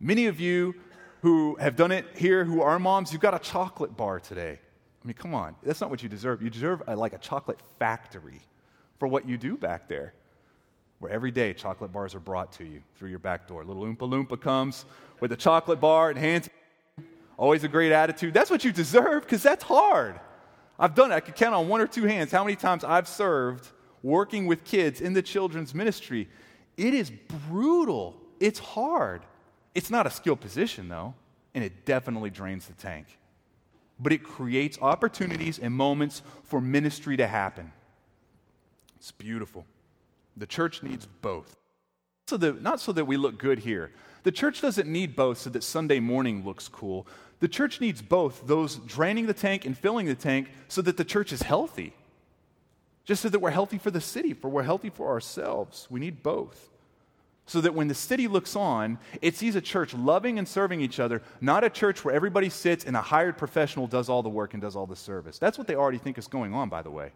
Many 0.00 0.26
of 0.26 0.40
you 0.40 0.74
who 1.22 1.54
have 1.60 1.76
done 1.76 1.92
it 1.92 2.04
here, 2.16 2.44
who 2.44 2.62
are 2.62 2.80
moms, 2.80 3.12
you've 3.12 3.22
got 3.22 3.32
a 3.32 3.38
chocolate 3.38 3.96
bar 3.96 4.18
today. 4.18 4.58
I 4.58 5.06
mean, 5.06 5.14
come 5.14 5.36
on. 5.36 5.54
That's 5.62 5.80
not 5.80 5.88
what 5.88 6.02
you 6.02 6.08
deserve. 6.08 6.42
You 6.42 6.50
deserve 6.50 6.82
a, 6.88 6.96
like 6.96 7.12
a 7.12 7.18
chocolate 7.18 7.60
factory 7.78 8.40
for 8.98 9.06
what 9.06 9.28
you 9.28 9.38
do 9.38 9.56
back 9.56 9.86
there, 9.86 10.12
where 10.98 11.12
every 11.12 11.30
day 11.30 11.52
chocolate 11.54 11.92
bars 11.92 12.12
are 12.16 12.18
brought 12.18 12.50
to 12.54 12.64
you 12.64 12.82
through 12.98 13.10
your 13.10 13.20
back 13.20 13.46
door. 13.46 13.64
Little 13.64 13.84
Oompa 13.84 13.98
Loompa 13.98 14.40
comes 14.40 14.84
with 15.20 15.30
a 15.30 15.36
chocolate 15.36 15.78
bar 15.78 16.10
and 16.10 16.18
hands 16.18 16.50
always 17.36 17.62
a 17.62 17.68
great 17.68 17.92
attitude. 17.92 18.34
That's 18.34 18.50
what 18.50 18.64
you 18.64 18.72
deserve 18.72 19.22
because 19.22 19.44
that's 19.44 19.62
hard. 19.62 20.18
I've 20.78 20.94
done 20.94 21.12
it. 21.12 21.14
I 21.14 21.20
could 21.20 21.36
count 21.36 21.54
on 21.54 21.68
one 21.68 21.80
or 21.80 21.86
two 21.86 22.04
hands 22.04 22.32
how 22.32 22.44
many 22.44 22.56
times 22.56 22.84
I've 22.84 23.08
served 23.08 23.68
working 24.02 24.46
with 24.46 24.64
kids 24.64 25.00
in 25.00 25.12
the 25.12 25.22
children's 25.22 25.74
ministry. 25.74 26.28
It 26.76 26.94
is 26.94 27.10
brutal. 27.48 28.16
It's 28.40 28.58
hard. 28.58 29.22
It's 29.74 29.90
not 29.90 30.06
a 30.06 30.10
skilled 30.10 30.40
position, 30.40 30.88
though, 30.88 31.14
and 31.54 31.64
it 31.64 31.84
definitely 31.84 32.30
drains 32.30 32.66
the 32.66 32.74
tank 32.74 33.06
but 33.98 34.12
it 34.12 34.22
creates 34.22 34.78
opportunities 34.80 35.58
and 35.58 35.72
moments 35.72 36.22
for 36.42 36.60
ministry 36.60 37.16
to 37.16 37.26
happen. 37.26 37.72
It's 38.96 39.12
beautiful. 39.12 39.66
The 40.36 40.46
church 40.46 40.82
needs 40.82 41.06
both. 41.06 41.56
So 42.26 42.36
that, 42.38 42.62
not 42.62 42.80
so 42.80 42.92
that 42.92 43.04
we 43.04 43.16
look 43.16 43.38
good 43.38 43.60
here. 43.60 43.92
The 44.22 44.32
church 44.32 44.62
doesn't 44.62 44.90
need 44.90 45.14
both 45.14 45.38
so 45.38 45.50
that 45.50 45.62
Sunday 45.62 46.00
morning 46.00 46.44
looks 46.44 46.68
cool. 46.68 47.06
The 47.40 47.48
church 47.48 47.80
needs 47.80 48.00
both 48.00 48.46
those 48.46 48.76
draining 48.76 49.26
the 49.26 49.34
tank 49.34 49.66
and 49.66 49.76
filling 49.76 50.06
the 50.06 50.14
tank 50.14 50.50
so 50.68 50.82
that 50.82 50.96
the 50.96 51.04
church 51.04 51.32
is 51.32 51.42
healthy. 51.42 51.92
Just 53.04 53.22
so 53.22 53.28
that 53.28 53.38
we're 53.38 53.50
healthy 53.50 53.78
for 53.78 53.90
the 53.90 54.00
city, 54.00 54.32
for 54.32 54.48
we're 54.48 54.62
healthy 54.62 54.88
for 54.90 55.08
ourselves. 55.08 55.86
We 55.90 56.00
need 56.00 56.22
both 56.22 56.70
so 57.46 57.60
that 57.60 57.74
when 57.74 57.88
the 57.88 57.94
city 57.94 58.26
looks 58.26 58.56
on, 58.56 58.98
it 59.20 59.36
sees 59.36 59.54
a 59.54 59.60
church 59.60 59.92
loving 59.94 60.38
and 60.38 60.48
serving 60.48 60.80
each 60.80 60.98
other, 60.98 61.22
not 61.40 61.62
a 61.62 61.70
church 61.70 62.04
where 62.04 62.14
everybody 62.14 62.48
sits 62.48 62.84
and 62.84 62.96
a 62.96 63.00
hired 63.00 63.36
professional 63.36 63.86
does 63.86 64.08
all 64.08 64.22
the 64.22 64.28
work 64.28 64.54
and 64.54 64.62
does 64.62 64.76
all 64.76 64.86
the 64.86 64.96
service. 64.96 65.38
That's 65.38 65.58
what 65.58 65.66
they 65.66 65.74
already 65.74 65.98
think 65.98 66.16
is 66.16 66.26
going 66.26 66.54
on, 66.54 66.68
by 66.68 66.82
the 66.82 66.90
way. 66.90 67.12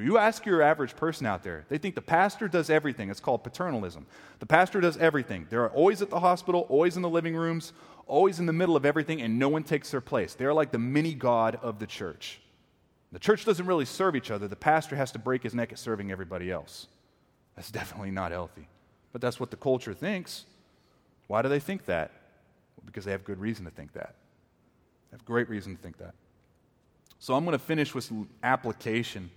You 0.00 0.18
ask 0.18 0.46
your 0.46 0.62
average 0.62 0.94
person 0.96 1.26
out 1.26 1.42
there, 1.42 1.64
they 1.68 1.78
think 1.78 1.94
the 1.94 2.02
pastor 2.02 2.48
does 2.48 2.70
everything. 2.70 3.10
It's 3.10 3.20
called 3.20 3.42
paternalism. 3.42 4.06
The 4.38 4.46
pastor 4.46 4.80
does 4.80 4.96
everything. 4.96 5.46
They're 5.50 5.70
always 5.70 6.02
at 6.02 6.10
the 6.10 6.20
hospital, 6.20 6.66
always 6.68 6.96
in 6.96 7.02
the 7.02 7.08
living 7.08 7.34
rooms, 7.34 7.72
always 8.06 8.38
in 8.38 8.46
the 8.46 8.52
middle 8.52 8.76
of 8.76 8.84
everything, 8.86 9.22
and 9.22 9.38
no 9.38 9.48
one 9.48 9.64
takes 9.64 9.90
their 9.90 10.00
place. 10.00 10.34
They're 10.34 10.54
like 10.54 10.72
the 10.72 10.78
mini 10.78 11.14
God 11.14 11.58
of 11.62 11.78
the 11.78 11.86
church. 11.86 12.40
The 13.12 13.18
church 13.18 13.44
doesn't 13.44 13.66
really 13.66 13.86
serve 13.86 14.16
each 14.16 14.30
other. 14.30 14.48
The 14.48 14.56
pastor 14.56 14.96
has 14.96 15.12
to 15.12 15.18
break 15.18 15.42
his 15.42 15.54
neck 15.54 15.72
at 15.72 15.78
serving 15.78 16.12
everybody 16.12 16.50
else. 16.50 16.86
That's 17.56 17.70
definitely 17.72 18.10
not 18.10 18.32
healthy. 18.32 18.68
But 19.12 19.20
that's 19.20 19.40
what 19.40 19.50
the 19.50 19.56
culture 19.56 19.94
thinks. 19.94 20.44
Why 21.26 21.42
do 21.42 21.48
they 21.48 21.60
think 21.60 21.86
that? 21.86 22.10
Well, 22.76 22.84
because 22.86 23.04
they 23.04 23.12
have 23.12 23.24
good 23.24 23.40
reason 23.40 23.64
to 23.64 23.70
think 23.70 23.92
that. 23.94 24.14
They 25.10 25.16
have 25.16 25.24
great 25.24 25.48
reason 25.48 25.76
to 25.76 25.82
think 25.82 25.98
that. 25.98 26.14
So 27.18 27.34
I'm 27.34 27.44
going 27.44 27.58
to 27.58 27.64
finish 27.64 27.94
with 27.94 28.04
some 28.04 28.28
application. 28.42 29.30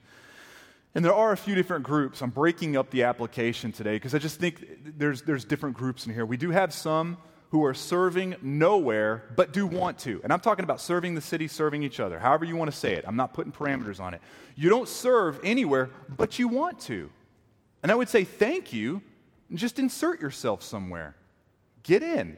And 0.93 1.05
there 1.05 1.13
are 1.13 1.31
a 1.31 1.37
few 1.37 1.55
different 1.55 1.83
groups. 1.83 2.21
I'm 2.21 2.31
breaking 2.31 2.75
up 2.75 2.89
the 2.89 3.03
application 3.03 3.71
today 3.71 3.95
because 3.95 4.13
I 4.13 4.17
just 4.17 4.39
think 4.39 4.97
there's, 4.97 5.21
there's 5.21 5.45
different 5.45 5.77
groups 5.77 6.05
in 6.05 6.13
here. 6.13 6.25
We 6.25 6.37
do 6.37 6.51
have 6.51 6.73
some 6.73 7.17
who 7.51 7.65
are 7.65 7.73
serving 7.73 8.35
nowhere 8.41 9.23
but 9.35 9.53
do 9.53 9.65
want 9.65 9.99
to. 9.99 10.19
And 10.23 10.33
I'm 10.33 10.39
talking 10.39 10.63
about 10.63 10.81
serving 10.81 11.15
the 11.15 11.21
city, 11.21 11.47
serving 11.47 11.83
each 11.83 11.99
other, 11.99 12.19
however 12.19 12.45
you 12.45 12.55
want 12.55 12.71
to 12.71 12.77
say 12.77 12.93
it. 12.93 13.05
I'm 13.07 13.15
not 13.15 13.33
putting 13.33 13.51
parameters 13.51 13.99
on 13.99 14.13
it. 14.13 14.21
You 14.55 14.69
don't 14.69 14.87
serve 14.87 15.39
anywhere 15.43 15.89
but 16.17 16.39
you 16.39 16.47
want 16.49 16.79
to. 16.81 17.09
And 17.83 17.91
I 17.91 17.95
would 17.95 18.09
say 18.09 18.25
thank 18.25 18.73
you 18.73 19.01
and 19.49 19.57
just 19.57 19.79
insert 19.79 20.21
yourself 20.21 20.61
somewhere. 20.61 21.15
Get 21.83 22.03
in. 22.03 22.37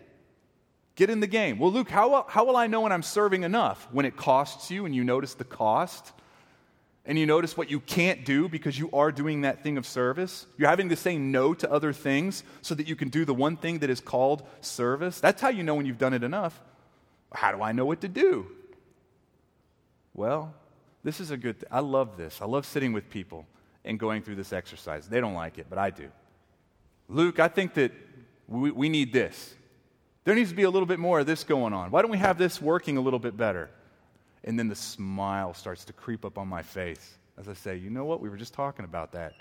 Get 0.95 1.09
in 1.09 1.19
the 1.19 1.27
game. 1.27 1.57
Well, 1.57 1.71
Luke, 1.71 1.89
how, 1.89 2.25
how 2.29 2.45
will 2.45 2.55
I 2.55 2.67
know 2.67 2.81
when 2.81 2.91
I'm 2.91 3.03
serving 3.03 3.43
enough? 3.43 3.87
When 3.91 4.05
it 4.05 4.15
costs 4.15 4.69
you 4.69 4.85
and 4.85 4.95
you 4.95 5.03
notice 5.03 5.33
the 5.33 5.43
cost? 5.43 6.11
And 7.05 7.19
you 7.19 7.25
notice 7.25 7.57
what 7.57 7.69
you 7.69 7.81
can't 7.81 8.23
do 8.23 8.47
because 8.47 8.79
you 8.79 8.89
are 8.93 9.11
doing 9.11 9.41
that 9.41 9.61
thing 9.61 9.77
of 9.77 9.85
service? 9.85 10.45
You're 10.57 10.69
having 10.69 10.89
to 10.89 10.95
say 10.95 11.17
no 11.17 11.53
to 11.53 11.69
other 11.69 11.91
things 11.91 12.43
so 12.61 12.73
that 12.75 12.87
you 12.87 12.95
can 12.95 13.09
do 13.09 13.25
the 13.25 13.33
one 13.33 13.57
thing 13.57 13.79
that 13.79 13.89
is 13.89 13.99
called 13.99 14.43
service? 14.61 15.19
That's 15.19 15.41
how 15.41 15.49
you 15.49 15.63
know 15.63 15.75
when 15.75 15.85
you've 15.85 15.97
done 15.97 16.13
it 16.13 16.23
enough. 16.23 16.61
How 17.33 17.51
do 17.51 17.61
I 17.61 17.73
know 17.73 17.85
what 17.85 18.01
to 18.01 18.07
do? 18.07 18.47
Well, 20.13 20.53
this 21.03 21.19
is 21.19 21.31
a 21.31 21.37
good 21.37 21.65
I 21.69 21.81
love 21.81 22.15
this. 22.15 22.41
I 22.41 22.45
love 22.45 22.65
sitting 22.65 22.93
with 22.93 23.09
people 23.09 23.45
and 23.83 23.99
going 23.99 24.21
through 24.21 24.35
this 24.35 24.53
exercise. 24.53 25.07
They 25.07 25.19
don't 25.19 25.33
like 25.33 25.57
it, 25.57 25.65
but 25.69 25.77
I 25.77 25.89
do. 25.89 26.09
Luke, 27.09 27.39
I 27.39 27.49
think 27.49 27.73
that 27.73 27.91
we, 28.47 28.71
we 28.71 28.87
need 28.87 29.11
this. 29.11 29.55
There 30.23 30.35
needs 30.35 30.51
to 30.51 30.55
be 30.55 30.63
a 30.63 30.69
little 30.69 30.85
bit 30.85 30.99
more 30.99 31.19
of 31.19 31.25
this 31.25 31.43
going 31.43 31.73
on. 31.73 31.91
Why 31.91 32.01
don't 32.01 32.11
we 32.11 32.17
have 32.17 32.37
this 32.37 32.61
working 32.61 32.95
a 32.95 33.01
little 33.01 33.19
bit 33.19 33.35
better? 33.35 33.69
And 34.43 34.59
then 34.59 34.67
the 34.67 34.75
smile 34.75 35.53
starts 35.53 35.85
to 35.85 35.93
creep 35.93 36.25
up 36.25 36.37
on 36.37 36.47
my 36.47 36.61
face 36.61 37.17
as 37.37 37.49
I 37.49 37.53
say, 37.53 37.75
you 37.75 37.89
know 37.89 38.05
what? 38.05 38.21
We 38.21 38.29
were 38.29 38.37
just 38.37 38.53
talking 38.53 38.85
about 38.85 39.13
that. 39.13 39.33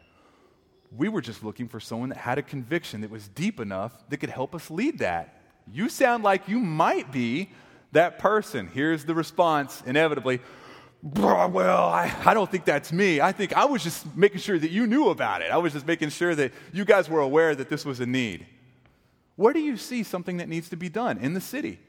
We 0.97 1.09
were 1.09 1.21
just 1.21 1.43
looking 1.43 1.69
for 1.69 1.81
someone 1.81 2.11
that 2.11 2.19
had 2.19 2.39
a 2.39 2.43
conviction 2.43 3.03
that 3.03 3.11
was 3.11 3.29
deep 3.29 3.61
enough 3.61 3.93
that 4.09 4.19
could 4.19 4.31
help 4.31 4.55
us 4.55 4.71
lead 4.71 4.99
that. 4.99 5.43
You 5.71 5.89
sound 5.89 6.25
like 6.25 6.49
you 6.49 6.59
might 6.59 7.13
be 7.13 7.51
that 7.93 8.19
person. 8.19 8.69
Here's 8.73 9.05
the 9.05 9.15
response, 9.15 9.83
inevitably 9.87 10.41
well, 11.05 11.83
I, 11.89 12.15
I 12.25 12.33
don't 12.33 12.49
think 12.49 12.65
that's 12.65 12.93
me. 12.93 13.21
I 13.21 13.33
think 13.33 13.55
I 13.55 13.65
was 13.65 13.83
just 13.83 14.17
making 14.17 14.39
sure 14.39 14.57
that 14.57 14.71
you 14.71 14.87
knew 14.87 15.09
about 15.09 15.43
it. 15.43 15.51
I 15.51 15.57
was 15.57 15.73
just 15.73 15.85
making 15.85 16.11
sure 16.11 16.33
that 16.37 16.53
you 16.73 16.85
guys 16.85 17.09
were 17.09 17.19
aware 17.19 17.57
that 17.57 17.69
this 17.69 17.85
was 17.85 17.99
a 17.99 18.07
need. 18.07 18.47
Where 19.35 19.53
do 19.53 19.59
you 19.59 19.77
see 19.77 20.05
something 20.05 20.37
that 20.37 20.49
needs 20.49 20.69
to 20.69 20.77
be 20.77 20.89
done 20.89 21.19
in 21.19 21.35
the 21.35 21.41
city? 21.41 21.81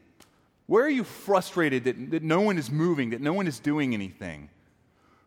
Where 0.66 0.86
are 0.86 0.90
you 0.90 1.04
frustrated 1.04 1.84
that, 1.84 2.12
that 2.12 2.24
no 2.24 2.42
one 2.42 2.58
is 2.58 2.72
moving, 2.72 3.10
that 3.12 3.22
no 3.22 3.34
one 3.34 3.48
is 3.48 3.60
doing 3.60 3.94
anything? 3.94 4.50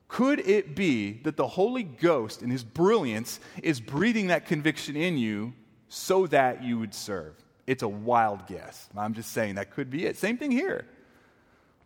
Could 0.09 0.41
it 0.49 0.74
be 0.76 1.20
that 1.24 1.37
the 1.37 1.47
Holy 1.47 1.82
Ghost, 1.82 2.43
in 2.43 2.51
His 2.51 2.64
brilliance, 2.64 3.41
is 3.62 3.80
breathing 3.80 4.28
that 4.28 4.47
conviction 4.47 4.97
in 4.97 5.18
you 5.18 5.53
so 5.89 6.26
that 6.28 6.62
you 6.62 6.78
would 6.78 6.95
serve? 6.95 7.34
It's 7.66 7.82
a 7.82 7.89
wild 7.89 8.47
guess. 8.47 8.89
I'm 8.97 9.14
just 9.14 9.32
saying 9.32 9.57
that 9.57 9.72
could 9.72 9.91
be 9.91 10.07
it. 10.07 10.16
Same 10.16 10.39
thing 10.39 10.53
here. 10.53 10.87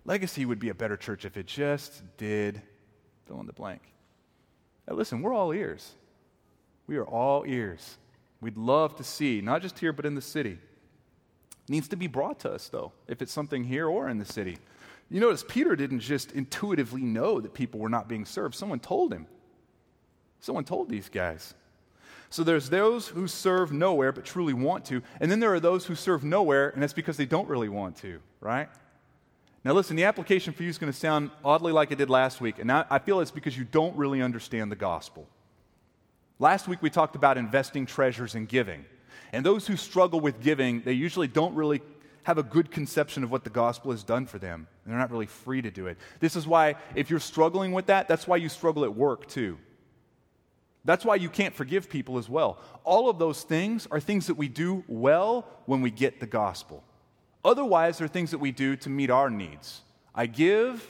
Legacy 0.04 0.44
would 0.44 0.58
be 0.58 0.68
a 0.68 0.74
better 0.74 0.96
church 0.96 1.24
if 1.24 1.36
it 1.36 1.46
just 1.46 2.02
did 2.16 2.60
fill 3.26 3.40
in 3.40 3.46
the 3.46 3.52
blank. 3.52 3.82
Now, 4.86 4.94
listen, 4.94 5.22
we're 5.22 5.34
all 5.34 5.52
ears. 5.52 5.92
We 6.86 6.96
are 6.96 7.06
all 7.06 7.44
ears. 7.46 7.96
We'd 8.40 8.56
love 8.58 8.96
to 8.96 9.04
see, 9.04 9.40
not 9.40 9.62
just 9.62 9.78
here, 9.78 9.92
but 9.92 10.06
in 10.06 10.14
the 10.14 10.22
city. 10.22 10.58
Needs 11.70 11.86
to 11.86 11.96
be 11.96 12.08
brought 12.08 12.40
to 12.40 12.50
us, 12.50 12.68
though, 12.68 12.90
if 13.06 13.22
it's 13.22 13.30
something 13.30 13.62
here 13.62 13.86
or 13.86 14.08
in 14.08 14.18
the 14.18 14.24
city. 14.24 14.58
You 15.08 15.20
notice 15.20 15.44
Peter 15.46 15.76
didn't 15.76 16.00
just 16.00 16.32
intuitively 16.32 17.02
know 17.02 17.40
that 17.40 17.54
people 17.54 17.78
were 17.78 17.88
not 17.88 18.08
being 18.08 18.24
served, 18.24 18.56
someone 18.56 18.80
told 18.80 19.12
him. 19.12 19.28
Someone 20.40 20.64
told 20.64 20.88
these 20.88 21.08
guys. 21.08 21.54
So 22.28 22.42
there's 22.42 22.70
those 22.70 23.06
who 23.06 23.28
serve 23.28 23.70
nowhere 23.70 24.10
but 24.10 24.24
truly 24.24 24.52
want 24.52 24.84
to, 24.86 25.00
and 25.20 25.30
then 25.30 25.38
there 25.38 25.54
are 25.54 25.60
those 25.60 25.86
who 25.86 25.94
serve 25.94 26.24
nowhere, 26.24 26.70
and 26.70 26.82
that's 26.82 26.92
because 26.92 27.16
they 27.16 27.24
don't 27.24 27.48
really 27.48 27.68
want 27.68 27.96
to, 27.98 28.18
right? 28.40 28.68
Now, 29.64 29.72
listen, 29.72 29.94
the 29.94 30.04
application 30.04 30.52
for 30.52 30.64
you 30.64 30.70
is 30.70 30.78
going 30.78 30.92
to 30.92 30.98
sound 30.98 31.30
oddly 31.44 31.70
like 31.70 31.92
it 31.92 31.98
did 31.98 32.10
last 32.10 32.40
week, 32.40 32.58
and 32.58 32.72
I 32.72 32.98
feel 32.98 33.20
it's 33.20 33.30
because 33.30 33.56
you 33.56 33.64
don't 33.64 33.96
really 33.96 34.22
understand 34.22 34.72
the 34.72 34.76
gospel. 34.76 35.28
Last 36.40 36.66
week 36.66 36.82
we 36.82 36.90
talked 36.90 37.14
about 37.14 37.38
investing 37.38 37.86
treasures 37.86 38.34
in 38.34 38.46
giving. 38.46 38.84
And 39.32 39.46
those 39.46 39.66
who 39.66 39.76
struggle 39.76 40.20
with 40.20 40.40
giving, 40.40 40.82
they 40.82 40.92
usually 40.92 41.28
don't 41.28 41.54
really 41.54 41.80
have 42.24 42.38
a 42.38 42.42
good 42.42 42.70
conception 42.70 43.24
of 43.24 43.30
what 43.30 43.44
the 43.44 43.50
gospel 43.50 43.90
has 43.92 44.02
done 44.02 44.26
for 44.26 44.38
them. 44.38 44.66
They're 44.84 44.98
not 44.98 45.10
really 45.10 45.26
free 45.26 45.62
to 45.62 45.70
do 45.70 45.86
it. 45.86 45.96
This 46.18 46.36
is 46.36 46.46
why, 46.46 46.76
if 46.94 47.10
you're 47.10 47.20
struggling 47.20 47.72
with 47.72 47.86
that, 47.86 48.08
that's 48.08 48.26
why 48.26 48.36
you 48.36 48.48
struggle 48.48 48.84
at 48.84 48.94
work 48.94 49.26
too. 49.26 49.58
That's 50.84 51.04
why 51.04 51.16
you 51.16 51.28
can't 51.28 51.54
forgive 51.54 51.90
people 51.90 52.18
as 52.18 52.28
well. 52.28 52.58
All 52.84 53.10
of 53.10 53.18
those 53.18 53.42
things 53.42 53.86
are 53.90 54.00
things 54.00 54.26
that 54.26 54.36
we 54.36 54.48
do 54.48 54.84
well 54.88 55.46
when 55.66 55.82
we 55.82 55.90
get 55.90 56.20
the 56.20 56.26
gospel. 56.26 56.82
Otherwise, 57.44 57.98
they're 57.98 58.08
things 58.08 58.30
that 58.30 58.38
we 58.38 58.52
do 58.52 58.76
to 58.76 58.90
meet 58.90 59.10
our 59.10 59.30
needs. 59.30 59.82
I 60.14 60.26
give 60.26 60.86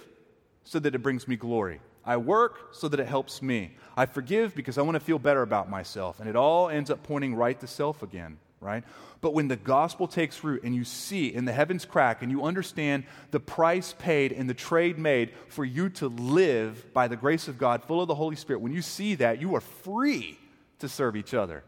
so 0.70 0.78
that 0.78 0.94
it 0.94 0.98
brings 0.98 1.26
me 1.26 1.34
glory. 1.34 1.80
I 2.04 2.16
work 2.16 2.68
so 2.70 2.86
that 2.86 3.00
it 3.00 3.08
helps 3.08 3.42
me. 3.42 3.72
I 3.96 4.06
forgive 4.06 4.54
because 4.54 4.78
I 4.78 4.82
want 4.82 4.94
to 4.94 5.00
feel 5.00 5.18
better 5.18 5.42
about 5.42 5.68
myself. 5.68 6.20
And 6.20 6.28
it 6.28 6.36
all 6.36 6.68
ends 6.68 6.92
up 6.92 7.02
pointing 7.02 7.34
right 7.34 7.58
to 7.58 7.66
self 7.66 8.04
again, 8.04 8.38
right? 8.60 8.84
But 9.20 9.34
when 9.34 9.48
the 9.48 9.56
gospel 9.56 10.06
takes 10.06 10.44
root 10.44 10.62
and 10.62 10.72
you 10.72 10.84
see 10.84 11.26
in 11.26 11.44
the 11.44 11.52
heavens 11.52 11.84
crack 11.84 12.22
and 12.22 12.30
you 12.30 12.44
understand 12.44 13.02
the 13.32 13.40
price 13.40 13.96
paid 13.98 14.30
and 14.30 14.48
the 14.48 14.54
trade 14.54 14.96
made 14.96 15.32
for 15.48 15.64
you 15.64 15.88
to 15.88 16.06
live 16.06 16.94
by 16.94 17.08
the 17.08 17.16
grace 17.16 17.48
of 17.48 17.58
God, 17.58 17.82
full 17.82 18.00
of 18.00 18.06
the 18.06 18.14
Holy 18.14 18.36
Spirit, 18.36 18.62
when 18.62 18.72
you 18.72 18.80
see 18.80 19.16
that, 19.16 19.40
you 19.40 19.56
are 19.56 19.60
free 19.60 20.38
to 20.78 20.88
serve 20.88 21.16
each 21.16 21.34
other. 21.34 21.64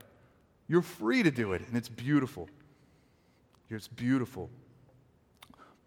You're 0.69 0.81
free 0.81 1.25
to 1.25 1.33
do 1.33 1.55
it, 1.55 1.63
and 1.67 1.77
it's 1.77 1.89
beautiful. 1.89 2.49
It's 3.69 3.89
beautiful. 3.89 4.49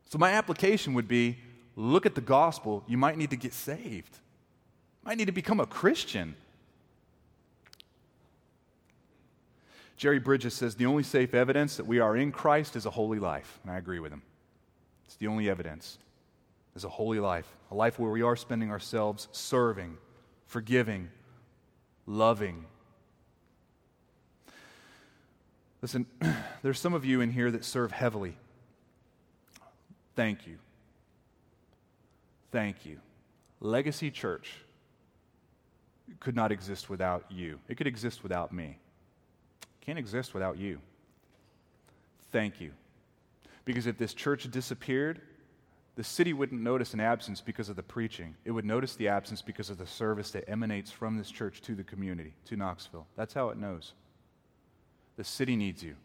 So, 0.09 0.18
my 0.18 0.32
application 0.32 0.93
would 0.95 1.07
be 1.07 1.38
look 1.76 2.05
at 2.05 2.15
the 2.15 2.21
gospel. 2.21 2.84
You 2.88 2.97
might 2.97 3.17
need 3.17 3.30
to 3.32 3.38
get 3.38 3.53
saved 3.53 4.19
You 5.03 5.09
might 5.09 5.17
need 5.17 5.26
to 5.26 5.32
become 5.32 5.59
a 5.59 5.65
Christian. 5.65 6.36
Jerry 9.97 10.19
Bridges 10.19 10.53
says 10.53 10.76
the 10.76 10.86
only 10.86 11.03
safe 11.03 11.34
evidence 11.34 11.78
that 11.78 11.86
we 11.86 11.99
are 11.99 12.17
in 12.17 12.32
Christ 12.32 12.76
is 12.76 12.86
a 12.86 12.89
holy 12.89 13.19
life. 13.19 13.59
And 13.63 13.71
I 13.71 13.78
agree 13.78 13.99
with 13.99 14.11
him. 14.11 14.21
It's 15.05 15.15
the 15.15 15.28
only 15.28 15.49
evidence 15.49 15.97
is 16.76 16.84
a 16.84 16.89
holy 16.89 17.19
life, 17.19 17.47
a 17.71 17.76
life 17.76 17.97
where 17.97 18.11
we 18.11 18.21
are 18.21 18.36
spending 18.36 18.69
ourselves 18.69 19.30
serving, 19.32 19.97
forgiving, 20.45 21.09
loving. 22.05 22.65
Listen, 25.82 26.05
there's 26.63 26.80
some 26.80 26.93
of 26.93 27.05
you 27.05 27.21
in 27.21 27.32
here 27.32 27.49
that 27.51 27.63
serve 27.63 27.91
heavily. 27.91 28.36
Thank 30.15 30.45
you. 30.47 30.57
Thank 32.56 32.86
you. 32.86 32.99
Legacy 33.60 34.10
Church 34.10 34.56
could 36.22 36.38
not 36.38 36.53
exist 36.53 36.89
without 36.89 37.26
you. 37.30 37.60
It 37.68 37.76
could 37.76 37.86
exist 37.86 38.24
without 38.24 38.53
me. 38.53 38.80
It 39.62 39.86
can't 39.86 39.99
exist 39.99 40.34
without 40.34 40.58
you. 40.58 40.80
Thank 42.32 42.62
you. 42.62 42.72
Because 43.66 43.88
if 43.88 43.97
this 43.97 44.14
church 44.14 44.49
disappeared, 44.49 45.20
the 45.97 46.03
city 46.06 46.32
wouldn't 46.32 46.62
notice 46.62 46.93
an 46.93 47.01
absence 47.01 47.41
because 47.41 47.68
of 47.68 47.76
the 47.76 47.84
preaching. 47.84 48.36
It 48.45 48.51
would 48.51 48.64
notice 48.64 48.95
the 48.95 49.10
absence 49.10 49.41
because 49.41 49.70
of 49.70 49.78
the 49.78 49.86
service 49.86 50.32
that 50.32 50.49
emanates 50.49 50.91
from 50.91 51.18
this 51.18 51.30
church 51.30 51.60
to 51.64 51.76
the 51.76 51.84
community, 51.84 52.36
to 52.45 52.56
Knoxville. 52.56 53.06
That's 53.18 53.34
how 53.34 53.49
it 53.49 53.58
knows. 53.58 53.91
The 55.18 55.26
city 55.26 55.58
needs 55.58 55.84
you. 55.84 55.95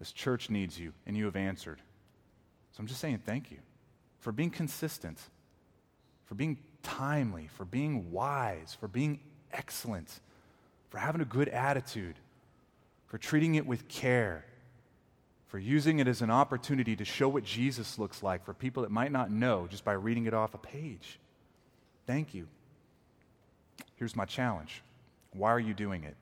This 0.00 0.10
church 0.10 0.50
needs 0.50 0.80
you, 0.80 0.94
and 1.06 1.16
you 1.16 1.26
have 1.26 1.36
answered. 1.36 1.78
So 2.72 2.80
I'm 2.80 2.88
just 2.88 3.00
saying 3.00 3.22
thank 3.24 3.52
you 3.52 3.58
for 4.18 4.32
being 4.32 4.50
consistent, 4.50 5.20
for 6.30 6.36
being 6.36 6.58
timely, 6.84 7.48
for 7.56 7.64
being 7.64 8.12
wise, 8.12 8.76
for 8.78 8.86
being 8.86 9.18
excellent, 9.52 10.20
for 10.88 10.98
having 10.98 11.20
a 11.20 11.24
good 11.24 11.48
attitude, 11.48 12.14
for 13.08 13.18
treating 13.18 13.56
it 13.56 13.66
with 13.66 13.88
care, 13.88 14.44
for 15.48 15.58
using 15.58 15.98
it 15.98 16.06
as 16.06 16.22
an 16.22 16.30
opportunity 16.30 16.94
to 16.94 17.04
show 17.04 17.28
what 17.28 17.42
Jesus 17.42 17.98
looks 17.98 18.22
like 18.22 18.44
for 18.44 18.54
people 18.54 18.84
that 18.84 18.92
might 18.92 19.10
not 19.10 19.32
know 19.32 19.66
just 19.68 19.84
by 19.84 19.90
reading 19.90 20.26
it 20.26 20.32
off 20.32 20.54
a 20.54 20.58
page. 20.58 21.18
Thank 22.06 22.32
you. 22.32 22.46
Here's 23.96 24.14
my 24.14 24.24
challenge 24.24 24.82
why 25.32 25.50
are 25.50 25.58
you 25.58 25.74
doing 25.74 26.04
it? 26.04 26.14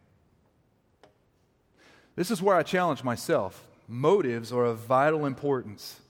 This 2.16 2.30
is 2.30 2.40
where 2.40 2.56
I 2.56 2.62
challenge 2.62 3.04
myself. 3.04 3.62
Motives 3.86 4.52
are 4.52 4.64
of 4.64 4.78
vital 4.78 5.26
importance 5.26 6.00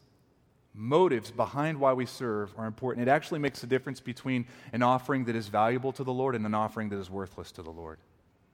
motives 0.78 1.32
behind 1.32 1.80
why 1.80 1.92
we 1.92 2.06
serve 2.06 2.54
are 2.56 2.66
important. 2.66 3.06
It 3.06 3.10
actually 3.10 3.40
makes 3.40 3.62
a 3.64 3.66
difference 3.66 3.98
between 3.98 4.46
an 4.72 4.82
offering 4.82 5.24
that 5.24 5.34
is 5.34 5.48
valuable 5.48 5.92
to 5.92 6.04
the 6.04 6.12
Lord 6.12 6.36
and 6.36 6.46
an 6.46 6.54
offering 6.54 6.88
that 6.90 6.98
is 6.98 7.10
worthless 7.10 7.50
to 7.52 7.62
the 7.62 7.70
Lord. 7.70 7.98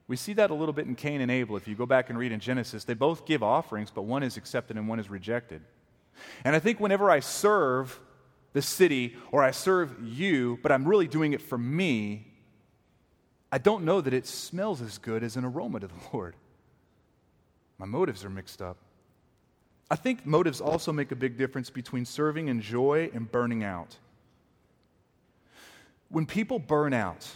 We 0.08 0.16
see 0.16 0.32
that 0.34 0.50
a 0.50 0.54
little 0.54 0.72
bit 0.72 0.86
in 0.86 0.94
Cain 0.94 1.20
and 1.20 1.30
Abel. 1.30 1.56
If 1.56 1.68
you 1.68 1.74
go 1.74 1.86
back 1.86 2.08
and 2.08 2.18
read 2.18 2.32
in 2.32 2.40
Genesis, 2.40 2.84
they 2.84 2.94
both 2.94 3.26
give 3.26 3.42
offerings, 3.42 3.90
but 3.90 4.02
one 4.02 4.22
is 4.22 4.38
accepted 4.38 4.76
and 4.76 4.88
one 4.88 4.98
is 4.98 5.10
rejected. 5.10 5.62
And 6.44 6.56
I 6.56 6.60
think 6.60 6.80
whenever 6.80 7.10
I 7.10 7.20
serve 7.20 8.00
the 8.54 8.62
city 8.62 9.16
or 9.30 9.42
I 9.42 9.50
serve 9.50 9.94
you, 10.02 10.58
but 10.62 10.72
I'm 10.72 10.86
really 10.86 11.08
doing 11.08 11.34
it 11.34 11.42
for 11.42 11.58
me, 11.58 12.26
I 13.52 13.58
don't 13.58 13.84
know 13.84 14.00
that 14.00 14.14
it 14.14 14.26
smells 14.26 14.80
as 14.80 14.96
good 14.96 15.22
as 15.22 15.36
an 15.36 15.44
aroma 15.44 15.80
to 15.80 15.88
the 15.88 15.94
Lord. 16.12 16.36
My 17.78 17.86
motives 17.86 18.24
are 18.24 18.30
mixed 18.30 18.62
up. 18.62 18.78
I 19.91 19.97
think 19.97 20.24
motives 20.24 20.61
also 20.61 20.93
make 20.93 21.12
a 21.12 21.16
big 21.16 21.37
difference 21.37 21.70
between 21.70 22.05
serving 22.05 22.49
in 22.49 22.61
joy 22.61 23.11
and 23.12 23.30
burning 23.30 23.62
out. 23.62 23.97
When 26.09 26.26
people 26.26 26.59
burn 26.59 26.93
out 26.93 27.28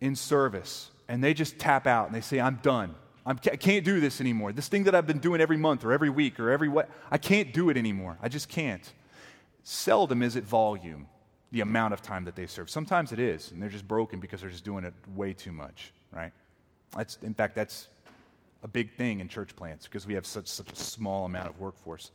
in 0.00 0.14
service 0.14 0.90
and 1.08 1.22
they 1.22 1.34
just 1.34 1.58
tap 1.58 1.86
out 1.86 2.06
and 2.06 2.14
they 2.14 2.20
say, 2.20 2.40
I'm 2.40 2.56
done. 2.62 2.94
I'm, 3.24 3.38
I 3.44 3.56
can't 3.56 3.84
do 3.84 4.00
this 4.00 4.20
anymore. 4.20 4.52
This 4.52 4.68
thing 4.68 4.84
that 4.84 4.94
I've 4.94 5.06
been 5.06 5.18
doing 5.18 5.40
every 5.40 5.56
month 5.56 5.84
or 5.84 5.92
every 5.92 6.10
week 6.10 6.40
or 6.40 6.50
every 6.50 6.68
what, 6.68 6.88
I 7.10 7.18
can't 7.18 7.52
do 7.52 7.70
it 7.70 7.76
anymore. 7.76 8.18
I 8.22 8.28
just 8.28 8.48
can't. 8.48 8.92
Seldom 9.62 10.22
is 10.22 10.36
it 10.36 10.44
volume, 10.44 11.06
the 11.52 11.60
amount 11.60 11.92
of 11.92 12.02
time 12.02 12.24
that 12.24 12.34
they 12.34 12.46
serve. 12.46 12.70
Sometimes 12.70 13.12
it 13.12 13.18
is, 13.18 13.52
and 13.52 13.62
they're 13.62 13.68
just 13.68 13.86
broken 13.86 14.20
because 14.20 14.40
they're 14.40 14.50
just 14.50 14.64
doing 14.64 14.84
it 14.84 14.94
way 15.14 15.32
too 15.32 15.52
much, 15.52 15.92
right? 16.12 16.32
That's, 16.96 17.18
in 17.22 17.34
fact, 17.34 17.54
that's 17.54 17.88
a 18.62 18.68
big 18.68 18.92
thing 18.92 19.20
in 19.20 19.28
church 19.28 19.56
plants 19.56 19.86
because 19.86 20.06
we 20.06 20.14
have 20.14 20.26
such, 20.26 20.46
such 20.46 20.72
a 20.72 20.76
small 20.76 21.24
amount 21.24 21.48
of 21.48 21.58
workforce. 21.58 22.10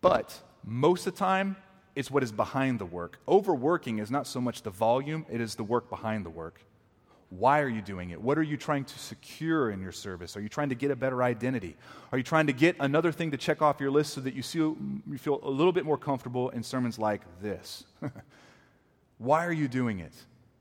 But 0.00 0.38
most 0.64 1.06
of 1.06 1.14
the 1.14 1.18
time, 1.18 1.56
it's 1.96 2.10
what 2.10 2.22
is 2.22 2.32
behind 2.32 2.78
the 2.78 2.86
work. 2.86 3.18
Overworking 3.28 3.98
is 3.98 4.10
not 4.10 4.26
so 4.26 4.40
much 4.40 4.62
the 4.62 4.70
volume, 4.70 5.26
it 5.30 5.40
is 5.40 5.54
the 5.54 5.64
work 5.64 5.90
behind 5.90 6.24
the 6.24 6.30
work. 6.30 6.60
Why 7.30 7.60
are 7.60 7.68
you 7.68 7.80
doing 7.80 8.10
it? 8.10 8.20
What 8.20 8.38
are 8.38 8.42
you 8.42 8.56
trying 8.56 8.84
to 8.84 8.98
secure 8.98 9.70
in 9.70 9.80
your 9.80 9.92
service? 9.92 10.36
Are 10.36 10.40
you 10.40 10.48
trying 10.48 10.70
to 10.70 10.74
get 10.74 10.90
a 10.90 10.96
better 10.96 11.22
identity? 11.22 11.76
Are 12.10 12.18
you 12.18 12.24
trying 12.24 12.48
to 12.48 12.52
get 12.52 12.74
another 12.80 13.12
thing 13.12 13.30
to 13.30 13.36
check 13.36 13.62
off 13.62 13.80
your 13.80 13.92
list 13.92 14.14
so 14.14 14.20
that 14.22 14.34
you 14.34 14.42
feel, 14.42 14.76
you 15.08 15.16
feel 15.16 15.38
a 15.44 15.50
little 15.50 15.72
bit 15.72 15.84
more 15.84 15.96
comfortable 15.96 16.48
in 16.50 16.64
sermons 16.64 16.98
like 16.98 17.22
this? 17.40 17.84
Why 19.18 19.46
are 19.46 19.52
you 19.52 19.68
doing 19.68 20.00
it? 20.00 20.12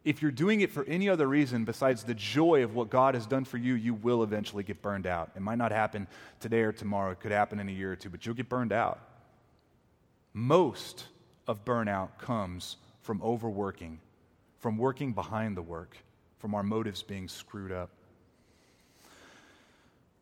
If 0.05 0.21
you're 0.21 0.31
doing 0.31 0.61
it 0.61 0.71
for 0.71 0.85
any 0.85 1.09
other 1.09 1.27
reason 1.27 1.65
besides 1.65 2.03
the 2.03 2.13
joy 2.13 2.63
of 2.63 2.73
what 2.73 2.89
God 2.89 3.15
has 3.15 3.25
done 3.25 3.43
for 3.43 3.57
you, 3.57 3.73
you 3.73 3.93
will 3.93 4.23
eventually 4.23 4.63
get 4.63 4.81
burned 4.81 5.05
out. 5.05 5.31
It 5.35 5.41
might 5.41 5.57
not 5.57 5.71
happen 5.71 6.07
today 6.39 6.61
or 6.61 6.71
tomorrow, 6.71 7.11
it 7.11 7.19
could 7.19 7.31
happen 7.31 7.59
in 7.59 7.67
a 7.67 7.71
year 7.71 7.91
or 7.91 7.95
two, 7.95 8.09
but 8.09 8.25
you'll 8.25 8.35
get 8.35 8.49
burned 8.49 8.71
out. 8.71 8.99
Most 10.33 11.05
of 11.47 11.65
burnout 11.65 12.17
comes 12.17 12.77
from 13.01 13.21
overworking, 13.21 13.99
from 14.59 14.77
working 14.77 15.11
behind 15.11 15.57
the 15.57 15.61
work, 15.61 15.97
from 16.37 16.55
our 16.55 16.63
motives 16.63 17.03
being 17.03 17.27
screwed 17.27 17.71
up. 17.71 17.89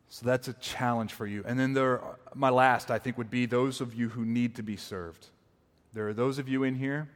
So 0.08 0.26
that's 0.26 0.48
a 0.48 0.54
challenge 0.54 1.12
for 1.12 1.26
you. 1.26 1.44
And 1.46 1.60
then 1.60 1.74
there, 1.74 2.00
my 2.34 2.48
last, 2.48 2.90
I 2.90 2.98
think, 2.98 3.18
would 3.18 3.30
be 3.30 3.46
those 3.46 3.80
of 3.80 3.94
you 3.94 4.08
who 4.08 4.24
need 4.24 4.56
to 4.56 4.62
be 4.62 4.76
served. 4.76 5.26
There 5.92 6.08
are 6.08 6.14
those 6.14 6.38
of 6.38 6.48
you 6.48 6.64
in 6.64 6.74
here 6.74 7.08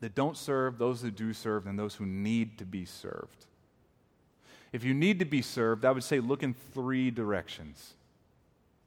that 0.00 0.14
don't 0.14 0.36
serve, 0.36 0.78
those 0.78 1.02
that 1.02 1.14
do 1.14 1.32
serve, 1.32 1.66
and 1.66 1.78
those 1.78 1.94
who 1.94 2.06
need 2.06 2.58
to 2.58 2.64
be 2.64 2.84
served. 2.84 3.46
If 4.72 4.84
you 4.84 4.94
need 4.94 5.18
to 5.18 5.24
be 5.24 5.42
served, 5.42 5.84
I 5.84 5.90
would 5.90 6.04
say 6.04 6.20
look 6.20 6.42
in 6.42 6.54
three 6.72 7.10
directions. 7.10 7.94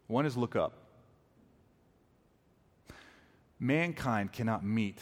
One 0.08 0.26
is 0.26 0.38
look 0.38 0.56
up. 0.56 0.74
Mankind 3.60 4.32
cannot 4.32 4.64
meet 4.64 5.00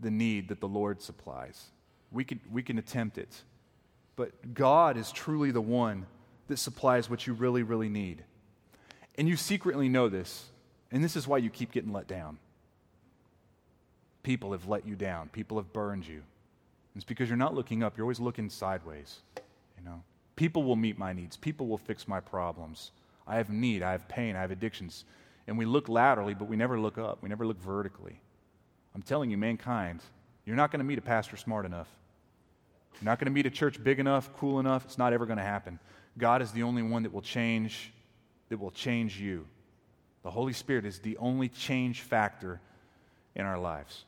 the 0.00 0.10
need 0.10 0.48
that 0.48 0.60
the 0.60 0.68
Lord 0.68 1.02
supplies. 1.02 1.66
We 2.12 2.24
can, 2.24 2.40
we 2.50 2.62
can 2.62 2.78
attempt 2.78 3.18
it, 3.18 3.42
but 4.14 4.54
God 4.54 4.96
is 4.96 5.10
truly 5.10 5.50
the 5.50 5.60
one 5.60 6.06
that 6.48 6.58
supplies 6.58 7.10
what 7.10 7.26
you 7.26 7.34
really, 7.34 7.62
really 7.62 7.88
need. 7.88 8.22
And 9.18 9.28
you 9.28 9.36
secretly 9.36 9.88
know 9.88 10.08
this, 10.08 10.46
and 10.92 11.02
this 11.02 11.16
is 11.16 11.26
why 11.26 11.38
you 11.38 11.50
keep 11.50 11.72
getting 11.72 11.92
let 11.92 12.06
down. 12.06 12.38
People 14.26 14.50
have 14.50 14.66
let 14.66 14.84
you 14.84 14.96
down, 14.96 15.28
people 15.28 15.56
have 15.56 15.72
burned 15.72 16.04
you. 16.04 16.20
It's 16.96 17.04
because 17.04 17.28
you're 17.28 17.36
not 17.36 17.54
looking 17.54 17.84
up, 17.84 17.96
you're 17.96 18.04
always 18.04 18.18
looking 18.18 18.50
sideways. 18.50 19.20
You 19.78 19.84
know, 19.84 20.02
people 20.34 20.64
will 20.64 20.74
meet 20.74 20.98
my 20.98 21.12
needs, 21.12 21.36
people 21.36 21.68
will 21.68 21.78
fix 21.78 22.08
my 22.08 22.18
problems. 22.18 22.90
I 23.24 23.36
have 23.36 23.50
need, 23.50 23.84
I 23.84 23.92
have 23.92 24.08
pain, 24.08 24.34
I 24.34 24.40
have 24.40 24.50
addictions. 24.50 25.04
And 25.46 25.56
we 25.56 25.64
look 25.64 25.88
laterally, 25.88 26.34
but 26.34 26.48
we 26.48 26.56
never 26.56 26.76
look 26.76 26.98
up, 26.98 27.22
we 27.22 27.28
never 27.28 27.46
look 27.46 27.62
vertically. 27.62 28.18
I'm 28.96 29.02
telling 29.02 29.30
you, 29.30 29.38
mankind, 29.38 30.00
you're 30.44 30.56
not 30.56 30.72
going 30.72 30.80
to 30.80 30.84
meet 30.84 30.98
a 30.98 31.02
pastor 31.02 31.36
smart 31.36 31.64
enough. 31.64 31.88
You're 32.94 33.08
not 33.08 33.20
going 33.20 33.26
to 33.26 33.32
meet 33.32 33.46
a 33.46 33.50
church 33.50 33.80
big 33.80 34.00
enough, 34.00 34.28
cool 34.38 34.58
enough. 34.58 34.86
It's 34.86 34.98
not 34.98 35.12
ever 35.12 35.26
going 35.26 35.38
to 35.38 35.44
happen. 35.44 35.78
God 36.18 36.42
is 36.42 36.50
the 36.50 36.64
only 36.64 36.82
one 36.82 37.04
that 37.04 37.12
will 37.12 37.22
change 37.22 37.92
that 38.48 38.58
will 38.58 38.72
change 38.72 39.20
you. 39.20 39.46
The 40.24 40.32
Holy 40.32 40.52
Spirit 40.52 40.84
is 40.84 40.98
the 40.98 41.16
only 41.18 41.48
change 41.48 42.00
factor 42.00 42.60
in 43.36 43.46
our 43.46 43.60
lives. 43.60 44.04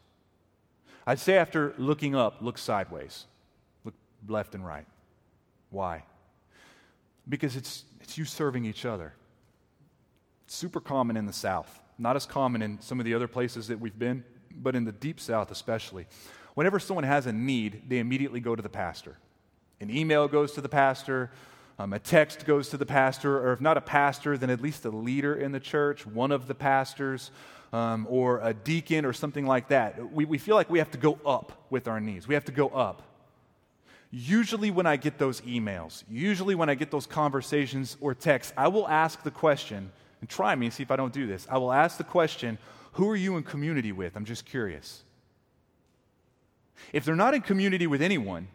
I'd 1.09 1.19
say 1.19 1.39
after 1.39 1.73
looking 1.79 2.15
up, 2.15 2.43
look 2.43 2.59
sideways. 2.59 3.25
Look 3.83 3.95
left 4.29 4.55
and 4.55 4.65
right. 4.65 4.85
Why? 5.71 6.05
Because 7.27 7.57
it's, 7.57 7.85
it's 8.03 8.19
you 8.19 8.27
serving 8.27 8.67
each 8.67 8.85
other. 8.85 9.15
It's 10.45 10.55
super 10.55 10.81
common 10.81 11.17
in 11.17 11.25
the 11.25 11.33
South. 11.33 11.81
Not 11.97 12.17
as 12.17 12.27
common 12.27 12.61
in 12.61 12.79
some 12.83 13.01
of 13.01 13.07
the 13.07 13.15
other 13.15 13.27
places 13.27 13.69
that 13.69 13.81
we've 13.81 13.99
been, 13.99 14.23
but 14.55 14.77
in 14.77 14.85
the 14.85 14.93
deep 14.93 15.19
South 15.19 15.51
especially. 15.51 16.07
Whenever 16.53 16.79
someone 16.79 17.05
has 17.05 17.25
a 17.25 17.33
need, 17.33 17.85
they 17.89 18.01
immediately 18.01 18.41
go 18.41 18.55
to 18.55 18.61
the 18.61 18.69
pastor. 18.69 19.17
An 19.81 19.91
email 19.91 20.29
goes 20.29 20.53
to 20.53 20.61
the 20.61 20.69
pastor, 20.69 21.31
um, 21.79 21.95
a 21.95 21.99
text 21.99 22.45
goes 22.45 22.69
to 22.69 22.77
the 22.77 22.85
pastor, 22.85 23.39
or 23.39 23.55
if 23.55 23.63
not 23.63 23.79
a 23.79 23.81
pastor, 23.81 24.37
then 24.37 24.51
at 24.51 24.61
least 24.61 24.85
a 24.85 24.91
leader 24.91 25.35
in 25.35 25.53
the 25.53 25.61
church, 25.61 26.07
one 26.07 26.33
of 26.33 26.49
the 26.49 26.55
pastors, 26.55 27.31
um, 27.73 28.07
or 28.09 28.41
a 28.43 28.55
deacon, 28.55 29.05
or 29.05 29.13
something 29.13 29.47
like 29.47 29.69
that. 29.69 30.13
We, 30.13 30.25
we 30.25 30.39
feel 30.39 30.57
like 30.57 30.71
we 30.71 30.79
have 30.79 30.91
to 30.93 30.99
go 30.99 31.19
up 31.27 31.67
with 31.71 31.89
our 31.89 32.01
needs. 32.01 32.27
We 32.27 32.35
have 32.35 32.47
to 32.47 32.53
go 32.53 32.69
up. 32.69 33.03
Usually, 34.11 34.71
when 34.71 34.87
I 34.87 34.97
get 34.97 35.19
those 35.19 35.41
emails, 35.43 36.03
usually 36.09 36.55
when 36.55 36.71
I 36.71 36.75
get 36.75 36.91
those 36.91 37.07
conversations 37.07 37.97
or 38.01 38.15
texts, 38.15 38.55
I 38.57 38.69
will 38.69 38.89
ask 38.89 39.23
the 39.23 39.31
question, 39.31 39.93
and 40.21 40.31
try 40.31 40.55
me 40.55 40.67
and 40.67 40.73
see 40.73 40.83
if 40.83 40.91
I 40.91 40.97
don't 40.97 41.13
do 41.13 41.27
this. 41.27 41.47
I 41.51 41.59
will 41.59 41.73
ask 41.73 41.99
the 41.99 42.05
question, 42.05 42.59
Who 42.93 43.09
are 43.11 43.17
you 43.17 43.37
in 43.37 43.43
community 43.43 43.93
with? 43.93 44.17
I'm 44.17 44.25
just 44.25 44.47
curious. 44.47 45.03
If 46.93 47.05
they're 47.05 47.17
not 47.17 47.35
in 47.35 47.43
community 47.43 47.87
with 47.87 48.01
anyone, 48.01 48.49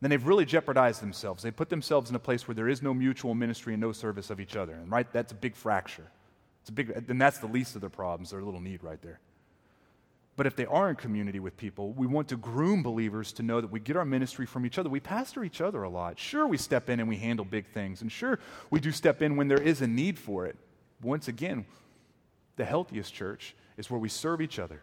then 0.00 0.10
they've 0.10 0.26
really 0.26 0.44
jeopardized 0.44 1.02
themselves. 1.02 1.42
They 1.42 1.50
put 1.50 1.68
themselves 1.68 2.10
in 2.10 2.16
a 2.16 2.20
place 2.20 2.46
where 2.46 2.54
there 2.54 2.68
is 2.68 2.82
no 2.82 2.92
mutual 2.94 3.34
ministry 3.34 3.74
and 3.74 3.80
no 3.80 3.92
service 3.92 4.30
of 4.30 4.40
each 4.40 4.56
other. 4.56 4.74
And 4.74 4.90
right, 4.90 5.10
that's 5.12 5.32
a 5.32 5.34
big 5.34 5.56
fracture. 5.56 6.06
It's 6.66 6.70
a 6.70 6.72
big, 6.72 7.04
and 7.08 7.22
that's 7.22 7.38
the 7.38 7.46
least 7.46 7.76
of 7.76 7.80
their 7.80 7.90
problems, 7.90 8.30
their 8.30 8.42
little 8.42 8.60
need 8.60 8.82
right 8.82 9.00
there. 9.00 9.20
But 10.34 10.48
if 10.48 10.56
they 10.56 10.66
are 10.66 10.90
in 10.90 10.96
community 10.96 11.38
with 11.38 11.56
people, 11.56 11.92
we 11.92 12.08
want 12.08 12.26
to 12.30 12.36
groom 12.36 12.82
believers 12.82 13.32
to 13.34 13.44
know 13.44 13.60
that 13.60 13.70
we 13.70 13.78
get 13.78 13.94
our 13.94 14.04
ministry 14.04 14.46
from 14.46 14.66
each 14.66 14.76
other. 14.76 14.88
We 14.88 14.98
pastor 14.98 15.44
each 15.44 15.60
other 15.60 15.84
a 15.84 15.88
lot. 15.88 16.18
Sure, 16.18 16.44
we 16.44 16.56
step 16.56 16.90
in 16.90 16.98
and 16.98 17.08
we 17.08 17.18
handle 17.18 17.44
big 17.44 17.68
things. 17.68 18.02
And 18.02 18.10
sure, 18.10 18.40
we 18.68 18.80
do 18.80 18.90
step 18.90 19.22
in 19.22 19.36
when 19.36 19.46
there 19.46 19.62
is 19.62 19.80
a 19.80 19.86
need 19.86 20.18
for 20.18 20.44
it. 20.44 20.56
Once 21.00 21.28
again, 21.28 21.66
the 22.56 22.64
healthiest 22.64 23.14
church 23.14 23.54
is 23.76 23.88
where 23.88 24.00
we 24.00 24.08
serve 24.08 24.40
each 24.40 24.58
other. 24.58 24.82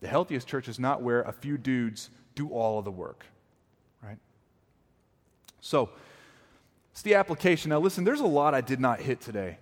The 0.00 0.08
healthiest 0.08 0.46
church 0.46 0.68
is 0.68 0.78
not 0.78 1.00
where 1.00 1.22
a 1.22 1.32
few 1.32 1.56
dudes 1.56 2.10
do 2.34 2.50
all 2.50 2.78
of 2.78 2.84
the 2.84 2.90
work, 2.92 3.24
right? 4.02 4.18
So, 5.62 5.88
it's 6.92 7.00
the 7.00 7.14
application. 7.14 7.70
Now, 7.70 7.78
listen, 7.78 8.04
there's 8.04 8.20
a 8.20 8.26
lot 8.26 8.52
I 8.52 8.60
did 8.60 8.78
not 8.78 9.00
hit 9.00 9.22
today. 9.22 9.56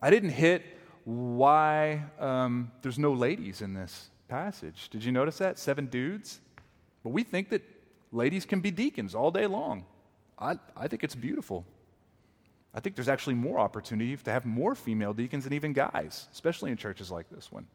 I 0.00 0.10
didn't 0.10 0.30
hit 0.30 0.64
why 1.04 2.04
um, 2.18 2.70
there's 2.82 2.98
no 2.98 3.12
ladies 3.12 3.62
in 3.62 3.74
this 3.74 4.10
passage. 4.28 4.88
Did 4.90 5.02
you 5.02 5.12
notice 5.12 5.38
that? 5.38 5.58
Seven 5.58 5.86
dudes? 5.86 6.40
But 7.02 7.10
we 7.10 7.22
think 7.22 7.48
that 7.50 7.62
ladies 8.12 8.44
can 8.44 8.60
be 8.60 8.70
deacons 8.70 9.14
all 9.14 9.30
day 9.30 9.46
long. 9.46 9.84
I, 10.38 10.56
I 10.76 10.86
think 10.86 11.02
it's 11.02 11.14
beautiful. 11.14 11.64
I 12.74 12.80
think 12.80 12.94
there's 12.94 13.08
actually 13.08 13.34
more 13.34 13.58
opportunity 13.58 14.16
to 14.16 14.30
have 14.30 14.44
more 14.44 14.74
female 14.74 15.12
deacons 15.12 15.44
than 15.44 15.52
even 15.52 15.72
guys, 15.72 16.28
especially 16.32 16.70
in 16.70 16.76
churches 16.76 17.10
like 17.10 17.28
this 17.30 17.50
one. 17.50 17.66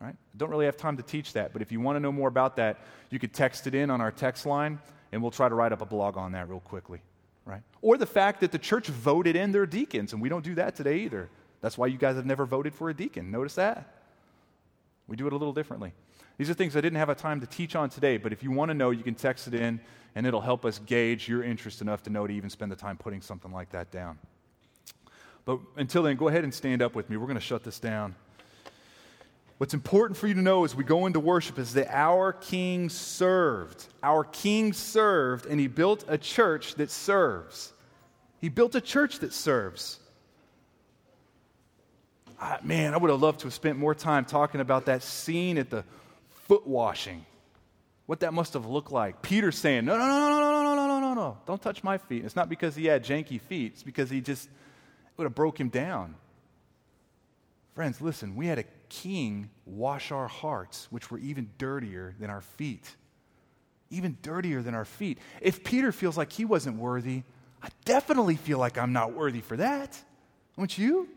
Right? 0.00 0.14
I 0.14 0.36
don't 0.36 0.50
really 0.50 0.66
have 0.66 0.76
time 0.76 0.96
to 0.96 1.02
teach 1.02 1.32
that, 1.34 1.52
but 1.52 1.62
if 1.62 1.70
you 1.70 1.80
want 1.80 1.96
to 1.96 2.00
know 2.00 2.10
more 2.10 2.28
about 2.28 2.56
that, 2.56 2.80
you 3.10 3.20
could 3.20 3.32
text 3.32 3.68
it 3.68 3.74
in 3.74 3.88
on 3.88 4.00
our 4.00 4.10
text 4.10 4.44
line, 4.44 4.80
and 5.12 5.22
we'll 5.22 5.30
try 5.30 5.48
to 5.48 5.54
write 5.54 5.72
up 5.72 5.80
a 5.80 5.86
blog 5.86 6.16
on 6.16 6.32
that 6.32 6.48
real 6.48 6.60
quickly. 6.60 7.00
Right? 7.44 7.62
Or 7.80 7.96
the 7.96 8.06
fact 8.06 8.40
that 8.40 8.52
the 8.52 8.58
church 8.58 8.86
voted 8.86 9.34
in 9.34 9.52
their 9.52 9.66
deacons, 9.66 10.12
and 10.12 10.22
we 10.22 10.28
don't 10.28 10.44
do 10.44 10.54
that 10.54 10.76
today 10.76 11.00
either. 11.00 11.28
That's 11.60 11.76
why 11.76 11.88
you 11.88 11.98
guys 11.98 12.16
have 12.16 12.26
never 12.26 12.46
voted 12.46 12.74
for 12.74 12.88
a 12.90 12.94
deacon. 12.94 13.30
Notice 13.30 13.54
that? 13.56 13.88
We 15.08 15.16
do 15.16 15.26
it 15.26 15.32
a 15.32 15.36
little 15.36 15.52
differently. 15.52 15.92
These 16.38 16.50
are 16.50 16.54
things 16.54 16.76
I 16.76 16.80
didn't 16.80 16.98
have 16.98 17.08
a 17.08 17.14
time 17.14 17.40
to 17.40 17.46
teach 17.46 17.76
on 17.76 17.90
today, 17.90 18.16
but 18.16 18.32
if 18.32 18.42
you 18.42 18.50
want 18.50 18.70
to 18.70 18.74
know, 18.74 18.90
you 18.90 19.02
can 19.02 19.14
text 19.14 19.48
it 19.48 19.54
in, 19.54 19.80
and 20.14 20.26
it'll 20.26 20.40
help 20.40 20.64
us 20.64 20.78
gauge 20.78 21.28
your 21.28 21.42
interest 21.42 21.80
enough 21.82 22.02
to 22.04 22.10
know 22.10 22.26
to 22.26 22.32
even 22.32 22.50
spend 22.50 22.70
the 22.70 22.76
time 22.76 22.96
putting 22.96 23.20
something 23.20 23.52
like 23.52 23.70
that 23.70 23.90
down. 23.90 24.18
But 25.44 25.58
until 25.76 26.04
then, 26.04 26.16
go 26.16 26.28
ahead 26.28 26.44
and 26.44 26.54
stand 26.54 26.82
up 26.82 26.94
with 26.94 27.10
me. 27.10 27.16
We're 27.16 27.26
going 27.26 27.34
to 27.34 27.40
shut 27.40 27.64
this 27.64 27.80
down. 27.80 28.14
What's 29.58 29.74
important 29.74 30.16
for 30.16 30.26
you 30.26 30.34
to 30.34 30.42
know 30.42 30.64
as 30.64 30.74
we 30.74 30.82
go 30.82 31.06
into 31.06 31.20
worship 31.20 31.58
is 31.58 31.74
that 31.74 31.88
our 31.90 32.32
King 32.32 32.88
served. 32.88 33.86
Our 34.02 34.24
King 34.24 34.72
served, 34.72 35.46
and 35.46 35.60
he 35.60 35.68
built 35.68 36.04
a 36.08 36.18
church 36.18 36.74
that 36.76 36.90
serves. 36.90 37.72
He 38.40 38.48
built 38.48 38.74
a 38.74 38.80
church 38.80 39.20
that 39.20 39.32
serves. 39.32 40.00
I, 42.40 42.58
man, 42.62 42.92
I 42.92 42.96
would 42.96 43.10
have 43.10 43.22
loved 43.22 43.40
to 43.40 43.46
have 43.46 43.54
spent 43.54 43.78
more 43.78 43.94
time 43.94 44.24
talking 44.24 44.60
about 44.60 44.86
that 44.86 45.04
scene 45.04 45.58
at 45.58 45.70
the 45.70 45.84
foot 46.28 46.66
washing. 46.66 47.24
What 48.06 48.20
that 48.20 48.34
must 48.34 48.54
have 48.54 48.66
looked 48.66 48.90
like. 48.90 49.22
Peter 49.22 49.52
saying, 49.52 49.84
No, 49.84 49.96
no, 49.96 50.06
no, 50.06 50.28
no, 50.28 50.40
no, 50.40 50.62
no, 50.62 50.74
no, 50.74 50.86
no, 50.86 51.00
no, 51.00 51.14
no. 51.14 51.38
Don't 51.46 51.62
touch 51.62 51.84
my 51.84 51.98
feet. 51.98 52.16
And 52.16 52.26
it's 52.26 52.36
not 52.36 52.48
because 52.48 52.74
he 52.74 52.86
had 52.86 53.04
janky 53.04 53.40
feet, 53.40 53.74
it's 53.74 53.84
because 53.84 54.10
he 54.10 54.20
just 54.20 54.48
would 55.16 55.24
have 55.24 55.34
broke 55.34 55.60
him 55.60 55.68
down. 55.68 56.16
Friends, 57.74 58.00
listen, 58.00 58.36
we 58.36 58.46
had 58.46 58.58
a 58.58 58.64
king 58.88 59.48
wash 59.64 60.12
our 60.12 60.28
hearts, 60.28 60.88
which 60.90 61.10
were 61.10 61.18
even 61.18 61.50
dirtier 61.56 62.14
than 62.20 62.28
our 62.28 62.42
feet. 62.42 62.96
Even 63.90 64.18
dirtier 64.22 64.62
than 64.62 64.74
our 64.74 64.84
feet. 64.84 65.18
If 65.40 65.64
Peter 65.64 65.92
feels 65.92 66.16
like 66.16 66.32
he 66.32 66.44
wasn't 66.44 66.78
worthy, 66.78 67.22
I 67.62 67.68
definitely 67.84 68.36
feel 68.36 68.58
like 68.58 68.76
I'm 68.76 68.92
not 68.92 69.14
worthy 69.14 69.40
for 69.40 69.56
that. 69.56 69.98
Don't 70.56 70.76
you? 70.76 71.08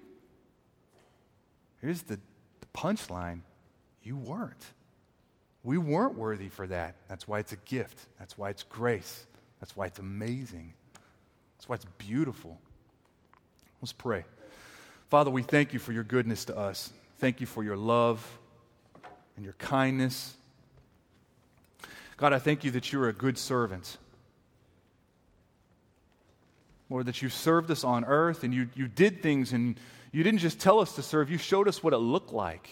Here's 1.81 2.01
the, 2.03 2.19
the 2.61 2.67
punchline 2.73 3.41
you 4.03 4.15
weren't. 4.15 4.65
We 5.63 5.77
weren't 5.77 6.17
worthy 6.17 6.49
for 6.49 6.67
that. 6.67 6.95
That's 7.09 7.27
why 7.27 7.39
it's 7.39 7.51
a 7.51 7.57
gift. 7.57 7.99
That's 8.19 8.37
why 8.37 8.49
it's 8.49 8.63
grace. 8.63 9.25
That's 9.59 9.75
why 9.75 9.87
it's 9.87 9.99
amazing. 9.99 10.73
That's 11.57 11.67
why 11.67 11.75
it's 11.75 11.85
beautiful. 11.97 12.59
Let's 13.81 13.93
pray. 13.93 14.25
Father, 15.15 15.31
we 15.31 15.43
thank 15.43 15.71
you 15.71 15.79
for 15.79 15.93
your 15.93 16.03
goodness 16.03 16.43
to 16.43 16.57
us. 16.57 16.91
Thank 17.19 17.39
you 17.39 17.47
for 17.47 17.63
your 17.63 17.77
love 17.77 18.21
and 19.37 19.45
your 19.45 19.53
kindness. 19.53 20.35
God, 22.17 22.33
I 22.33 22.39
thank 22.39 22.65
you 22.65 22.71
that 22.71 22.91
you're 22.91 23.07
a 23.07 23.13
good 23.13 23.37
servant. 23.37 23.97
Lord, 26.89 27.05
that 27.05 27.21
you 27.21 27.29
served 27.29 27.71
us 27.71 27.85
on 27.85 28.03
earth 28.03 28.43
and 28.43 28.53
you, 28.53 28.67
you 28.75 28.89
did 28.89 29.23
things 29.23 29.53
and 29.53 29.79
you 30.11 30.21
didn't 30.21 30.39
just 30.39 30.59
tell 30.59 30.81
us 30.81 30.95
to 30.95 31.01
serve, 31.01 31.31
you 31.31 31.37
showed 31.37 31.69
us 31.69 31.81
what 31.81 31.93
it 31.93 31.99
looked 31.99 32.33
like. 32.33 32.67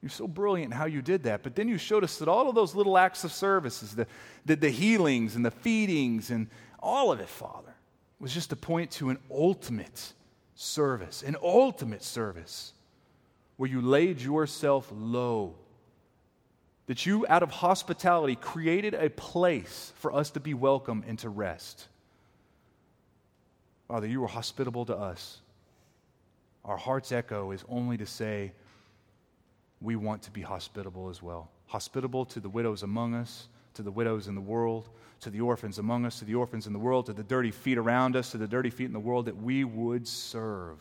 You're 0.00 0.10
so 0.10 0.28
brilliant 0.28 0.72
how 0.72 0.86
you 0.86 1.02
did 1.02 1.24
that. 1.24 1.42
But 1.42 1.56
then 1.56 1.66
you 1.66 1.76
showed 1.76 2.04
us 2.04 2.18
that 2.18 2.28
all 2.28 2.48
of 2.48 2.54
those 2.54 2.76
little 2.76 2.96
acts 2.96 3.24
of 3.24 3.32
services, 3.32 3.96
the, 3.96 4.06
the, 4.46 4.54
the 4.54 4.70
healings 4.70 5.34
and 5.34 5.44
the 5.44 5.50
feedings 5.50 6.30
and 6.30 6.46
all 6.78 7.10
of 7.10 7.18
it, 7.18 7.28
Father, 7.28 7.74
was 8.20 8.32
just 8.32 8.50
to 8.50 8.56
point 8.56 8.92
to 8.92 9.10
an 9.10 9.18
ultimate 9.28 10.12
service, 10.54 11.22
an 11.22 11.36
ultimate 11.42 12.02
service 12.02 12.72
where 13.56 13.70
you 13.70 13.80
laid 13.80 14.20
yourself 14.20 14.90
low. 14.94 15.54
That 16.86 17.06
you, 17.06 17.24
out 17.28 17.42
of 17.42 17.50
hospitality, 17.50 18.36
created 18.36 18.94
a 18.94 19.08
place 19.08 19.92
for 19.96 20.12
us 20.14 20.30
to 20.30 20.40
be 20.40 20.52
welcome 20.52 21.02
and 21.06 21.18
to 21.20 21.28
rest. 21.28 21.88
Father, 23.88 24.06
you 24.06 24.20
were 24.20 24.26
hospitable 24.26 24.84
to 24.86 24.96
us. 24.96 25.40
Our 26.64 26.76
heart's 26.76 27.12
echo 27.12 27.52
is 27.52 27.64
only 27.68 27.96
to 27.96 28.06
say, 28.06 28.52
we 29.80 29.96
want 29.96 30.22
to 30.22 30.30
be 30.30 30.42
hospitable 30.42 31.08
as 31.10 31.22
well. 31.22 31.50
Hospitable 31.66 32.24
to 32.26 32.40
the 32.40 32.48
widows 32.48 32.82
among 32.82 33.14
us, 33.14 33.48
to 33.74 33.82
the 33.82 33.90
widows 33.90 34.28
in 34.28 34.34
the 34.34 34.40
world, 34.40 34.88
to 35.24 35.30
the 35.30 35.40
orphans 35.40 35.78
among 35.78 36.06
us, 36.06 36.20
to 36.20 36.24
the 36.24 36.34
orphans 36.34 36.66
in 36.66 36.72
the 36.72 36.78
world, 36.78 37.06
to 37.06 37.12
the 37.12 37.22
dirty 37.22 37.50
feet 37.50 37.76
around 37.76 38.16
us, 38.16 38.30
to 38.30 38.38
the 38.38 38.46
dirty 38.46 38.70
feet 38.70 38.86
in 38.86 38.92
the 38.92 39.00
world, 39.00 39.26
that 39.26 39.36
we 39.36 39.64
would 39.64 40.06
serve. 40.06 40.78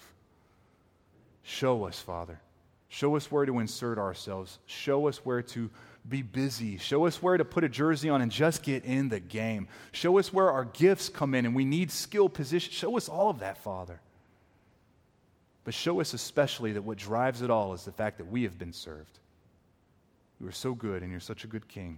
Show 1.41 1.85
us, 1.85 1.99
Father. 1.99 2.39
Show 2.87 3.15
us 3.15 3.31
where 3.31 3.45
to 3.45 3.59
insert 3.59 3.97
ourselves. 3.97 4.59
Show 4.65 5.07
us 5.07 5.25
where 5.25 5.41
to 5.41 5.69
be 6.07 6.21
busy. 6.21 6.77
Show 6.77 7.05
us 7.05 7.21
where 7.21 7.37
to 7.37 7.45
put 7.45 7.63
a 7.63 7.69
jersey 7.69 8.09
on 8.09 8.21
and 8.21 8.31
just 8.31 8.61
get 8.61 8.85
in 8.85 9.09
the 9.09 9.19
game. 9.19 9.67
Show 9.91 10.19
us 10.19 10.31
where 10.31 10.51
our 10.51 10.65
gifts 10.65 11.09
come 11.09 11.33
in 11.33 11.45
and 11.45 11.55
we 11.55 11.65
need 11.65 11.89
skill 11.89 12.29
position. 12.29 12.71
Show 12.71 12.95
us 12.97 13.09
all 13.09 13.29
of 13.29 13.39
that, 13.39 13.57
Father. 13.57 13.99
But 15.63 15.73
show 15.73 16.01
us 16.01 16.13
especially 16.13 16.73
that 16.73 16.83
what 16.83 16.97
drives 16.97 17.41
it 17.41 17.49
all 17.49 17.73
is 17.73 17.83
the 17.85 17.91
fact 17.91 18.17
that 18.17 18.29
we 18.29 18.43
have 18.43 18.59
been 18.59 18.73
served. 18.73 19.19
You 20.39 20.47
are 20.47 20.51
so 20.51 20.73
good 20.73 21.01
and 21.01 21.09
you're 21.09 21.21
such 21.21 21.45
a 21.45 21.47
good 21.47 21.67
king. 21.67 21.97